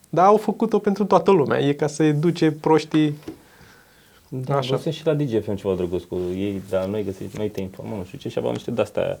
dar 0.09 0.25
au 0.25 0.37
făcut-o 0.37 0.79
pentru 0.79 1.05
toată 1.05 1.31
lumea. 1.31 1.59
E 1.59 1.73
ca 1.73 1.87
să 1.87 2.03
educe 2.03 2.51
proștii 2.51 3.15
Da, 4.29 4.57
Așa. 4.57 4.75
Așa. 4.75 4.89
și 4.91 5.05
la 5.05 5.13
DGFM 5.13 5.55
ceva 5.55 5.73
drăguț 5.75 6.03
cu 6.03 6.17
ei, 6.35 6.61
dar 6.69 6.85
noi 6.85 7.03
găsiți, 7.03 7.37
noi 7.37 7.49
te 7.49 7.61
informăm, 7.61 7.97
nu 7.97 8.03
știu 8.03 8.17
ce, 8.17 8.29
și 8.29 8.37
aveau 8.37 8.53
niște 8.53 8.71
de-astea, 8.71 9.19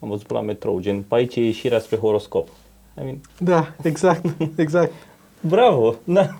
am 0.00 0.08
văzut 0.08 0.26
pe 0.26 0.32
la 0.32 0.40
metrou, 0.40 0.80
gen, 0.80 1.02
pe 1.02 1.14
aici 1.14 1.36
e 1.36 1.40
ieșirea 1.44 1.78
spre 1.78 1.96
horoscop. 1.96 2.48
I 2.48 3.00
mean, 3.02 3.20
Da, 3.38 3.74
exact, 3.82 4.24
exact. 4.56 4.92
bravo, 5.40 5.94
da. 6.04 6.38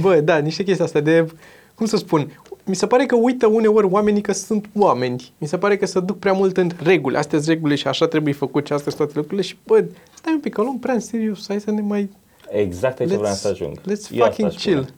Bă, 0.00 0.20
da, 0.20 0.38
niște 0.38 0.62
chestii 0.62 0.84
astea 0.84 1.00
de, 1.00 1.26
cum 1.74 1.86
să 1.86 1.96
spun, 1.96 2.40
mi 2.64 2.74
se 2.74 2.86
pare 2.86 3.06
că 3.06 3.16
uită 3.16 3.46
uneori 3.46 3.86
oamenii 3.86 4.20
că 4.20 4.32
sunt 4.32 4.68
oameni. 4.76 5.32
Mi 5.38 5.46
se 5.48 5.58
pare 5.58 5.76
că 5.76 5.86
se 5.86 6.00
duc 6.00 6.18
prea 6.18 6.32
mult 6.32 6.56
în 6.56 6.70
reguli. 6.82 7.16
Astea 7.16 7.38
sunt 7.38 7.50
regulile 7.50 7.76
și 7.76 7.86
așa 7.88 8.06
trebuie 8.06 8.34
făcut 8.34 8.66
și 8.66 8.72
astea 8.72 8.92
sunt 8.92 9.02
toate 9.02 9.12
lucrurile 9.18 9.42
și, 9.46 9.56
bă, 9.66 9.84
stai 10.14 10.32
un 10.32 10.40
pic, 10.40 10.52
că 10.52 10.60
o 10.60 10.64
luăm 10.64 10.78
prea 10.78 10.94
în 10.94 11.00
serios. 11.00 11.44
Hai 11.48 11.60
să 11.60 11.70
ne 11.70 11.80
mai... 11.80 12.10
Exact 12.50 13.00
aici 13.00 13.08
Let's- 13.10 13.16
vreau 13.18 13.34
să 13.34 13.48
ajung. 13.48 13.80
let's 13.80 14.10
Eu 14.12 14.22
asta 14.24 14.24
fucking 14.26 14.48
aș 14.48 14.54
chill. 14.62 14.82
Spune. 14.82 14.94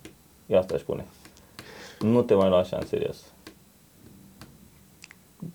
Eu 0.46 0.58
asta 0.58 0.74
aș 0.74 0.80
spune. 0.80 1.04
Nu 2.00 2.22
te 2.22 2.34
mai 2.34 2.48
lua 2.48 2.58
așa 2.58 2.76
în 2.80 2.86
serios. 2.86 3.16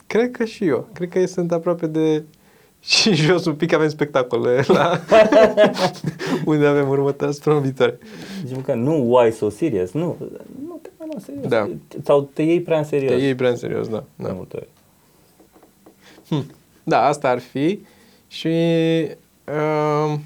Cred 0.08 0.32
că 0.32 0.46
și 0.46 0.68
eu. 0.68 0.88
Cred 0.94 1.10
că 1.10 1.26
sunt 1.26 1.52
aproape 1.52 1.88
de... 1.88 2.24
Și 2.80 3.14
jos 3.14 3.46
un 3.46 3.56
pic 3.56 3.74
avem 3.74 3.90
spectacole 3.90 4.64
la... 4.68 5.00
unde 6.46 6.66
avem 6.66 6.90
următoarea 6.90 7.36
spre 7.36 7.60
viitoare. 7.60 7.98
Zici 8.46 8.62
că 8.62 8.74
nu, 8.74 9.16
why 9.16 9.32
so 9.32 9.50
serious? 9.50 9.92
Nu, 9.92 10.16
nu 10.68 10.80
te 10.82 10.90
mai 10.98 11.08
lua 11.08 11.16
în 11.16 11.20
serios. 11.20 11.48
Da. 11.48 11.70
Sau 12.04 12.30
te 12.34 12.42
iei 12.42 12.62
prea 12.62 12.78
în 12.78 12.84
serios. 12.84 13.12
Te 13.12 13.18
iei 13.18 13.36
prea 13.36 13.50
în 13.50 13.56
serios, 13.56 13.88
da. 13.88 14.04
de 14.16 14.28
da. 14.28 14.34
multe 14.34 14.56
ori. 14.56 14.70
Hm. 16.30 16.56
Da, 16.84 17.06
asta 17.06 17.30
ar 17.30 17.40
fi. 17.40 17.80
Și 18.28 18.48
uh, 19.46 20.20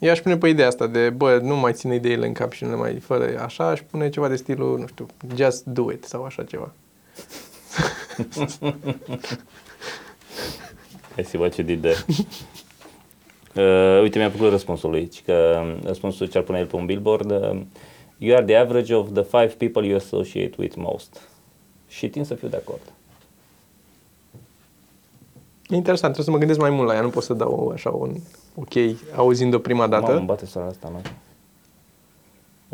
eu 0.00 0.10
aș 0.10 0.20
pune 0.20 0.36
pe 0.36 0.48
ideea 0.48 0.68
asta 0.68 0.86
de, 0.86 1.10
bă, 1.10 1.38
nu 1.42 1.56
mai 1.56 1.72
ține 1.72 1.94
ideile 1.94 2.26
în 2.26 2.32
cap 2.32 2.52
și 2.52 2.64
nu 2.64 2.70
le 2.70 2.76
mai 2.76 2.94
fără 2.94 3.40
așa, 3.42 3.68
aș 3.68 3.80
pune 3.80 4.08
ceva 4.08 4.28
de 4.28 4.36
stilul, 4.36 4.78
nu 4.78 4.86
știu, 4.86 5.06
just 5.36 5.64
do 5.64 5.90
it 5.92 6.04
sau 6.04 6.24
așa 6.24 6.44
ceva. 6.44 6.72
I 11.18 11.24
see 11.24 11.38
what 11.38 11.56
you 11.56 11.66
did 11.66 11.80
there. 11.80 12.04
uh, 13.96 14.00
uite, 14.02 14.18
mi-a 14.18 14.30
plăcut 14.30 14.50
răspunsul 14.50 14.90
lui, 14.90 15.08
ci 15.08 15.22
că 15.22 15.62
um, 15.62 15.80
răspunsul 15.84 16.26
ce 16.26 16.38
ar 16.38 16.44
pune 16.44 16.58
el 16.58 16.66
pe 16.66 16.76
un 16.76 16.86
billboard, 16.86 17.30
uh, 17.30 17.60
you 18.18 18.36
are 18.36 18.44
the 18.44 18.54
average 18.54 18.94
of 18.94 19.08
the 19.12 19.22
five 19.22 19.54
people 19.56 19.86
you 19.86 19.96
associate 19.96 20.54
with 20.58 20.74
most. 20.76 21.20
Și 21.88 22.08
tind 22.08 22.26
să 22.26 22.34
fiu 22.34 22.48
de 22.48 22.56
acord. 22.56 22.80
E 25.70 25.74
interesant, 25.76 26.12
trebuie 26.12 26.24
să 26.24 26.30
mă 26.30 26.36
gândesc 26.38 26.58
mai 26.58 26.70
mult 26.70 26.88
la 26.88 26.94
ea, 26.94 27.00
nu 27.00 27.08
pot 27.08 27.22
să 27.22 27.34
dau 27.34 27.70
așa 27.74 27.90
un 27.90 28.14
ok, 28.54 28.96
auzind-o 29.16 29.58
prima 29.58 29.86
Mamă, 29.86 30.00
dată. 30.00 30.16
îmi 30.16 30.26
bate 30.26 30.46
sora 30.46 30.66
asta, 30.66 30.92
nu? 30.92 31.00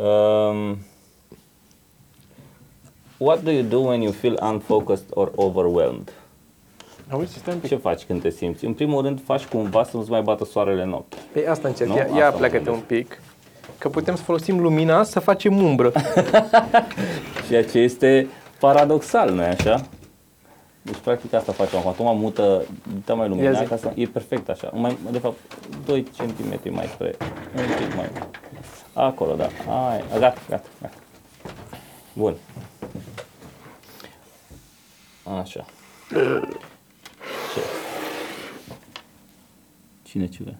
Um, 0.05 0.77
what 3.17 3.43
do 3.43 3.51
you 3.51 3.63
do 3.63 3.77
when 3.79 4.01
you 4.01 4.11
feel 4.11 4.39
unfocused 4.51 5.05
or 5.09 5.31
overwhelmed? 5.35 6.11
Auzi, 7.09 7.33
stai 7.37 7.53
un 7.53 7.59
pic. 7.59 7.69
Ce 7.69 7.75
faci 7.75 8.03
când 8.03 8.21
te 8.21 8.29
simți? 8.29 8.65
În 8.65 8.73
primul 8.73 9.01
rând, 9.01 9.21
faci 9.25 9.45
cumva 9.45 9.83
să 9.83 9.97
nu-ți 9.97 10.09
mai 10.09 10.21
bată 10.21 10.45
soarele 10.45 10.81
în 10.81 10.91
ochi. 10.93 11.13
Păi 11.31 11.47
asta 11.47 11.67
încerc, 11.67 11.89
Nu? 11.89 11.95
ia, 11.95 12.07
ia 12.15 12.25
Asta 12.25 12.37
pleacă-te 12.37 12.69
mă 12.69 12.75
un 12.75 12.81
pic, 12.87 13.21
că 13.77 13.89
putem 13.89 14.15
să 14.15 14.23
folosim 14.23 14.59
lumina 14.61 15.03
să 15.03 15.19
facem 15.19 15.63
umbră. 15.63 15.91
Ceea 17.47 17.63
ce 17.63 17.79
este 17.79 18.27
paradoxal, 18.59 19.29
nu 19.33 19.41
așa? 19.41 19.81
Deci, 20.87 20.97
practic, 20.97 21.33
asta 21.33 21.51
facem 21.51 21.79
acum. 21.79 21.89
Acum 22.07 22.19
mută, 22.19 22.65
dă 23.05 23.13
mai 23.13 23.25
Ia 23.27 23.33
lumina, 23.33 23.61
zi. 23.61 23.65
ca 23.65 23.77
să, 23.77 23.91
e 23.95 24.05
perfect 24.05 24.49
așa. 24.49 24.69
Mai, 24.73 24.97
de 25.11 25.19
fapt, 25.19 25.37
2 25.85 26.03
cm 26.03 26.73
mai 26.73 26.85
spre, 26.85 27.15
un 27.55 27.63
pic 27.77 27.95
mai. 27.95 28.09
Acolo, 28.93 29.35
da. 29.35 29.45
Ai, 29.89 30.03
gata, 30.19 30.41
gata, 30.49 30.67
gata. 30.81 30.93
Bun. 32.13 32.35
Așa. 35.39 35.65
Ce? 37.53 37.61
Cine 40.03 40.27
ce 40.27 40.43
vrea? 40.43 40.59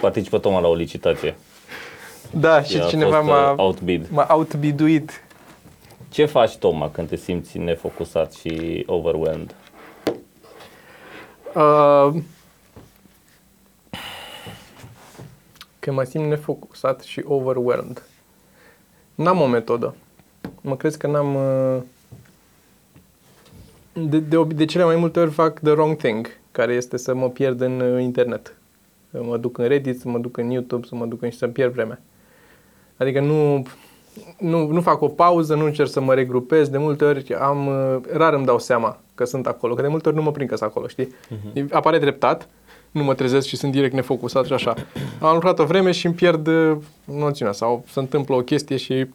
Participă 0.00 0.38
Toma 0.38 0.60
la 0.60 0.68
o 0.68 0.74
licitație. 0.74 1.36
Da, 2.40 2.62
și 2.62 2.80
a 2.80 2.86
cineva 2.86 3.16
fost, 3.16 3.28
m-a, 3.28 3.50
uh, 3.50 3.58
outbid. 3.58 4.06
m-a 4.10 4.26
outbiduit. 4.30 5.22
Ce 6.10 6.24
faci, 6.24 6.56
Toma, 6.56 6.90
când 6.90 7.08
te 7.08 7.16
simți 7.16 7.58
nefocusat 7.58 8.32
și 8.32 8.84
overwhelmed? 8.86 9.54
Uh, 11.54 12.14
când 15.78 15.96
mă 15.96 16.02
simt 16.04 16.24
nefocusat 16.28 17.00
și 17.00 17.22
overwhelmed. 17.26 18.02
N-am 19.14 19.40
o 19.40 19.46
metodă. 19.46 19.94
Mă 20.60 20.76
crezi 20.76 20.98
că 20.98 21.06
n-am... 21.06 21.34
uh, 21.34 21.82
De, 23.92 24.18
de, 24.18 24.36
obi- 24.36 24.54
de 24.54 24.64
cele 24.64 24.84
mai 24.84 24.96
multe 24.96 25.20
ori 25.20 25.30
fac 25.30 25.58
the 25.60 25.70
wrong 25.70 25.96
thing, 25.96 26.28
care 26.52 26.72
este 26.74 26.96
să 26.96 27.14
mă 27.14 27.28
pierd 27.30 27.60
în 27.60 27.80
uh, 27.80 28.02
internet. 28.02 28.54
Să 29.10 29.22
mă 29.22 29.36
duc 29.36 29.58
în 29.58 29.66
Reddit, 29.68 30.00
să 30.00 30.08
mă 30.08 30.18
duc 30.18 30.36
în 30.36 30.50
YouTube, 30.50 30.86
să 30.86 30.94
mă 30.94 31.06
duc 31.06 31.22
în 31.22 31.30
și 31.30 31.38
să 31.38 31.48
pierd 31.48 31.72
vremea. 31.72 32.00
Adică 32.96 33.20
nu, 33.20 33.66
nu, 34.38 34.66
nu 34.66 34.80
fac 34.80 35.00
o 35.00 35.08
pauză, 35.08 35.54
nu 35.54 35.64
încerc 35.64 35.88
să 35.88 36.00
mă 36.00 36.14
regrupez. 36.14 36.68
De 36.68 36.78
multe 36.78 37.04
ori 37.04 37.34
am, 37.34 37.66
uh, 37.66 37.96
rar 38.12 38.32
îmi 38.32 38.44
dau 38.44 38.58
seama 38.58 38.98
că 39.14 39.24
sunt 39.24 39.46
acolo, 39.46 39.74
că 39.74 39.82
de 39.82 39.88
multe 39.88 40.08
ori 40.08 40.16
nu 40.16 40.22
mă 40.22 40.32
prind 40.32 40.48
că 40.48 40.56
sunt 40.56 40.70
acolo, 40.70 40.86
știi? 40.86 41.06
Uh-huh. 41.06 41.68
Apare 41.70 41.98
treptat, 41.98 42.48
nu 42.90 43.02
mă 43.02 43.14
trezesc 43.14 43.46
și 43.46 43.56
sunt 43.56 43.72
direct 43.72 43.94
nefocusat 43.94 44.46
și 44.46 44.52
așa. 44.52 44.74
Am 45.20 45.34
lucrat 45.34 45.58
o 45.58 45.64
vreme 45.64 45.90
și 45.90 46.06
îmi 46.06 46.14
pierd 46.14 46.46
uh, 46.46 46.76
noțiunea 47.04 47.54
sau 47.54 47.84
se 47.90 47.98
întâmplă 47.98 48.34
o 48.34 48.42
chestie 48.42 48.76
și 48.76 49.06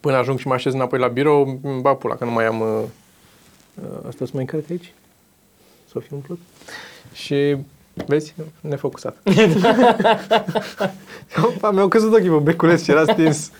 până 0.00 0.16
ajung 0.16 0.38
și 0.38 0.46
mă 0.46 0.54
așez 0.54 0.72
înapoi 0.72 0.98
la 0.98 1.08
birou, 1.08 1.58
îmi 1.62 1.80
bag 1.80 1.96
pula 1.96 2.14
că 2.14 2.24
nu 2.24 2.30
mai 2.30 2.46
am... 2.46 2.60
Uh, 2.60 2.82
uh, 3.82 4.06
asta 4.08 4.24
să 4.24 4.30
mai 4.34 4.42
încărc 4.42 4.70
aici? 4.70 4.92
Să 5.86 5.92
o 5.96 6.00
fi 6.00 6.14
umplut? 6.14 6.38
Și 7.12 7.56
vezi, 7.94 8.34
nefocusat. 8.60 9.16
Opa, 11.44 11.70
mi-au 11.70 11.88
căzut 11.88 12.12
ochii 12.12 12.30
pe 12.30 12.36
beculeț 12.36 12.82
și 12.82 12.90
era 12.90 13.04
stins. 13.04 13.50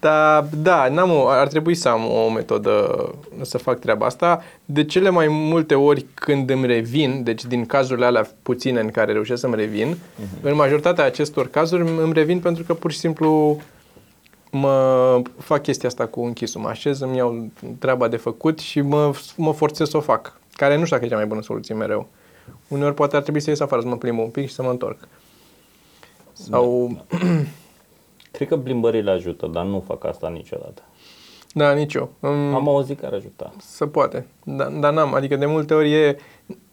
Da, 0.00 0.46
da, 0.62 0.88
n-am 0.88 1.10
o, 1.10 1.26
ar 1.26 1.48
trebui 1.48 1.74
să 1.74 1.88
am 1.88 2.10
o 2.10 2.30
metodă 2.30 3.04
să 3.42 3.58
fac 3.58 3.78
treaba 3.78 4.06
asta. 4.06 4.42
De 4.64 4.84
cele 4.84 5.10
mai 5.10 5.26
multe 5.28 5.74
ori 5.74 6.06
când 6.14 6.50
îmi 6.50 6.66
revin, 6.66 7.22
deci 7.22 7.44
din 7.44 7.66
cazurile 7.66 8.06
alea 8.06 8.30
puține 8.42 8.80
în 8.80 8.90
care 8.90 9.12
reușesc 9.12 9.40
să-mi 9.40 9.54
revin, 9.54 9.94
uh-huh. 9.94 10.42
în 10.42 10.54
majoritatea 10.54 11.04
acestor 11.04 11.48
cazuri 11.48 11.82
îmi 11.82 12.12
revin 12.12 12.40
pentru 12.40 12.64
că 12.64 12.74
pur 12.74 12.92
și 12.92 12.98
simplu 12.98 13.60
mă 14.50 15.22
fac 15.38 15.62
chestia 15.62 15.88
asta 15.88 16.06
cu 16.06 16.20
închisul. 16.20 16.60
Mă 16.60 16.68
așez, 16.68 17.00
îmi 17.00 17.16
iau 17.16 17.48
treaba 17.78 18.08
de 18.08 18.16
făcut 18.16 18.58
și 18.58 18.80
mă, 18.80 19.12
mă 19.36 19.52
forțez 19.52 19.88
să 19.88 19.96
o 19.96 20.00
fac. 20.00 20.39
Care 20.60 20.76
nu 20.76 20.84
știu 20.84 20.96
dacă 20.96 21.04
e 21.04 21.08
cea 21.08 21.16
mai 21.16 21.26
bună 21.26 21.42
soluție 21.42 21.74
mereu. 21.74 22.08
Uneori 22.68 22.94
poate 22.94 23.16
ar 23.16 23.22
trebui 23.22 23.40
să 23.40 23.50
ies 23.50 23.60
afară, 23.60 23.80
să 23.82 23.88
mă 23.88 23.96
plimb 23.96 24.18
un 24.18 24.28
pic 24.28 24.48
și 24.48 24.54
să 24.54 24.62
mă 24.62 24.70
întorc. 24.70 25.08
Sau... 26.32 26.96
Cred 28.32 28.48
că 28.48 28.56
plimbările 28.56 29.10
ajută, 29.10 29.46
dar 29.46 29.64
nu 29.64 29.84
fac 29.86 30.04
asta 30.04 30.28
niciodată. 30.28 30.82
Da, 31.52 31.72
nici 31.72 31.94
eu. 31.94 32.12
Îmi- 32.20 32.54
Am 32.54 32.68
auzit 32.68 32.98
că 33.00 33.06
ar 33.06 33.12
ajuta. 33.12 33.52
Se 33.58 33.86
poate, 33.86 34.26
dar 34.44 34.68
dar 34.68 34.92
n-am, 34.92 35.14
adică 35.14 35.36
de 35.36 35.46
multe 35.46 35.74
ori 35.74 35.92
e, 35.92 36.16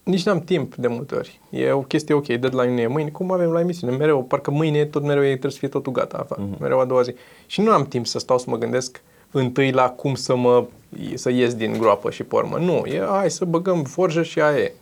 nici 0.03 0.25
n-am 0.25 0.41
timp 0.41 0.75
de 0.75 0.87
multe 0.87 1.15
ori. 1.15 1.41
E 1.49 1.71
o 1.71 1.81
chestie 1.81 2.13
ok, 2.13 2.25
deadline-ul 2.27 2.79
e 2.79 2.87
mâine, 2.87 3.09
cum 3.09 3.31
avem 3.31 3.51
la 3.51 3.59
emisiune, 3.59 3.95
mereu, 3.95 4.23
parcă 4.23 4.51
mâine 4.51 4.85
tot 4.85 5.03
mereu 5.03 5.23
e, 5.23 5.29
trebuie 5.29 5.51
să 5.51 5.57
fie 5.57 5.67
totul 5.67 5.91
gata, 5.91 6.25
uh-huh. 6.25 6.59
mereu 6.59 6.79
a 6.79 6.85
doua 6.85 7.01
zi. 7.01 7.13
Și 7.45 7.61
nu 7.61 7.71
am 7.71 7.85
timp 7.85 8.05
să 8.05 8.19
stau 8.19 8.37
să 8.37 8.49
mă 8.49 8.57
gândesc 8.57 9.01
întâi 9.31 9.71
la 9.71 9.89
cum 9.89 10.15
să 10.15 10.35
mă, 10.35 10.65
să 11.13 11.29
ies 11.29 11.53
din 11.53 11.77
groapă 11.77 12.11
și 12.11 12.23
pormă. 12.23 12.57
Nu, 12.57 12.85
e 12.85 13.05
hai 13.09 13.31
să 13.31 13.45
băgăm 13.45 13.83
forjă 13.83 14.23
și 14.23 14.41
aia 14.41 14.57
e. 14.57 14.73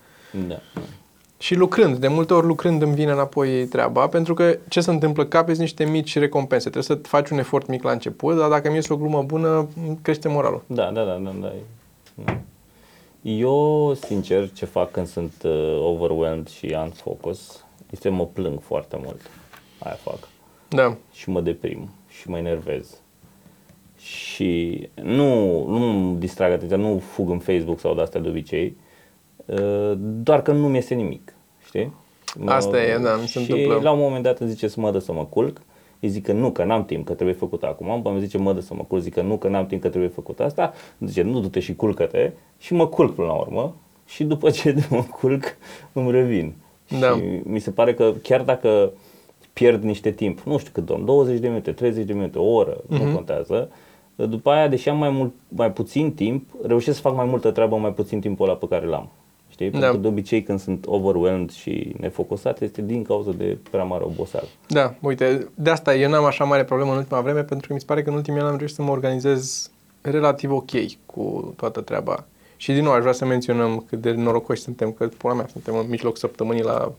Da. 0.47 0.55
Și 1.37 1.55
lucrând, 1.55 1.97
de 1.97 2.07
multe 2.07 2.33
ori 2.33 2.45
lucrând 2.45 2.81
îmi 2.81 2.93
vine 2.93 3.11
înapoi 3.11 3.65
treaba, 3.65 4.07
pentru 4.07 4.33
că 4.33 4.57
ce 4.67 4.81
se 4.81 4.91
întâmplă, 4.91 5.25
capeți 5.25 5.59
niște 5.59 5.83
mici 5.83 6.17
recompense. 6.17 6.69
Trebuie 6.69 6.97
să 6.97 7.07
faci 7.07 7.29
un 7.29 7.37
efort 7.37 7.67
mic 7.67 7.83
la 7.83 7.91
început, 7.91 8.37
dar 8.37 8.49
dacă 8.49 8.69
mi 8.69 8.75
iese 8.75 8.93
o 8.93 8.97
glumă 8.97 9.23
bună, 9.23 9.67
îmi 9.87 9.99
crește 10.01 10.27
moralul. 10.27 10.63
Da, 10.67 10.91
da, 10.91 11.03
da, 11.03 11.19
da, 11.23 11.33
da. 11.41 11.51
da. 12.13 12.37
Eu, 13.21 13.93
sincer, 13.93 14.51
ce 14.53 14.65
fac 14.65 14.91
când 14.91 15.07
sunt 15.07 15.33
uh, 15.43 15.79
overwhelmed 15.81 16.47
și 16.47 16.75
unfocus, 16.83 17.65
este 17.89 18.09
mă 18.09 18.25
plâng 18.25 18.61
foarte 18.61 18.99
mult. 19.03 19.21
Aia 19.79 19.97
fac. 20.01 20.17
Da. 20.69 20.97
Și 21.11 21.29
mă 21.29 21.41
deprim 21.41 21.89
și 22.07 22.29
mă 22.29 22.37
enervez. 22.37 22.99
Și 24.05 24.89
nu, 25.03 25.63
nu 25.67 25.85
îmi 25.89 26.19
distrag 26.19 26.51
atenția, 26.51 26.77
nu 26.77 26.97
fug 26.99 27.29
în 27.29 27.39
Facebook 27.39 27.79
sau 27.79 27.95
de 27.95 28.01
astea 28.01 28.21
de 28.21 28.29
obicei, 28.29 28.77
uh, 29.45 29.93
doar 29.97 30.41
că 30.41 30.51
nu 30.51 30.67
mi-este 30.67 30.93
nimic, 30.93 31.33
știi? 31.65 31.93
Mă- 32.39 32.51
Asta 32.51 32.81
e, 32.83 32.97
da, 32.97 33.15
mi 33.15 33.27
se 33.27 33.39
și 33.43 33.51
întâmplă. 33.51 33.79
la 33.83 33.91
un 33.91 33.99
moment 33.99 34.23
dat 34.23 34.39
îmi 34.39 34.49
zice 34.49 34.67
să 34.67 34.79
mă 34.79 34.91
dă 34.91 34.99
să 34.99 35.13
mă 35.13 35.25
culc, 35.29 35.61
îi 35.99 36.09
zic 36.09 36.23
că 36.25 36.31
nu, 36.31 36.51
că 36.51 36.63
n-am 36.63 36.85
timp, 36.85 37.05
că 37.05 37.13
trebuie 37.13 37.35
făcut 37.35 37.63
acum, 37.63 38.01
păi 38.01 38.11
îmi 38.11 38.21
zice 38.21 38.37
mă 38.37 38.53
dă 38.53 38.59
să 38.59 38.73
mă 38.73 38.83
culc, 38.87 39.01
zic 39.01 39.13
că 39.13 39.21
nu, 39.21 39.37
că 39.37 39.47
n-am 39.47 39.65
timp, 39.65 39.81
că 39.81 39.89
trebuie 39.89 40.09
făcut 40.09 40.39
asta, 40.39 40.73
îmi 40.97 41.09
zice 41.09 41.21
nu, 41.21 41.39
du-te 41.39 41.59
și 41.59 41.75
culcă-te 41.75 42.31
și 42.57 42.73
mă 42.73 42.87
culc 42.87 43.15
până 43.15 43.27
la 43.27 43.33
urmă 43.33 43.75
și 44.05 44.23
după 44.23 44.49
ce 44.49 44.75
mă 44.89 45.03
culc 45.19 45.43
îmi 45.93 46.11
revin. 46.11 46.53
Da. 46.99 47.07
Și 47.11 47.21
mi 47.43 47.59
se 47.59 47.71
pare 47.71 47.93
că 47.93 48.13
chiar 48.23 48.41
dacă 48.41 48.91
pierd 49.53 49.83
niște 49.83 50.11
timp, 50.11 50.39
nu 50.39 50.57
știu 50.57 50.71
cât 50.73 50.85
dorm, 50.85 51.05
20 51.05 51.39
de 51.39 51.47
minute, 51.47 51.71
30 51.71 52.05
de 52.05 52.13
minute, 52.13 52.37
o 52.37 52.53
oră, 52.53 52.77
Mhm. 52.87 53.03
nu 53.03 53.13
contează, 53.13 53.69
după 54.15 54.51
aia, 54.51 54.67
deși 54.67 54.89
am 54.89 54.97
mai, 54.97 55.09
mult, 55.09 55.33
mai 55.47 55.71
puțin 55.71 56.13
timp, 56.13 56.49
reușesc 56.65 56.95
să 56.95 57.01
fac 57.01 57.15
mai 57.15 57.25
multă 57.25 57.51
treabă 57.51 57.75
în 57.75 57.81
mai 57.81 57.93
puțin 57.93 58.19
timpul 58.19 58.47
ăla 58.47 58.57
pe 58.57 58.67
care 58.67 58.85
l-am. 58.85 59.09
Știi? 59.49 59.69
Pentru 59.69 59.91
că 59.91 59.97
de 59.97 60.07
obicei 60.07 60.43
când 60.43 60.59
sunt 60.59 60.85
overwhelmed 60.87 61.51
și 61.51 61.95
nefocusat 61.99 62.61
este 62.61 62.81
din 62.81 63.03
cauza 63.03 63.31
de 63.31 63.57
prea 63.71 63.83
mare 63.83 64.03
oboseală. 64.03 64.47
Da, 64.67 64.93
uite, 64.99 65.47
de 65.55 65.69
asta 65.69 65.95
eu 65.95 66.09
n-am 66.09 66.23
așa 66.23 66.43
mare 66.43 66.63
problemă 66.63 66.91
în 66.91 66.97
ultima 66.97 67.21
vreme, 67.21 67.43
pentru 67.43 67.67
că 67.67 67.73
mi 67.73 67.79
se 67.79 67.85
pare 67.85 68.03
că 68.03 68.09
în 68.09 68.15
ultimii 68.15 68.39
ani 68.39 68.49
am 68.49 68.57
reușit 68.57 68.75
să 68.75 68.81
mă 68.81 68.91
organizez 68.91 69.71
relativ 70.01 70.51
ok 70.51 70.71
cu 71.05 71.53
toată 71.57 71.81
treaba. 71.81 72.25
Și 72.57 72.73
din 72.73 72.83
nou 72.83 72.93
aș 72.93 72.99
vrea 72.99 73.13
să 73.13 73.25
menționăm 73.25 73.85
cât 73.89 74.01
de 74.01 74.11
norocoși 74.11 74.61
suntem, 74.61 74.91
că 74.91 75.07
pula 75.07 75.33
mea, 75.33 75.47
suntem 75.51 75.75
în 75.75 75.85
mijloc 75.89 76.17
săptămânii 76.17 76.63
la... 76.63 76.91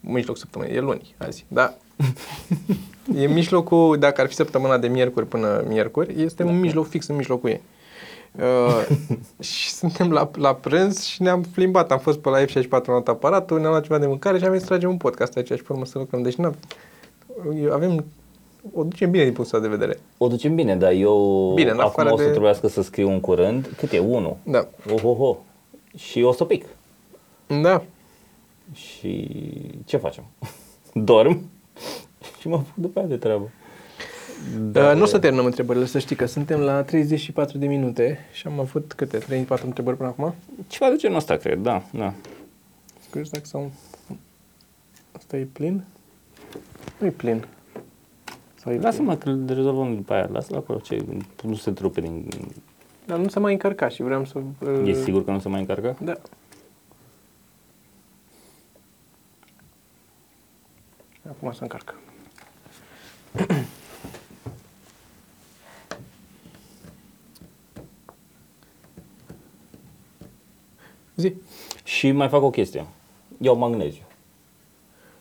Mijloc 0.00 0.36
săptămânii, 0.36 0.74
e 0.74 0.80
luni 0.80 1.14
azi, 1.18 1.44
da. 1.48 1.74
e 3.22 3.26
mijlocul, 3.26 3.96
dacă 3.98 4.20
ar 4.20 4.26
fi 4.26 4.34
săptămâna 4.34 4.78
de 4.78 4.88
miercuri 4.88 5.26
până 5.26 5.64
miercuri, 5.68 6.22
este 6.22 6.42
un 6.42 6.60
mijloc 6.60 6.86
fix 6.88 7.06
în 7.06 7.16
mijlocul 7.16 7.48
ei. 7.50 7.60
Uh, 8.40 8.96
și 9.48 9.70
suntem 9.70 10.12
la, 10.12 10.30
la 10.34 10.54
prânz 10.54 11.04
și 11.04 11.22
ne-am 11.22 11.42
plimbat. 11.54 11.90
Am 11.92 11.98
fost 11.98 12.18
pe 12.18 12.28
la 12.28 12.44
F64 12.44 12.84
în 12.86 12.94
alt 12.94 13.08
aparatul, 13.08 13.58
ne-am 13.60 13.70
luat 13.70 13.82
ceva 13.82 13.98
de 13.98 14.06
mâncare 14.06 14.38
și 14.38 14.42
am 14.44 14.48
venit 14.50 14.62
să 14.64 14.68
tragem 14.70 14.90
un 14.90 14.96
podcast 14.96 15.36
aici 15.36 15.46
și 15.52 15.62
pe 15.62 15.72
urmă 15.72 15.84
să 15.84 15.98
lucrăm. 15.98 16.22
Deci 16.22 16.34
n 16.34 16.44
avem, 17.72 18.04
o 18.72 18.82
ducem 18.82 19.10
bine 19.10 19.24
din 19.24 19.32
punctul 19.32 19.56
ăsta 19.58 19.68
de 19.68 19.76
vedere. 19.76 19.98
O 20.18 20.28
ducem 20.28 20.54
bine, 20.54 20.76
dar 20.76 20.92
eu 20.92 21.52
Bine, 21.54 21.70
în 21.70 21.78
acum 21.78 21.88
afară 21.88 22.12
o 22.12 22.16
să 22.16 22.22
de- 22.24 22.30
trebuiască 22.30 22.68
să 22.68 22.82
scriu 22.82 23.08
un 23.10 23.20
curând. 23.20 23.72
Cât 23.76 23.92
e? 23.92 23.98
Unu. 23.98 24.38
Da. 24.42 24.68
Ohoho. 24.90 25.38
Și 25.96 26.22
o 26.22 26.32
să 26.32 26.44
pic. 26.44 26.64
Da. 27.62 27.82
Și 28.72 29.30
ce 29.84 29.96
facem? 29.96 30.24
Dorm 30.92 31.42
și 32.40 32.48
mă 32.48 32.54
apuc 32.54 32.74
după 32.74 32.98
aia 32.98 33.08
de 33.08 33.16
treabă. 33.16 33.50
Da, 34.58 34.92
nu 34.94 35.02
o 35.02 35.06
să 35.06 35.18
terminăm 35.18 35.44
întrebările, 35.44 35.84
să 35.84 35.98
știi 35.98 36.16
că 36.16 36.26
suntem 36.26 36.60
la 36.60 36.82
34 36.82 37.58
de 37.58 37.66
minute 37.66 38.18
și 38.32 38.46
am 38.46 38.60
avut 38.60 38.92
câte? 38.92 39.18
34 39.18 39.66
întrebări 39.66 39.96
până 39.96 40.08
acum? 40.08 40.34
Ceva 40.66 40.90
de 40.90 40.96
genul 40.96 41.16
ăsta, 41.16 41.36
cred, 41.36 41.58
da, 41.58 41.82
da. 41.90 42.12
Scuze 43.08 43.30
dacă 43.32 43.46
sau... 43.46 43.72
Asta 45.12 45.36
e 45.36 45.46
plin? 45.52 45.84
Nu 46.98 47.06
e 47.06 47.10
plin. 47.10 47.44
Sau 48.54 48.72
e 48.72 48.76
plin? 48.76 48.80
Lasă-mă 48.80 49.16
că 49.16 49.30
le 49.30 49.54
rezolvăm 49.54 49.94
după 49.94 50.12
aia. 50.12 50.28
Lasă-l 50.32 50.56
acolo, 50.56 50.78
ce, 50.78 51.04
nu 51.42 51.54
se 51.54 51.70
trupe 51.70 52.00
din... 52.00 52.28
Dar 53.06 53.18
nu 53.18 53.28
s-a 53.28 53.40
mai 53.40 53.52
încărcat 53.52 53.92
și 53.92 54.02
vreau 54.02 54.24
să... 54.24 54.38
uh, 54.38 54.88
E 54.88 54.92
sigur 54.92 55.24
că 55.24 55.30
nu 55.30 55.38
se 55.38 55.48
mai 55.48 55.60
încarcă? 55.60 55.96
Da. 56.00 56.14
Acum 61.28 61.52
să 61.52 61.62
încarcă. 61.62 61.94
Zi. 71.16 71.34
Și 71.84 72.10
mai 72.10 72.28
fac 72.28 72.42
o 72.42 72.50
chestie. 72.50 72.86
Iau 73.40 73.56
magneziu. 73.56 74.02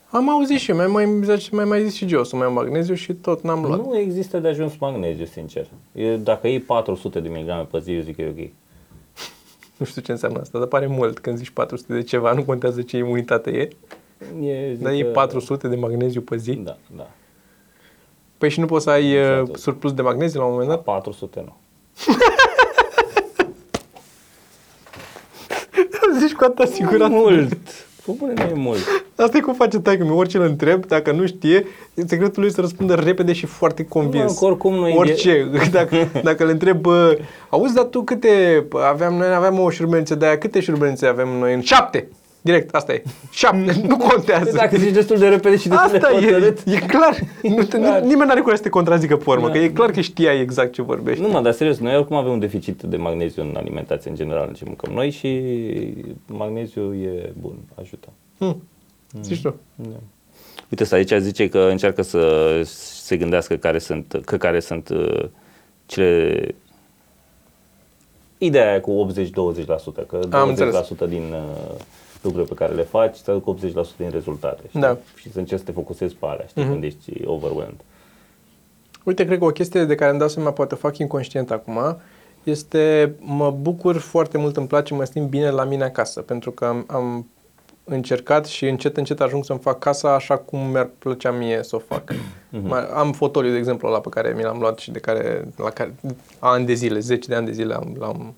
Am 0.10 0.30
auzit 0.30 0.60
și 0.60 0.70
eu, 0.70 0.76
mai 0.76 0.88
mai, 0.88 1.06
mai, 1.06 1.48
mai, 1.52 1.66
mai 1.66 1.84
zis 1.84 1.94
și 1.94 2.14
eu 2.14 2.24
să 2.24 2.36
mai 2.36 2.46
iau 2.46 2.54
magneziu 2.54 2.94
și 2.94 3.14
tot 3.14 3.42
n-am 3.42 3.64
luat. 3.64 3.86
Nu 3.86 3.98
există 3.98 4.40
de 4.40 4.48
ajuns 4.48 4.78
magneziu, 4.78 5.26
sincer. 5.26 5.68
E, 5.92 6.18
dacă 6.18 6.48
iei 6.48 6.60
400 6.60 7.20
de 7.20 7.30
miligrame 7.30 7.64
pe 7.64 7.80
zi, 7.80 7.92
eu 7.92 8.02
zic 8.02 8.16
că 8.16 8.22
e 8.22 8.30
ok. 8.30 8.52
Nu 9.78 9.86
știu 9.86 10.02
ce 10.02 10.12
înseamnă 10.12 10.40
asta, 10.40 10.58
dar 10.58 10.68
pare 10.68 10.88
mult 10.88 11.20
când 11.20 11.38
zici 11.38 11.50
400 11.50 11.94
de 11.94 12.02
ceva, 12.04 12.34
nu 12.34 12.44
contează 12.44 12.82
ce 12.82 12.98
imunitate 12.98 13.52
e. 13.52 13.68
E, 14.42 14.74
zic 14.74 14.84
Dar 14.84 14.94
e 14.94 15.02
că- 15.02 15.08
400 15.10 15.68
de 15.68 15.76
magneziu 15.76 16.22
pe 16.22 16.38
zi. 16.38 16.54
Da, 16.54 16.78
da. 16.96 17.10
Păi 18.38 18.50
și 18.50 18.60
nu 18.60 18.66
poți 18.66 18.84
să 18.84 18.90
ai 18.90 19.12
Exact. 19.12 19.50
uh, 19.50 19.56
surplus 19.56 19.94
de 19.94 20.02
magneziu 20.02 20.40
la 20.40 20.46
un 20.46 20.52
moment 20.52 20.70
La 20.70 20.76
dat? 20.76 20.84
400 20.84 21.44
nu. 21.46 21.56
Zici 26.20 26.34
cu 26.34 26.44
atâta 26.44 26.66
siguranță. 26.66 27.16
Mult. 27.18 27.54
Pe 28.06 28.12
bune 28.18 28.34
nu 28.34 28.42
e 28.42 28.54
mult. 28.54 28.80
Asta 29.16 29.38
e 29.38 29.40
cum 29.40 29.54
face 29.54 29.80
taică 29.80 30.04
mi 30.04 30.10
orice 30.12 30.38
îl 30.38 30.44
întreb, 30.44 30.86
dacă 30.86 31.12
nu 31.12 31.26
știe, 31.26 31.66
secretul 32.06 32.42
lui 32.42 32.48
e 32.48 32.52
să 32.54 32.62
răspundă 32.62 32.94
repede 32.94 33.34
și 33.34 33.46
foarte 33.46 33.86
convins. 33.86 34.32
Mă, 34.32 34.38
că 34.40 34.46
oricum 34.46 34.74
nu 34.74 34.88
e- 34.88 34.96
Orice. 34.96 35.50
Dacă, 35.72 36.08
dacă 36.24 36.44
îl 36.44 36.50
întreb, 36.50 36.82
bă, 36.82 37.18
auzi, 37.50 37.74
dar 37.74 37.84
tu 37.86 38.04
câte, 38.04 38.66
aveam, 38.74 39.14
noi 39.14 39.34
aveam 39.34 39.60
o 39.60 39.70
șurbeniță 39.70 40.16
de 40.16 40.26
aia, 40.26 40.38
câte 40.38 40.60
șurbenițe 40.60 41.06
avem 41.06 41.28
noi 41.30 41.54
în 41.54 41.62
șapte? 41.62 42.08
Direct, 42.46 42.76
asta 42.76 42.94
e. 42.94 43.04
Șapte, 43.32 43.82
nu 43.88 43.98
contează. 43.98 44.52
Dacă 44.56 44.78
zici 44.78 44.94
destul 44.94 45.18
de 45.18 45.28
repede 45.28 45.58
și 45.58 45.68
destul 45.68 45.86
Asta 45.96 45.98
de 46.12 46.26
e, 46.26 46.32
hotărât. 46.32 46.60
e 46.66 46.78
clar. 46.80 47.16
Nu 47.56 47.64
te, 47.64 47.78
Clar. 47.78 48.00
nu, 48.02 48.08
nimeni 48.08 48.28
n-are 48.28 48.42
cum 48.42 48.56
să 48.56 48.62
te 48.62 48.70
contrazică 48.70 49.18
pe 49.18 49.24
urmă, 49.28 49.46
Da. 49.48 49.52
că 49.52 49.58
e 49.58 49.70
clar 49.70 49.92
că 49.92 50.02
știai 50.02 50.42
exact 50.42 50.72
ce 50.74 50.82
vorbești. 50.82 51.22
Nu 51.22 51.28
mă, 51.28 51.42
dar 51.42 51.54
serios, 51.54 51.78
noi 51.78 51.96
oricum 51.96 52.16
avem 52.16 52.32
un 52.32 52.40
deficit 52.40 52.82
de 52.82 52.98
magneziu 52.98 53.42
în 53.44 53.56
alimentație 53.58 54.10
în 54.10 54.16
general, 54.16 54.46
în 54.48 54.54
ce 54.54 54.64
mâncăm 54.66 54.94
noi 54.94 55.10
și 55.10 55.42
magneziu 56.26 56.94
e 56.94 57.32
bun, 57.42 57.56
ajută. 57.80 58.08
Hm. 58.38 58.62
Zici 59.22 59.42
tu. 59.42 59.56
Da. 59.76 59.88
Uite, 60.70 60.84
asta 60.84 60.96
aici 60.96 61.12
zice 61.20 61.50
că 61.50 61.68
încearcă 61.72 62.02
să 62.02 62.62
se 62.66 63.18
gândească 63.18 63.56
care 63.56 63.80
sunt, 63.80 64.22
că 64.26 64.38
care 64.38 64.60
sunt 64.60 64.90
uh, 64.90 65.26
cele... 65.86 66.56
Ideea 68.38 68.70
aia 68.70 68.82
cu 68.82 69.08
80-20%, 69.14 69.26
că 70.08 70.20
20% 70.28 70.30
Am 70.30 70.50
înțeles. 70.50 70.88
din 71.08 71.34
uh, 71.34 71.76
lucrurile 72.26 72.54
pe 72.56 72.64
care 72.64 72.74
le 72.76 72.84
faci 72.84 73.18
îți 73.20 73.30
aduc 73.30 73.58
80% 73.60 73.98
din 73.98 74.10
rezultate. 74.10 74.62
Știi? 74.68 74.80
Da. 74.80 74.98
Și 75.16 75.32
să 75.32 75.40
încerci 75.40 75.60
să 75.60 75.66
te 75.66 75.72
focusezi 75.72 76.16
pe 76.16 76.26
alea, 76.26 76.46
știi, 76.48 76.62
Mhm. 76.62 76.72
când 76.72 76.84
ești 76.84 77.12
overwhelmed. 77.26 77.80
Uite, 79.04 79.26
cred 79.26 79.38
că 79.40 79.46
o 79.46 79.50
chestie 79.50 79.86
de 79.86 79.96
care 79.96 80.10
îmi 80.10 80.20
dau 80.20 80.28
seama, 80.28 80.52
poate 80.52 80.74
o 80.74 80.78
fac 80.78 80.98
inconștient 80.98 81.52
acum, 81.52 81.98
este 82.44 83.14
mă 83.20 83.52
bucur 83.52 83.98
foarte 83.98 84.38
mult, 84.38 84.58
îmi 84.58 84.68
place, 84.68 84.94
mă 84.94 85.04
simt 85.04 85.30
bine 85.30 85.50
la 85.50 85.64
mine 85.64 85.84
acasă, 85.84 86.22
pentru 86.22 86.52
că 86.52 86.66
am, 86.66 86.84
am 86.88 87.28
încercat 87.84 88.46
și 88.46 88.68
încet, 88.68 88.98
încet 88.98 89.22
ajung 89.22 89.44
să-mi 89.46 89.60
fac 89.60 89.80
casa 89.80 90.14
așa 90.14 90.38
cum 90.38 90.60
mi-ar 90.60 90.90
plăcea 91.00 91.32
mie 91.32 91.60
să 91.64 91.76
o 91.76 91.80
fac. 91.80 92.12
Mai- 92.50 92.88
Am 92.94 93.12
fotoliu, 93.14 93.52
de 93.52 93.58
exemplu, 93.58 93.90
la 93.90 94.00
pe 94.00 94.10
care 94.10 94.34
mi 94.36 94.44
l-am 94.44 94.60
luat 94.60 94.78
și 94.80 94.92
de 94.92 95.00
care, 95.00 95.48
la 95.58 95.70
care 95.70 95.96
ani 96.40 96.66
de 96.66 96.74
zile, 96.74 97.00
zeci 97.00 97.26
de 97.28 97.36
ani 97.36 97.46
de 97.46 97.52
zile 97.52 97.74
am, 97.74 97.96
l-am 98.00 98.34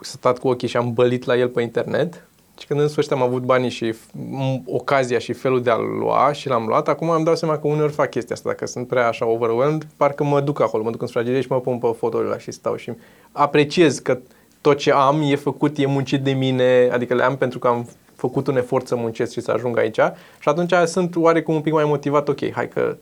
stat 0.00 0.38
cu 0.38 0.48
ochii 0.48 0.68
și 0.68 0.76
am 0.76 0.92
bălit 0.92 1.24
la 1.24 1.36
el 1.36 1.48
pe 1.48 1.62
internet. 1.62 2.26
Și 2.58 2.66
când 2.66 2.80
în 2.80 2.88
sfârșit 2.88 3.12
am 3.12 3.22
avut 3.22 3.42
banii 3.42 3.70
și 3.70 3.92
f- 3.92 4.10
m- 4.18 4.62
ocazia 4.66 5.18
și 5.18 5.32
felul 5.32 5.62
de 5.62 5.70
a-l 5.70 5.82
lua 5.98 6.32
și 6.32 6.48
l-am 6.48 6.66
luat, 6.66 6.88
acum 6.88 7.08
îmi 7.10 7.24
dau 7.24 7.34
seama 7.36 7.58
că 7.58 7.66
uneori 7.66 7.92
fac 7.92 8.10
chestia 8.10 8.34
asta, 8.34 8.48
dacă 8.48 8.66
sunt 8.66 8.86
prea 8.86 9.08
așa 9.08 9.26
overwhelmed, 9.26 9.86
parcă 9.96 10.24
mă 10.24 10.40
duc 10.40 10.60
acolo, 10.60 10.82
mă 10.82 10.90
duc 10.90 11.00
în 11.00 11.06
sufragerie 11.06 11.40
și 11.40 11.46
mă 11.50 11.60
pun 11.60 11.78
pe 11.78 11.94
fotoliul 11.98 12.28
ăla 12.30 12.38
și 12.38 12.50
stau 12.50 12.76
și 12.76 12.92
apreciez 13.32 13.98
că 13.98 14.18
tot 14.60 14.76
ce 14.76 14.92
am 14.92 15.20
e 15.22 15.36
făcut, 15.36 15.78
e 15.78 15.86
muncit 15.86 16.22
de 16.22 16.32
mine, 16.32 16.88
adică 16.92 17.14
le 17.14 17.22
am 17.22 17.36
pentru 17.36 17.58
că 17.58 17.68
am 17.68 17.88
făcut 18.16 18.46
un 18.46 18.56
efort 18.56 18.86
să 18.86 18.96
muncesc 18.96 19.32
și 19.32 19.40
să 19.40 19.50
ajung 19.50 19.78
aici. 19.78 19.98
Și 20.38 20.48
atunci 20.48 20.72
sunt 20.84 21.16
oarecum 21.16 21.54
un 21.54 21.60
pic 21.60 21.72
mai 21.72 21.84
motivat, 21.84 22.28
ok, 22.28 22.50
hai 22.52 22.68
că 22.68 22.96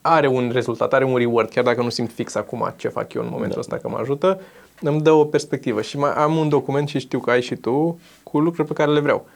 are 0.00 0.26
un 0.26 0.50
rezultat, 0.52 0.92
are 0.92 1.04
un 1.04 1.16
reward, 1.16 1.48
chiar 1.48 1.64
dacă 1.64 1.82
nu 1.82 1.88
simt 1.88 2.10
fix 2.12 2.34
acum 2.34 2.72
ce 2.76 2.88
fac 2.88 3.12
eu 3.12 3.22
în 3.22 3.28
momentul 3.30 3.54
Da. 3.54 3.60
ăsta 3.60 3.76
că 3.76 3.88
mă 3.88 3.98
ajută, 4.00 4.40
îmi 4.80 5.00
dă 5.02 5.10
o 5.10 5.24
perspectivă 5.24 5.82
și 5.82 5.98
mai 5.98 6.12
am 6.12 6.36
un 6.36 6.48
document 6.48 6.88
și 6.88 6.98
știu 6.98 7.18
că 7.18 7.30
ai 7.30 7.42
și 7.42 7.56
tu 7.56 8.00
cu 8.22 8.38
lucruri 8.40 8.68
pe 8.68 8.74
care 8.74 8.92
le 8.92 9.00
vreau. 9.00 9.26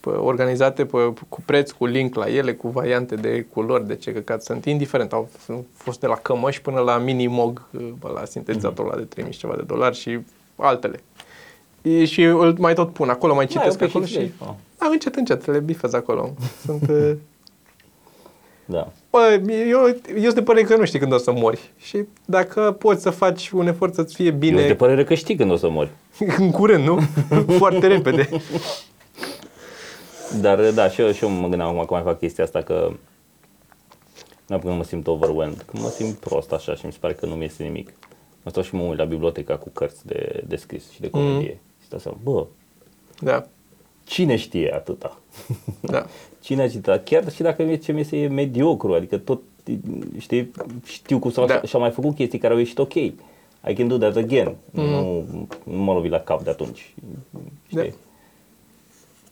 Pe, 0.00 0.08
organizate 0.10 0.84
pe, 0.86 1.12
cu 1.28 1.40
preț, 1.44 1.70
cu 1.70 1.86
link 1.86 2.14
la 2.14 2.26
ele, 2.28 2.54
cu 2.54 2.68
variante 2.68 3.14
de 3.14 3.46
culori, 3.52 3.86
de 3.86 3.96
ce 3.96 4.12
căcat 4.12 4.42
sunt, 4.42 4.64
indiferent. 4.64 5.12
Au 5.12 5.28
f- 5.38 5.62
fost 5.72 6.00
de 6.00 6.06
la 6.06 6.14
cămăși 6.16 6.62
până 6.62 6.80
la 6.80 6.98
mini-mog, 6.98 7.62
la 8.14 8.24
sintetizatorul 8.24 8.90
ăla 8.90 9.00
de 9.00 9.04
3000 9.06 9.32
și 9.34 9.40
ceva 9.40 9.54
de 9.56 9.62
dolari 9.62 9.96
și 9.96 10.18
altele. 10.56 11.00
E, 11.82 12.04
și 12.04 12.22
îl 12.22 12.56
mai 12.58 12.74
tot 12.74 12.92
pun 12.92 13.08
acolo, 13.08 13.34
mai 13.34 13.46
citesc 13.46 13.78
Da, 13.78 13.84
e 13.84 13.86
ok 13.86 13.90
acolo 13.90 14.04
și 14.04 14.12
și... 14.12 14.18
zi, 14.24 14.32
ah. 14.40 14.48
Da, 14.78 14.86
încet, 14.90 15.14
încet, 15.14 15.46
le 15.46 15.58
bifez 15.58 15.92
acolo. 15.92 16.34
Sunt... 16.64 16.88
uh, 16.90 17.12
Da. 18.64 18.92
Bă, 19.12 19.40
eu, 19.68 19.96
eu 20.14 20.22
sunt 20.22 20.34
de 20.34 20.42
părere 20.42 20.66
că 20.66 20.76
nu 20.76 20.84
știi 20.84 20.98
când 20.98 21.12
o 21.12 21.18
să 21.18 21.32
mori. 21.32 21.70
Și 21.78 22.04
dacă 22.24 22.76
poți 22.78 23.02
să 23.02 23.10
faci 23.10 23.50
un 23.50 23.66
efort 23.66 23.94
să-ți 23.94 24.14
fie 24.14 24.26
Eu 24.26 24.32
bine 24.32 24.56
sunt 24.56 24.68
de 24.68 24.74
părere 24.74 25.04
că 25.04 25.14
știi 25.14 25.36
când 25.36 25.50
o 25.50 25.56
să 25.56 25.68
mori. 25.68 25.90
în 26.38 26.50
curând, 26.50 26.84
nu? 26.86 27.00
Foarte 27.58 27.86
repede. 27.86 28.28
Dar 30.40 30.70
da, 30.70 30.88
și 30.88 31.00
eu, 31.00 31.12
și 31.12 31.24
eu 31.24 31.30
mă 31.30 31.48
gândeam 31.48 31.68
acum 31.68 31.84
că 31.84 31.94
mai 31.94 32.02
fac 32.02 32.18
chestia 32.18 32.44
asta 32.44 32.62
că 32.62 32.92
nu 34.46 34.58
că 34.58 34.68
nu 34.68 34.74
mă 34.74 34.84
simt 34.84 35.06
overwhelmed, 35.06 35.58
că 35.66 35.78
mă 35.80 35.88
simt 35.88 36.14
prost 36.14 36.52
așa 36.52 36.74
și 36.74 36.86
mi 36.86 36.92
se 36.92 36.98
pare 37.00 37.14
că 37.14 37.26
nu 37.26 37.34
mi 37.34 37.44
este 37.44 37.62
nimic. 37.62 37.92
Mă 38.42 38.50
stau 38.50 38.62
și 38.62 38.74
mă 38.74 38.82
uit 38.82 38.98
la 38.98 39.04
biblioteca 39.04 39.56
cu 39.56 39.70
cărți 39.72 40.06
de, 40.06 40.42
de 40.46 40.56
scris 40.56 40.90
și 40.90 41.00
de 41.00 41.10
comedie. 41.10 41.60
Și 41.80 41.86
stau 41.86 41.98
seama, 41.98 42.18
bă, 42.22 42.46
Da, 43.20 43.46
cine 44.04 44.36
știe 44.36 44.72
atâta? 44.74 45.18
da. 45.80 46.06
Cine 46.40 46.62
a 46.62 46.68
citit? 46.68 47.00
Chiar 47.04 47.32
și 47.32 47.42
dacă 47.42 47.62
mie 47.62 47.76
ce 47.76 48.06
e 48.16 48.28
mediocru, 48.28 48.94
adică 48.94 49.18
tot, 49.18 49.40
știi, 50.18 50.50
știu 50.84 51.18
cum 51.18 51.30
să 51.30 51.40
fac 51.40 51.48
Da. 51.48 51.62
și 51.62 51.74
am 51.76 51.80
mai 51.80 51.90
făcut 51.90 52.14
chestii 52.14 52.38
care 52.38 52.52
au 52.52 52.58
ieșit 52.58 52.78
ok. 52.78 52.94
I 52.94 53.74
can 53.74 53.88
do 53.88 53.96
that 53.96 54.16
again. 54.16 54.56
Nu, 54.70 55.24
nu 55.64 55.76
mă 55.76 55.92
lovi 55.92 56.08
la 56.08 56.20
cap 56.20 56.42
de 56.42 56.50
atunci. 56.50 56.94
Știi? 57.66 57.76
Da. 57.90 57.96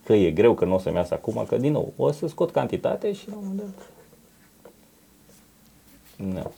Că 0.05 0.12
e 0.12 0.31
greu, 0.31 0.55
că 0.55 0.64
nu 0.64 0.75
o 0.75 0.79
să-mi 0.79 0.97
iasă 0.97 1.14
acum, 1.14 1.45
că 1.49 1.57
din 1.57 1.73
nou, 1.73 1.93
o 1.97 2.12
să 2.12 2.29
scot 2.29 2.51
cantitate 2.51 3.12
și 3.12 3.29
la 3.29 3.35
un 3.37 3.43
moment 3.47 3.59
dat... 3.59 3.87
Da. 6.35 6.51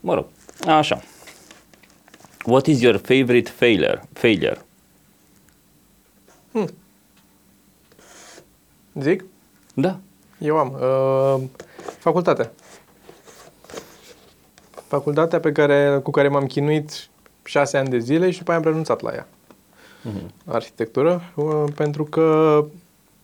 Mă 0.00 0.14
rog, 0.14 0.26
așa. 0.66 1.00
What 2.46 2.66
is 2.66 2.80
your 2.80 2.96
favorite 2.96 3.50
failure? 3.50 4.02
Failure. 4.12 4.60
Zic? 8.94 9.24
Da. 9.74 9.98
Eu 10.38 10.56
am. 10.56 10.76
Uh, 10.80 11.42
facultatea. 11.98 12.50
Facultatea 14.86 15.40
pe 15.40 15.52
care, 15.52 16.00
cu 16.02 16.10
care 16.10 16.28
m-am 16.28 16.46
chinuit 16.46 17.08
șase 17.44 17.76
ani 17.76 17.88
de 17.88 17.98
zile 17.98 18.30
și 18.30 18.38
după 18.38 18.50
aia 18.50 18.60
am 18.60 18.66
renunțat 18.66 19.00
la 19.00 19.12
ea. 19.12 19.26
Arhitectură. 20.44 21.22
Uh, 21.34 21.64
pentru 21.74 22.04
că 22.04 22.64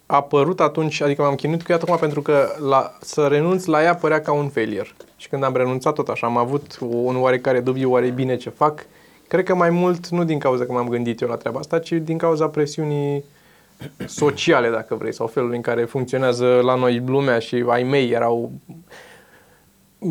a 0.06 0.16
apărut 0.16 0.60
atunci, 0.60 1.00
adică 1.00 1.22
m-am 1.22 1.34
chinuit 1.34 1.62
cu 1.62 1.72
ea 1.72 1.78
tocmai 1.78 1.98
pentru 1.98 2.22
că 2.22 2.48
la, 2.68 2.96
să 3.00 3.26
renunț 3.26 3.64
la 3.64 3.82
ea 3.82 3.94
părea 3.94 4.20
ca 4.20 4.32
un 4.32 4.48
failure. 4.48 4.94
Și 5.16 5.28
când 5.28 5.42
am 5.42 5.56
renunțat 5.56 5.94
tot 5.94 6.08
așa, 6.08 6.26
am 6.26 6.36
avut 6.36 6.78
un 6.80 7.16
oarecare 7.16 7.60
dubiu, 7.60 7.90
oare 7.90 8.06
e 8.06 8.10
bine 8.10 8.36
ce 8.36 8.50
fac. 8.50 8.86
Cred 9.28 9.44
că 9.44 9.54
mai 9.54 9.70
mult, 9.70 10.08
nu 10.08 10.24
din 10.24 10.38
cauza 10.38 10.64
că 10.64 10.72
m-am 10.72 10.88
gândit 10.88 11.20
eu 11.20 11.28
la 11.28 11.36
treaba 11.36 11.58
asta, 11.58 11.78
ci 11.78 11.92
din 11.92 12.18
cauza 12.18 12.48
presiunii 12.48 13.24
sociale, 14.06 14.70
dacă 14.70 14.94
vrei, 14.94 15.14
sau 15.14 15.26
felul 15.26 15.52
în 15.52 15.60
care 15.60 15.84
funcționează 15.84 16.60
la 16.62 16.74
noi 16.74 17.02
lumea 17.06 17.38
și 17.38 17.64
ai 17.68 17.82
mei 17.82 18.10
erau... 18.10 18.50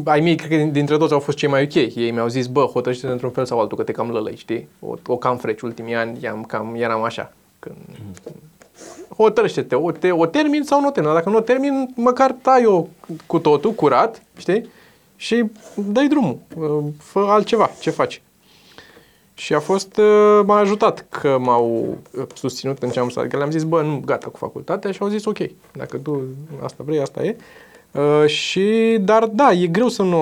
Ai 0.05 0.20
mei, 0.20 0.36
cred 0.36 0.49
că 0.49 0.66
dintre 0.72 0.97
toți 0.97 1.13
au 1.13 1.20
fost 1.20 1.38
cei 1.38 1.49
mai 1.49 1.63
ok. 1.63 1.74
Ei 1.76 2.11
mi-au 2.11 2.28
zis, 2.28 2.47
bă, 2.47 2.61
hotărăște 2.61 3.07
într-un 3.07 3.30
fel 3.30 3.45
sau 3.45 3.59
altul, 3.59 3.78
că 3.78 3.84
te 3.84 3.91
cam 3.91 4.09
lălăi, 4.09 4.36
știi? 4.36 4.68
O, 4.80 4.93
o 5.07 5.18
cam 5.18 5.38
freci 5.38 5.61
ultimii 5.61 5.95
ani, 5.95 6.18
i-am, 6.22 6.43
cam, 6.43 6.76
eram 6.78 7.03
așa. 7.03 7.34
Când... 7.59 7.76
Hotărăște-te, 9.18 9.76
o, 9.76 9.91
te, 9.91 10.11
o 10.11 10.26
termin 10.26 10.63
sau 10.63 10.82
nu 10.82 10.88
o 10.88 10.91
termin. 10.91 11.13
Dacă 11.13 11.30
nu 11.30 11.38
o 11.38 11.41
termin, 11.41 11.93
măcar 11.95 12.36
tai-o 12.41 12.86
cu 13.26 13.39
totul, 13.39 13.72
curat, 13.72 14.22
știi? 14.38 14.70
Și 15.16 15.45
dai 15.76 16.07
drumul, 16.07 16.38
fă 16.99 17.20
altceva, 17.20 17.70
ce 17.80 17.89
faci. 17.89 18.22
Și 19.38 19.54
a 19.54 19.60
fost, 19.60 19.98
uh, 19.98 20.42
m-a 20.46 20.58
ajutat 20.58 21.06
că 21.10 21.38
m-au 21.40 21.98
uh, 22.18 22.24
susținut 22.34 22.84
în 22.84 22.90
ce 22.90 23.00
am 23.00 23.10
stat. 23.10 23.28
Că 23.28 23.38
le-am 23.38 23.52
zis, 23.52 23.64
bă, 23.64 23.82
nu, 23.82 24.02
gata 24.06 24.30
cu 24.30 24.38
facultatea 24.38 24.92
și 24.92 25.02
au 25.02 25.08
zis, 25.08 25.26
ok, 25.26 25.38
dacă 25.72 25.98
tu 25.98 26.22
asta 26.62 26.84
vrei, 26.86 27.00
asta 27.00 27.24
e. 27.24 27.36
Uh, 27.92 28.26
și, 28.26 28.98
dar 29.02 29.26
da, 29.26 29.52
e 29.52 29.68
greu 29.68 29.88
să 29.88 30.02
nu, 30.02 30.18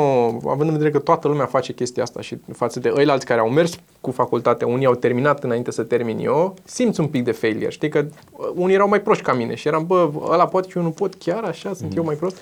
având 0.47 0.69
în 0.69 0.71
vedere 0.71 0.89
că 0.89 0.99
toată 0.99 1.27
lumea 1.27 1.45
face 1.45 1.73
chestia 1.73 2.03
asta 2.03 2.21
și 2.21 2.37
față 2.53 2.79
de 2.79 2.93
ăilalți 2.95 3.25
care 3.25 3.39
au 3.39 3.49
mers 3.49 3.79
cu 4.01 4.11
facultatea, 4.11 4.67
unii 4.67 4.85
au 4.85 4.95
terminat 4.95 5.43
înainte 5.43 5.71
să 5.71 5.83
termin 5.83 6.17
eu, 6.19 6.53
simți 6.63 6.99
un 6.99 7.07
pic 7.07 7.23
de 7.23 7.31
failure, 7.31 7.69
știi, 7.69 7.89
că 7.89 8.05
uh, 8.31 8.47
unii 8.55 8.75
erau 8.75 8.87
mai 8.87 9.01
proști 9.01 9.23
ca 9.23 9.33
mine 9.33 9.55
și 9.55 9.67
eram, 9.67 9.85
bă, 9.85 10.09
ăla 10.29 10.47
poate 10.47 10.69
și 10.69 10.77
eu 10.77 10.83
nu 10.83 10.91
pot, 10.91 11.13
chiar 11.13 11.43
așa, 11.43 11.73
sunt 11.73 11.95
eu 11.95 12.03
mai 12.03 12.15
prost. 12.15 12.37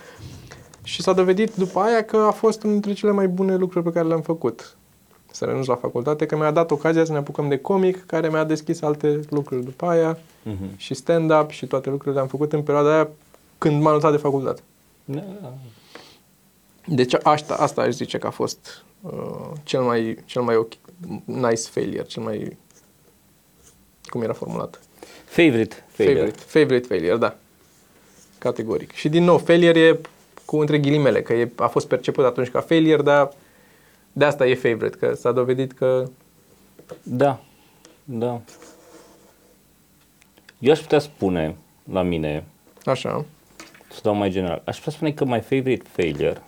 Și 0.83 1.01
s-a 1.01 1.13
dovedit 1.13 1.55
după 1.55 1.79
aia 1.79 2.03
că 2.03 2.17
a 2.17 2.31
fost 2.31 2.63
unul 2.63 2.75
dintre 2.75 2.93
cele 2.93 3.11
mai 3.11 3.27
bune 3.27 3.55
lucruri 3.55 3.85
pe 3.85 3.91
care 3.91 4.07
le-am 4.07 4.21
făcut 4.21 4.75
să 5.31 5.45
renunț 5.45 5.65
la 5.65 5.75
facultate, 5.75 6.25
că 6.25 6.35
mi-a 6.35 6.51
dat 6.51 6.71
ocazia 6.71 7.05
să 7.05 7.11
ne 7.11 7.17
apucăm 7.17 7.47
de 7.49 7.57
comic, 7.57 8.05
care 8.05 8.29
mi-a 8.29 8.43
deschis 8.43 8.81
alte 8.81 9.19
lucruri 9.29 9.63
după 9.63 9.85
aia 9.85 10.17
Mhm. 10.43 10.77
și 10.77 10.93
stand-up 10.93 11.49
și 11.49 11.65
toate 11.65 11.89
lucrurile 11.89 12.15
le-am 12.15 12.27
făcut 12.27 12.53
în 12.53 12.61
perioada 12.61 12.93
aia 12.93 13.09
când 13.57 13.81
m-am 13.81 13.93
lăsat 13.93 14.11
de 14.11 14.17
facultate. 14.17 14.61
Da. 15.05 15.23
Deci 16.85 17.13
asta, 17.23 17.53
asta 17.55 17.81
aș 17.81 17.93
zice 17.93 18.17
că 18.17 18.27
a 18.27 18.29
fost 18.29 18.83
uh, 19.01 19.11
cel 19.63 19.81
mai, 19.81 20.17
cel 20.25 20.41
mai 20.41 20.55
ok, 20.55 20.71
nice 21.25 21.61
failure, 21.69 22.03
cel 22.03 22.23
mai... 22.23 22.57
Cum 24.03 24.21
era 24.21 24.33
formulat? 24.33 24.79
Favorite. 25.25 25.85
Failure. 25.87 26.17
Favorite. 26.19 26.43
Favorite 26.45 26.87
failure, 26.87 27.17
da. 27.17 27.35
Categoric. 28.37 28.91
Și 28.91 29.09
din 29.09 29.23
nou, 29.23 29.37
failure 29.37 29.79
e 29.79 29.99
cu 30.45 30.57
între 30.59 30.79
ghilimele, 30.79 31.21
că 31.21 31.33
e, 31.33 31.51
a 31.55 31.67
fost 31.67 31.87
perceput 31.87 32.25
atunci 32.25 32.49
ca 32.49 32.59
failure, 32.61 33.01
dar 33.01 33.31
de 34.13 34.25
asta 34.25 34.47
e 34.47 34.55
favorite, 34.55 34.97
că 34.97 35.13
s-a 35.13 35.31
dovedit 35.31 35.71
că 35.71 36.09
Da. 37.03 37.39
Da. 38.03 38.41
Eu 40.59 40.71
aș 40.71 40.79
putea 40.79 40.99
spune 40.99 41.55
la 41.91 42.01
mine, 42.01 42.43
Așa. 42.85 43.25
să 43.91 43.99
dau 44.03 44.15
mai 44.15 44.29
general, 44.29 44.61
aș 44.65 44.77
putea 44.77 44.91
spune 44.91 45.11
că 45.11 45.25
my 45.25 45.39
favorite 45.39 45.83
failure 45.91 46.41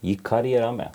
e 0.00 0.14
cariera 0.14 0.70
mea. 0.70 0.90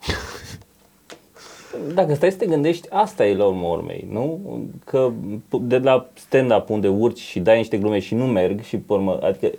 Dacă 1.94 2.14
stai 2.14 2.30
să 2.30 2.36
te 2.36 2.46
gândești, 2.46 2.90
asta 2.90 3.26
e 3.26 3.34
la 3.34 3.44
urmă 3.44 3.66
urmei, 3.66 4.06
nu? 4.10 4.40
Că 4.84 5.12
de 5.60 5.78
la 5.78 6.08
stand-up 6.14 6.68
unde 6.68 6.88
urci 6.88 7.20
și 7.20 7.40
dai 7.40 7.56
niște 7.56 7.78
glume 7.78 7.98
și 7.98 8.14
nu 8.14 8.26
merg 8.26 8.62
și 8.62 8.76
pe 8.76 8.92
urmă, 8.92 9.18
adică 9.22 9.50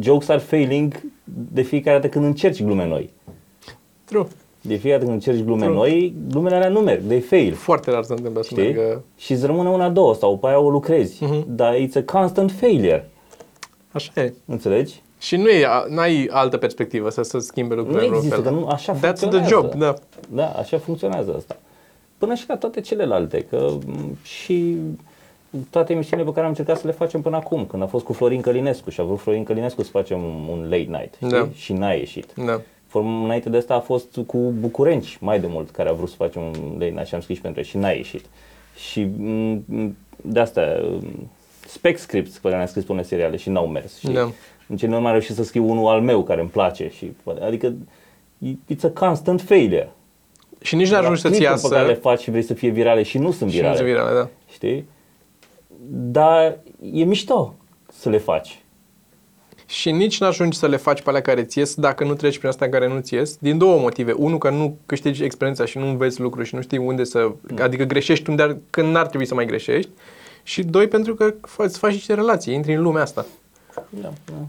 jokes 0.00 0.28
are 0.28 0.38
failing 0.38 1.02
de 1.52 1.62
fiecare 1.62 1.96
dată 1.96 2.08
când 2.08 2.24
încerci 2.24 2.62
glume 2.62 2.86
noi. 2.86 3.10
True. 4.14 4.26
De 4.60 4.74
fiecare 4.76 4.92
dată 4.92 5.04
când 5.04 5.12
încerci 5.12 5.44
glume 5.44 5.62
True. 5.64 5.74
noi, 5.76 6.14
glumele 6.28 6.54
alea 6.54 6.68
nu 6.68 6.80
merg, 6.80 7.02
they 7.06 7.20
fail. 7.20 7.52
Foarte 7.54 7.90
rar 7.90 8.02
se 8.02 8.12
întâmplă 8.12 8.42
să 8.42 8.48
Știi? 8.52 8.62
meargă... 8.72 9.02
Și 9.16 9.32
îți 9.32 9.46
rămâne 9.46 9.68
una, 9.68 9.88
două 9.88 10.14
sau 10.14 10.38
pe 10.38 10.46
aia 10.46 10.58
o 10.58 10.70
lucrezi. 10.70 11.24
Mhm. 11.24 11.44
Dar 11.48 11.74
it's 11.74 11.94
a 12.06 12.18
constant 12.18 12.50
failure. 12.52 13.10
Așa 13.92 14.20
e. 14.20 14.32
Înțelegi? 14.46 15.02
Și 15.20 15.36
nu 15.36 15.48
e, 15.48 15.66
n-ai 15.88 16.28
altă 16.30 16.56
perspectivă 16.56 17.10
să 17.10 17.22
se 17.22 17.38
schimbe 17.38 17.74
Nu 17.74 17.80
lucrurile 17.80 18.04
în 18.06 18.10
vreun 18.10 18.24
există, 18.24 18.42
fel. 18.50 18.52
că 18.52 18.60
nu 18.60 18.66
așa 18.68 18.94
That's 18.96 18.98
the 18.98 19.08
funcționează. 19.28 19.48
job, 19.54 19.74
da. 19.74 19.94
Da, 20.30 20.46
așa 20.46 20.78
funcționează 20.78 21.34
asta. 21.36 21.56
Până 22.18 22.34
și 22.34 22.44
la 22.48 22.56
toate 22.56 22.80
celelalte, 22.80 23.46
că 23.50 23.68
m, 23.86 24.16
și 24.22 24.76
toate 25.70 25.92
emisiunile 25.92 26.26
pe 26.28 26.32
care 26.34 26.44
am 26.44 26.50
încercat 26.50 26.78
să 26.78 26.86
le 26.86 26.92
facem 26.92 27.20
până 27.20 27.36
acum, 27.36 27.66
când 27.66 27.82
a 27.82 27.86
fost 27.86 28.04
cu 28.04 28.12
Florin 28.12 28.40
Călinescu 28.40 28.90
și 28.90 29.00
a 29.00 29.04
vrut 29.04 29.20
Florin 29.20 29.44
Călinescu 29.44 29.82
să 29.82 29.90
facem 29.90 30.22
un, 30.22 30.46
un 30.50 30.62
late 30.62 30.86
night, 30.88 31.14
știi? 31.14 31.28
Da. 31.28 31.48
Și 31.54 31.72
n-a 31.72 31.92
ieșit. 31.92 32.32
Da. 32.46 32.60
Form, 32.94 33.24
înainte 33.24 33.48
de 33.48 33.56
asta 33.56 33.74
a 33.74 33.80
fost 33.80 34.18
cu 34.26 34.38
Bucurenci 34.38 35.16
mai 35.20 35.40
de 35.40 35.46
mult 35.46 35.70
care 35.70 35.88
a 35.88 35.92
vrut 35.92 36.08
să 36.08 36.14
facem 36.18 36.42
un 36.42 36.72
late 36.72 36.90
night 36.90 37.06
și 37.06 37.14
am 37.14 37.20
scris 37.20 37.36
și 37.36 37.42
pentru 37.42 37.60
el 37.60 37.66
și 37.66 37.76
n-a 37.76 37.90
ieșit. 37.90 38.24
Și 38.76 39.02
m, 39.02 39.64
m, 39.66 39.96
de 40.22 40.40
asta 40.40 40.60
m, 41.00 41.30
spec 41.66 41.98
scripts 41.98 42.32
pe 42.32 42.38
care 42.42 42.54
le-am 42.54 42.66
scris 42.66 42.84
pe 42.84 42.92
unele 42.92 43.06
seriale 43.06 43.36
și 43.36 43.48
n-au 43.50 43.66
mers. 43.66 43.98
Și 43.98 44.06
Da. 44.06 44.30
în 44.68 44.76
ce 44.76 44.86
nu 44.86 44.92
mai 44.92 45.04
am 45.04 45.10
reușit 45.10 45.34
să 45.34 45.44
scriu 45.44 45.70
unul 45.70 45.86
al 45.86 46.00
meu 46.00 46.22
care 46.22 46.40
îmi 46.40 46.50
place. 46.50 46.90
Și, 46.96 47.12
adică 47.40 47.74
it's 48.46 48.82
a 48.84 48.88
constant 48.88 49.40
failure. 49.40 49.90
Și 50.60 50.74
nici 50.76 50.90
n-ajungi 50.90 51.20
să-ți 51.20 51.36
clipuri 51.38 51.60
pe 51.60 51.68
care 51.68 51.82
le 51.82 51.88
iasă 51.88 52.00
faci 52.00 52.20
și 52.20 52.30
vrei 52.30 52.42
să 52.42 52.54
fie 52.54 52.70
virale 52.70 53.02
și 53.02 53.18
nu 53.18 53.30
sunt 53.30 53.50
și 53.50 53.56
nu 53.56 53.62
virale. 53.62 53.76
ți 53.78 53.84
virale, 53.84 54.14
da. 54.14 54.28
Știi? 54.52 54.88
Dar 55.90 56.58
e 56.92 57.04
mișto 57.04 57.54
să 57.92 58.08
le 58.08 58.18
faci. 58.18 58.58
Și 59.66 59.90
nici 59.90 60.20
n-ajungi 60.20 60.58
să 60.58 60.66
le 60.66 60.76
faci 60.76 61.02
pe 61.02 61.08
alea 61.08 61.20
care 61.20 61.44
ți 61.44 61.58
ies 61.58 61.74
dacă 61.74 62.04
nu 62.04 62.14
treci 62.14 62.36
prin 62.36 62.48
asta 62.48 62.68
care 62.68 62.88
nu 62.88 63.00
ți 63.00 63.14
ies, 63.14 63.36
din 63.36 63.58
două 63.58 63.80
motive. 63.80 64.12
Unul, 64.12 64.38
că 64.38 64.50
nu 64.50 64.78
câștigi 64.86 65.24
experiența 65.24 65.64
și 65.64 65.78
nu 65.78 65.88
înveți 65.88 66.20
lucruri 66.20 66.48
și 66.48 66.54
nu 66.54 66.60
știi 66.60 66.78
unde 66.78 67.04
să... 67.04 67.32
Adică 67.58 67.84
greșești 67.84 68.30
unde 68.30 68.42
ar, 68.42 68.56
când 68.70 68.92
n-ar 68.92 69.06
trebui 69.06 69.26
să 69.26 69.34
mai 69.34 69.46
greșești. 69.46 69.90
Și 70.42 70.62
doi, 70.62 70.88
pentru 70.88 71.14
că 71.14 71.34
fa- 71.34 71.64
îți 71.64 71.78
faci 71.78 71.92
niște 71.92 72.14
relații, 72.14 72.54
intri 72.54 72.74
în 72.74 72.82
lumea 72.82 73.02
asta. 73.02 73.26
Da, 73.88 74.12
da. 74.24 74.46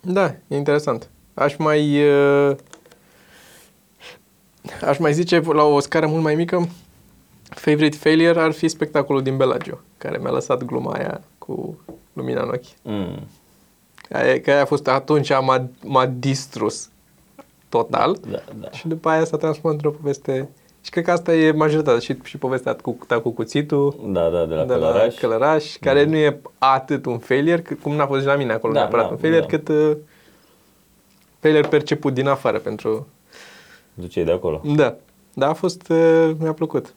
Da, 0.00 0.34
e 0.48 0.56
interesant. 0.56 1.10
Aș 1.34 1.56
mai... 1.56 2.08
Uh, 2.08 2.56
aș 4.82 4.98
mai 4.98 5.12
zice 5.12 5.40
la 5.40 5.62
o 5.62 5.80
scară 5.80 6.06
mult 6.06 6.22
mai 6.22 6.34
mică, 6.34 6.68
favorite 7.48 7.96
failure 7.96 8.40
ar 8.40 8.52
fi 8.52 8.68
spectacolul 8.68 9.22
din 9.22 9.36
Bellagio, 9.36 9.80
care 9.98 10.18
mi-a 10.18 10.30
lăsat 10.30 10.64
gluma 10.64 10.92
aia 10.92 11.20
cu 11.38 11.78
lumina 12.12 12.42
în 12.42 12.48
ochi. 12.48 12.82
Mm. 12.82 13.26
Aia, 14.10 14.40
că 14.40 14.50
aia 14.50 14.60
a 14.62 14.64
fost 14.64 14.88
atunci 14.88 15.28
m-a, 15.28 15.66
m-a 15.82 16.06
distrus 16.06 16.88
total 17.68 18.16
Da, 18.30 18.42
da. 18.60 18.70
și 18.70 18.88
după 18.88 19.08
aia 19.08 19.24
s-a 19.24 19.36
transformat 19.36 19.72
într-o 19.72 19.90
poveste 20.00 20.48
și 20.80 20.90
cred 20.90 21.04
că 21.04 21.10
asta 21.10 21.34
e 21.34 21.50
majoritatea 21.52 22.00
și, 22.00 22.16
și 22.22 22.38
povestea 22.38 22.74
cu, 22.74 22.98
ta 23.06 23.20
cu 23.20 23.30
cuțitul 23.30 23.96
Da, 24.06 24.28
da, 24.28 24.44
de 24.44 24.54
la 24.54 24.64
de 24.64 24.72
Călăraș. 24.72 25.14
la 25.14 25.20
Călăraș, 25.20 25.76
care 25.80 26.04
nu 26.04 26.16
e 26.16 26.40
atât 26.58 27.06
un 27.06 27.18
failure, 27.18 27.62
cât, 27.62 27.80
cum 27.82 27.94
n-a 27.94 28.06
fost 28.06 28.20
și 28.20 28.26
la 28.26 28.34
mine 28.36 28.52
acolo 28.52 28.72
Da, 28.72 28.78
neapărat 28.78 29.04
da, 29.06 29.10
un 29.10 29.16
failure, 29.18 29.40
da. 29.40 29.46
cât 29.46 29.68
uh, 29.68 29.96
failure 31.40 31.68
perceput 31.68 32.14
din 32.14 32.26
afară 32.28 32.58
pentru... 32.58 33.06
Ducei 33.94 34.24
de 34.24 34.32
acolo. 34.32 34.60
Da, 34.64 34.94
da, 35.34 35.48
a 35.48 35.52
fost, 35.52 35.88
uh, 35.88 36.30
mi-a 36.38 36.52
plăcut. 36.52 36.94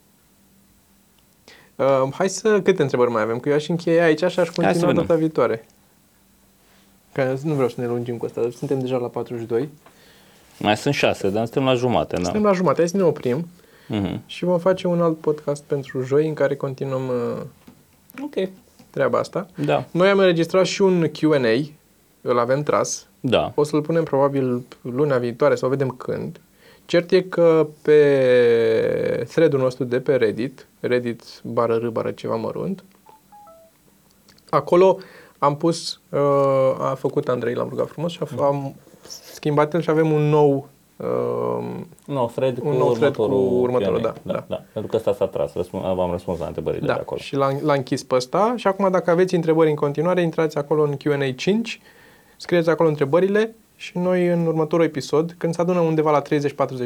Uh, 1.75 2.07
hai 2.11 2.29
să, 2.29 2.61
câte 2.61 2.81
întrebări 2.81 3.11
mai 3.11 3.21
avem? 3.21 3.39
Că 3.39 3.49
eu 3.49 3.55
aș 3.55 3.67
încheia 3.67 4.03
aici 4.03 4.17
și 4.17 4.25
aș 4.25 4.33
să 4.33 4.51
continua 4.55 4.87
vedem. 4.87 4.93
data 5.05 5.15
viitoare. 5.15 5.65
Că 7.17 7.35
nu 7.43 7.53
vreau 7.53 7.69
să 7.69 7.81
ne 7.81 7.87
lungim 7.87 8.17
cu 8.17 8.25
asta, 8.25 8.47
suntem 8.57 8.79
deja 8.79 8.97
la 8.97 9.07
42. 9.07 9.69
Mai 10.59 10.77
sunt 10.77 10.93
șase, 10.93 11.29
dar 11.29 11.43
suntem 11.43 11.63
la 11.63 11.73
jumate. 11.73 12.15
Da. 12.15 12.23
Suntem 12.23 12.43
la 12.43 12.51
jumătate, 12.53 12.79
hai 12.79 12.89
să 12.89 12.97
ne 12.97 13.03
oprim 13.03 13.47
Mhm. 13.87 14.21
și 14.25 14.43
vom 14.43 14.59
face 14.59 14.87
un 14.87 15.01
alt 15.01 15.17
podcast 15.17 15.63
pentru 15.63 16.01
joi 16.03 16.27
în 16.27 16.33
care 16.33 16.55
continuăm 16.55 17.01
uh, 17.07 17.41
Ok. 18.23 18.49
treaba 18.89 19.17
asta. 19.19 19.47
Da. 19.65 19.85
Noi 19.91 20.09
am 20.09 20.17
înregistrat 20.17 20.65
și 20.65 20.81
un 20.81 21.07
Q&A, 21.07 21.69
îl 22.21 22.39
avem 22.39 22.63
tras. 22.63 23.07
Da. 23.19 23.51
O 23.55 23.63
să-l 23.63 23.81
punem 23.81 24.03
probabil 24.03 24.61
luna 24.81 25.17
viitoare 25.17 25.55
sau 25.55 25.69
vedem 25.69 25.89
când. 25.89 26.39
Cert 26.85 27.11
e 27.11 27.21
că 27.21 27.67
pe 27.81 29.25
thread-ul 29.29 29.59
nostru 29.59 29.83
de 29.83 29.99
pe 29.99 30.15
Reddit, 30.15 30.67
Reddit 30.79 31.23
bară 31.43 31.75
r 31.75 31.87
bară 31.87 32.11
ceva 32.11 32.35
mărunt, 32.35 32.83
acolo 34.49 34.97
am 35.37 35.57
pus, 35.57 35.99
uh, 36.09 36.19
a 36.79 36.95
făcut 36.99 37.27
Andrei, 37.27 37.53
l-am 37.53 37.69
rugat 37.69 37.87
frumos 37.87 38.11
și 38.11 38.19
a- 38.39 38.43
am 38.45 38.75
schimbat 39.07 39.73
el 39.73 39.81
și 39.81 39.89
avem 39.89 40.11
un 40.11 40.29
nou 40.29 40.67
uh, 40.97 41.07
Un 42.07 42.13
nou 42.13 42.31
thread 42.35 42.59
cu 42.59 42.67
Un 42.67 42.75
nou 42.77 42.93
thread 42.93 43.15
cu 43.15 43.21
următorul 43.21 43.61
următorul, 43.61 43.99
Q&A. 43.99 44.01
da, 44.01 44.13
da. 44.33 44.43
da. 44.47 44.63
Pentru 44.73 44.91
că 44.91 44.97
ăsta 44.97 45.13
s-a 45.13 45.27
tras. 45.27 45.53
Răspund, 45.53 45.83
v-am 45.83 46.11
răspuns 46.11 46.39
la 46.39 46.45
întrebările 46.45 46.81
de 46.81 46.87
Da, 46.87 46.93
acolo. 46.93 47.19
și 47.21 47.35
l-a, 47.35 47.49
l-a 47.61 47.73
închis 47.73 48.03
pe 48.03 48.15
ăsta 48.15 48.53
și 48.55 48.67
acum 48.67 48.91
dacă 48.91 49.09
aveți 49.11 49.35
întrebări 49.35 49.69
în 49.69 49.75
continuare, 49.75 50.21
intrați 50.21 50.57
acolo 50.57 50.83
în 50.83 50.95
Q&A 50.97 51.31
5, 51.35 51.81
scrieți 52.37 52.69
acolo 52.69 52.89
întrebările 52.89 53.55
și 53.75 53.97
noi 53.97 54.27
în 54.27 54.45
următorul 54.45 54.85
episod, 54.85 55.35
când 55.37 55.53
se 55.53 55.61
adună 55.61 55.79
undeva 55.79 56.11
la 56.11 56.21
30-40 56.21 56.25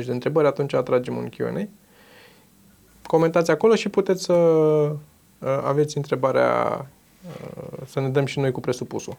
de 0.06 0.12
întrebări, 0.12 0.48
atunci 0.48 0.74
atragem 0.74 1.16
un 1.18 1.30
Q&A. 1.30 1.68
Comentați 3.08 3.52
acolo 3.52 3.76
și 3.76 3.90
puteți 3.90 4.24
să 4.24 4.34
uh, 4.34 4.98
aveți 5.66 5.98
întrebarea, 5.98 6.78
uh, 6.80 6.86
să 7.86 8.00
ne 8.00 8.10
dăm 8.10 8.26
și 8.26 8.40
noi 8.40 8.52
cu 8.52 8.60
presupusul. 8.60 9.18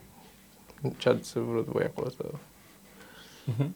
Ce 0.97 1.09
ați 1.09 1.39
vrut 1.39 1.65
voi 1.65 1.83
acolo 1.83 2.09
să... 2.09 2.25
Mhm. 3.45 3.75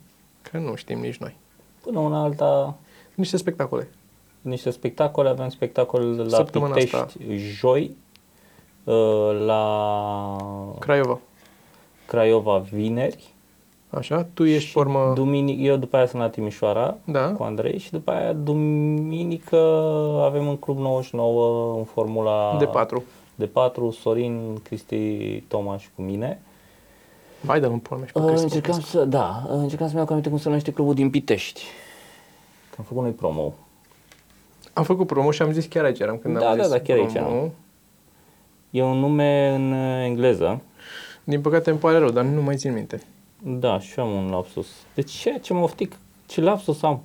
Că 0.51 0.57
nu 0.57 0.75
știm 0.75 0.99
nici 0.99 1.17
noi. 1.17 1.35
Până 1.81 1.99
una 1.99 2.21
alta, 2.23 2.75
Niște 3.15 3.37
spectacole. 3.37 3.89
niște 4.41 4.69
spectacole. 4.69 5.29
Avem 5.29 5.49
spectacol 5.49 6.01
la 6.17 6.27
Săptămâna 6.37 6.73
Pitești 6.73 6.95
asta. 6.95 7.19
joi, 7.35 7.95
uh, 8.83 9.43
la 9.45 10.75
Craiova. 10.79 11.19
Craiova 12.05 12.57
vineri. 12.57 13.33
Așa? 13.89 14.27
Tu 14.33 14.43
ești 14.45 14.65
și 14.65 14.71
formă... 14.71 15.11
Duminic, 15.15 15.65
eu 15.65 15.75
după 15.75 15.95
aia 15.97 16.05
sunt 16.07 16.21
la 16.21 16.29
Timișoara 16.29 16.97
Da. 17.05 17.31
cu 17.31 17.43
Andrei 17.43 17.77
și 17.77 17.91
după 17.91 18.11
aia 18.11 18.33
duminică 18.33 19.57
avem 20.23 20.47
în 20.47 20.57
Club 20.57 20.77
99 20.77 21.77
în 21.77 21.83
formula 21.83 22.55
De 22.59 22.65
patru. 22.65 23.03
De 23.37 23.45
4 23.45 23.91
Sorin, 23.91 24.59
Cristi, 24.63 25.39
Tomaș 25.47 25.81
și 25.81 25.89
cu 25.95 26.01
mine. 26.01 26.39
Hai 27.47 27.59
dă-l 27.59 27.71
un 27.71 27.79
pulme 27.79 28.05
și 28.05 28.11
pe 28.11 28.19
Uh, 28.19 28.25
Cristi 28.25 28.43
încercam 28.43 28.71
Popescu. 28.71 28.97
să, 28.97 29.05
da, 29.05 29.43
uh, 29.45 29.51
încercam 29.53 29.87
să-mi 29.87 29.99
iau 29.99 30.07
aminte 30.09 30.29
cum 30.29 30.37
se 30.37 30.47
numește 30.47 30.71
clubul 30.71 30.93
din 30.93 31.09
Pitești. 31.09 31.63
Că 32.69 32.75
am 32.77 32.83
făcut 32.83 33.03
noi 33.03 33.11
promo. 33.11 33.53
Am 34.73 34.83
făcut 34.83 35.07
promo 35.07 35.31
și 35.31 35.41
am 35.41 35.51
zis 35.51 35.65
chiar 35.65 35.83
aici 35.83 35.99
eram 35.99 36.17
când 36.17 36.37
Da, 36.39 36.49
am 36.49 36.57
da, 36.57 36.63
zis 36.63 36.71
da, 36.71 36.79
chiar 36.79 36.97
aici 36.97 37.11
promo. 37.11 37.27
eram. 37.35 37.51
E 38.69 38.83
un 38.83 38.97
nume 38.99 39.49
în 39.55 39.71
uh, 39.71 40.03
engleză. 40.05 40.61
Din 41.23 41.41
păcate 41.41 41.69
îmi 41.69 41.79
pare 41.79 41.97
rău, 41.97 42.09
dar 42.09 42.23
nu 42.23 42.41
mai 42.41 42.55
țin 42.57 42.73
minte. 42.73 43.01
Da, 43.43 43.79
și 43.79 43.99
eu 43.99 44.05
am 44.05 44.11
un 44.25 44.29
lapsus. 44.29 44.67
De 44.93 45.01
ce? 45.01 45.39
Ce 45.41 45.53
mă 45.53 45.59
oftic? 45.61 45.95
Ce 46.25 46.41
lapsus 46.41 46.81
am? 46.83 47.03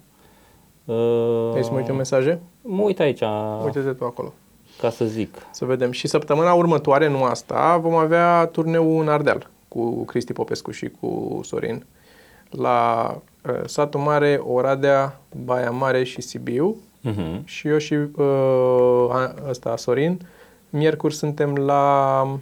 Uh, 0.85 1.49
Vrei 1.51 1.65
să 1.65 1.71
mă 1.71 1.77
uit 1.79 1.89
în 1.89 1.97
mesaje? 1.97 2.41
Mă 2.63 2.83
uit 2.83 3.01
aici, 3.01 3.21
Uite-te 3.65 3.93
tu 3.93 4.05
acolo. 4.05 4.33
Ca 4.83 4.91
să 4.91 5.05
zic. 5.05 5.35
Să 5.51 5.65
vedem. 5.65 5.91
Și 5.91 6.07
săptămâna 6.07 6.53
următoare, 6.53 7.09
nu 7.09 7.25
asta, 7.25 7.77
vom 7.77 7.95
avea 7.95 8.47
turneu 8.47 9.01
în 9.01 9.09
Ardeal 9.09 9.51
cu 9.69 10.05
Cristi 10.05 10.33
Popescu 10.33 10.71
și 10.71 10.89
cu 11.01 11.41
Sorin 11.45 11.85
la 12.51 13.17
uh, 13.47 13.61
Satul 13.67 14.01
Mare, 14.01 14.41
Oradea, 14.45 15.21
Baia 15.45 15.71
Mare 15.71 16.05
și 16.05 16.21
Sibiu. 16.21 16.77
Uh-huh. 17.11 17.45
Și 17.45 17.69
eu 17.69 17.79
și 17.79 17.95
uh, 17.95 19.09
a- 19.11 19.35
ăsta, 19.49 19.77
Sorin, 19.77 20.21
miercuri 20.71 21.15
suntem 21.15 21.55
la 21.55 22.39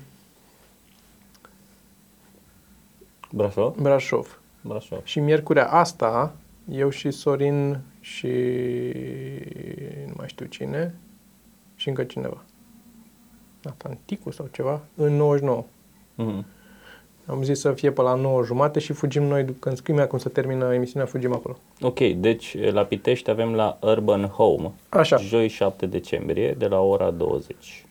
Brașov? 3.30 3.74
Brașov. 3.80 4.40
Brașov. 4.60 5.00
Și 5.04 5.20
miercurea 5.20 5.68
asta, 5.70 6.32
eu 6.72 6.88
și 6.90 7.10
Sorin 7.10 7.78
și 8.00 8.32
nu 10.06 10.12
mai 10.16 10.28
știu 10.28 10.46
cine 10.46 10.94
și 11.80 11.88
încă 11.88 12.04
cineva. 12.04 12.42
Atlanticul 13.64 14.32
sau 14.32 14.48
ceva, 14.52 14.80
în 14.94 15.16
99. 15.16 15.64
Uh-huh. 15.64 16.44
Am 17.26 17.42
zis 17.42 17.60
să 17.60 17.72
fie 17.72 17.90
pe 17.90 18.02
la 18.02 18.14
9 18.14 18.44
jumate 18.44 18.78
și 18.78 18.92
fugim 18.92 19.22
noi, 19.22 19.54
când 19.58 19.76
scrimea 19.76 20.06
cum 20.06 20.18
să 20.18 20.28
termină 20.28 20.74
emisiunea, 20.74 21.06
fugim 21.06 21.32
acolo. 21.32 21.56
Ok, 21.80 21.98
deci 21.98 22.56
la 22.70 22.84
Pitești 22.84 23.30
avem 23.30 23.54
la 23.54 23.78
Urban 23.82 24.24
Home, 24.24 24.72
Așa. 24.88 25.16
joi 25.16 25.48
7 25.48 25.86
decembrie, 25.86 26.52
de 26.52 26.66
la 26.66 26.80
ora 26.80 27.10
20. 27.10 27.86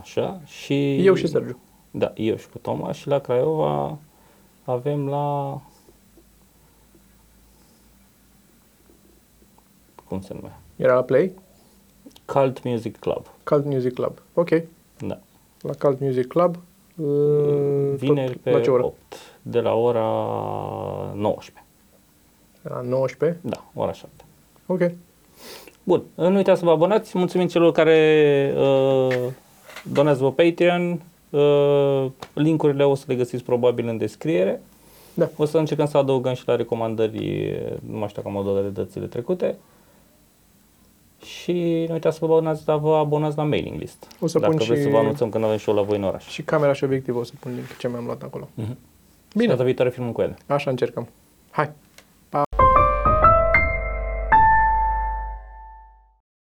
Așa. 0.00 0.40
Și... 0.44 1.06
Eu 1.06 1.14
și 1.14 1.26
Sergiu. 1.26 1.58
Da, 1.90 2.12
eu 2.16 2.36
și 2.36 2.48
cu 2.48 2.58
Tomaș. 2.58 2.98
Și 2.98 3.08
la 3.08 3.18
Craiova 3.18 3.98
avem 4.64 5.08
la... 5.08 5.60
Cum 10.08 10.20
se 10.20 10.34
numea? 10.34 10.60
Era 10.76 10.94
la 10.94 11.02
Play? 11.02 11.32
Cult 12.24 12.62
Music 12.64 12.96
Club. 12.98 13.26
Cult 13.44 13.64
Music 13.64 13.94
Club. 13.94 14.18
Ok. 14.34 14.48
Da. 15.06 15.18
La 15.60 15.72
Cult 15.78 16.00
Music 16.00 16.26
Club. 16.26 16.56
uh, 16.96 17.94
Vineri 17.96 18.32
tot 18.32 18.40
pe 18.40 18.50
la 18.50 18.60
ce 18.60 18.70
oră? 18.70 18.84
8. 18.84 18.96
De 19.42 19.60
la 19.60 19.74
ora 19.74 20.02
19. 21.14 21.64
La 22.62 22.80
19. 22.80 23.38
Da, 23.42 23.64
ora 23.74 23.92
7. 23.92 24.24
Ok. 24.66 24.80
Bun, 25.82 26.02
nu 26.14 26.34
uitați 26.36 26.58
să 26.58 26.64
vă 26.64 26.70
abonați. 26.70 27.18
Mulțumim 27.18 27.46
celor 27.46 27.72
care 27.72 28.54
uh, 28.56 29.16
donează 29.92 30.24
pe 30.24 30.42
Patreon. 30.48 31.00
Uh, 31.30 32.06
linkurile 32.34 32.84
o 32.84 32.94
să 32.94 33.04
le 33.06 33.14
găsiți 33.14 33.44
probabil 33.44 33.88
în 33.88 33.96
descriere. 33.96 34.62
Da. 35.14 35.30
O 35.36 35.44
să 35.44 35.58
încercăm 35.58 35.86
să 35.86 35.96
adăugăm 35.96 36.34
și 36.34 36.42
la 36.46 36.56
recomandări, 36.56 37.18
nu 37.90 37.98
mai 37.98 38.08
știu 38.08 38.22
dacă 38.22 38.34
am 38.34 38.40
adăugat 38.40 38.62
de 38.62 38.68
dățile 38.68 39.06
trecute. 39.06 39.56
Și 41.24 41.84
nu 41.88 41.92
uitați 41.92 42.18
să 42.18 42.26
vă 42.26 42.32
abonați, 42.34 42.62
să 42.62 42.72
vă 42.80 42.96
abonați 42.96 43.36
la 43.36 43.42
mailing 43.42 43.80
list. 43.80 44.06
O 44.20 44.26
să 44.26 44.38
dacă 44.38 44.52
pun 44.54 44.64
vreți 44.64 44.80
și- 44.80 44.86
să 44.86 44.92
vă 44.92 44.98
anunțăm 44.98 45.28
când 45.28 45.44
avem 45.44 45.56
show 45.56 45.74
la 45.74 45.82
voi 45.82 45.96
în 45.96 46.02
oraș. 46.04 46.26
Și 46.28 46.42
camera 46.42 46.72
și 46.72 46.84
obiectiv 46.84 47.16
o 47.16 47.22
să 47.24 47.32
pun 47.40 47.52
link 47.54 47.76
ce 47.76 47.88
mi-am 47.88 48.04
luat 48.04 48.22
acolo. 48.22 48.48
Mhm. 48.54 48.78
Bine. 49.34 49.48
Data 49.52 49.64
viitoare 49.64 49.90
filmăm 49.90 50.12
cu 50.12 50.20
ele. 50.22 50.36
Așa 50.46 50.70
încercăm. 50.70 51.08
Hai. 51.50 51.70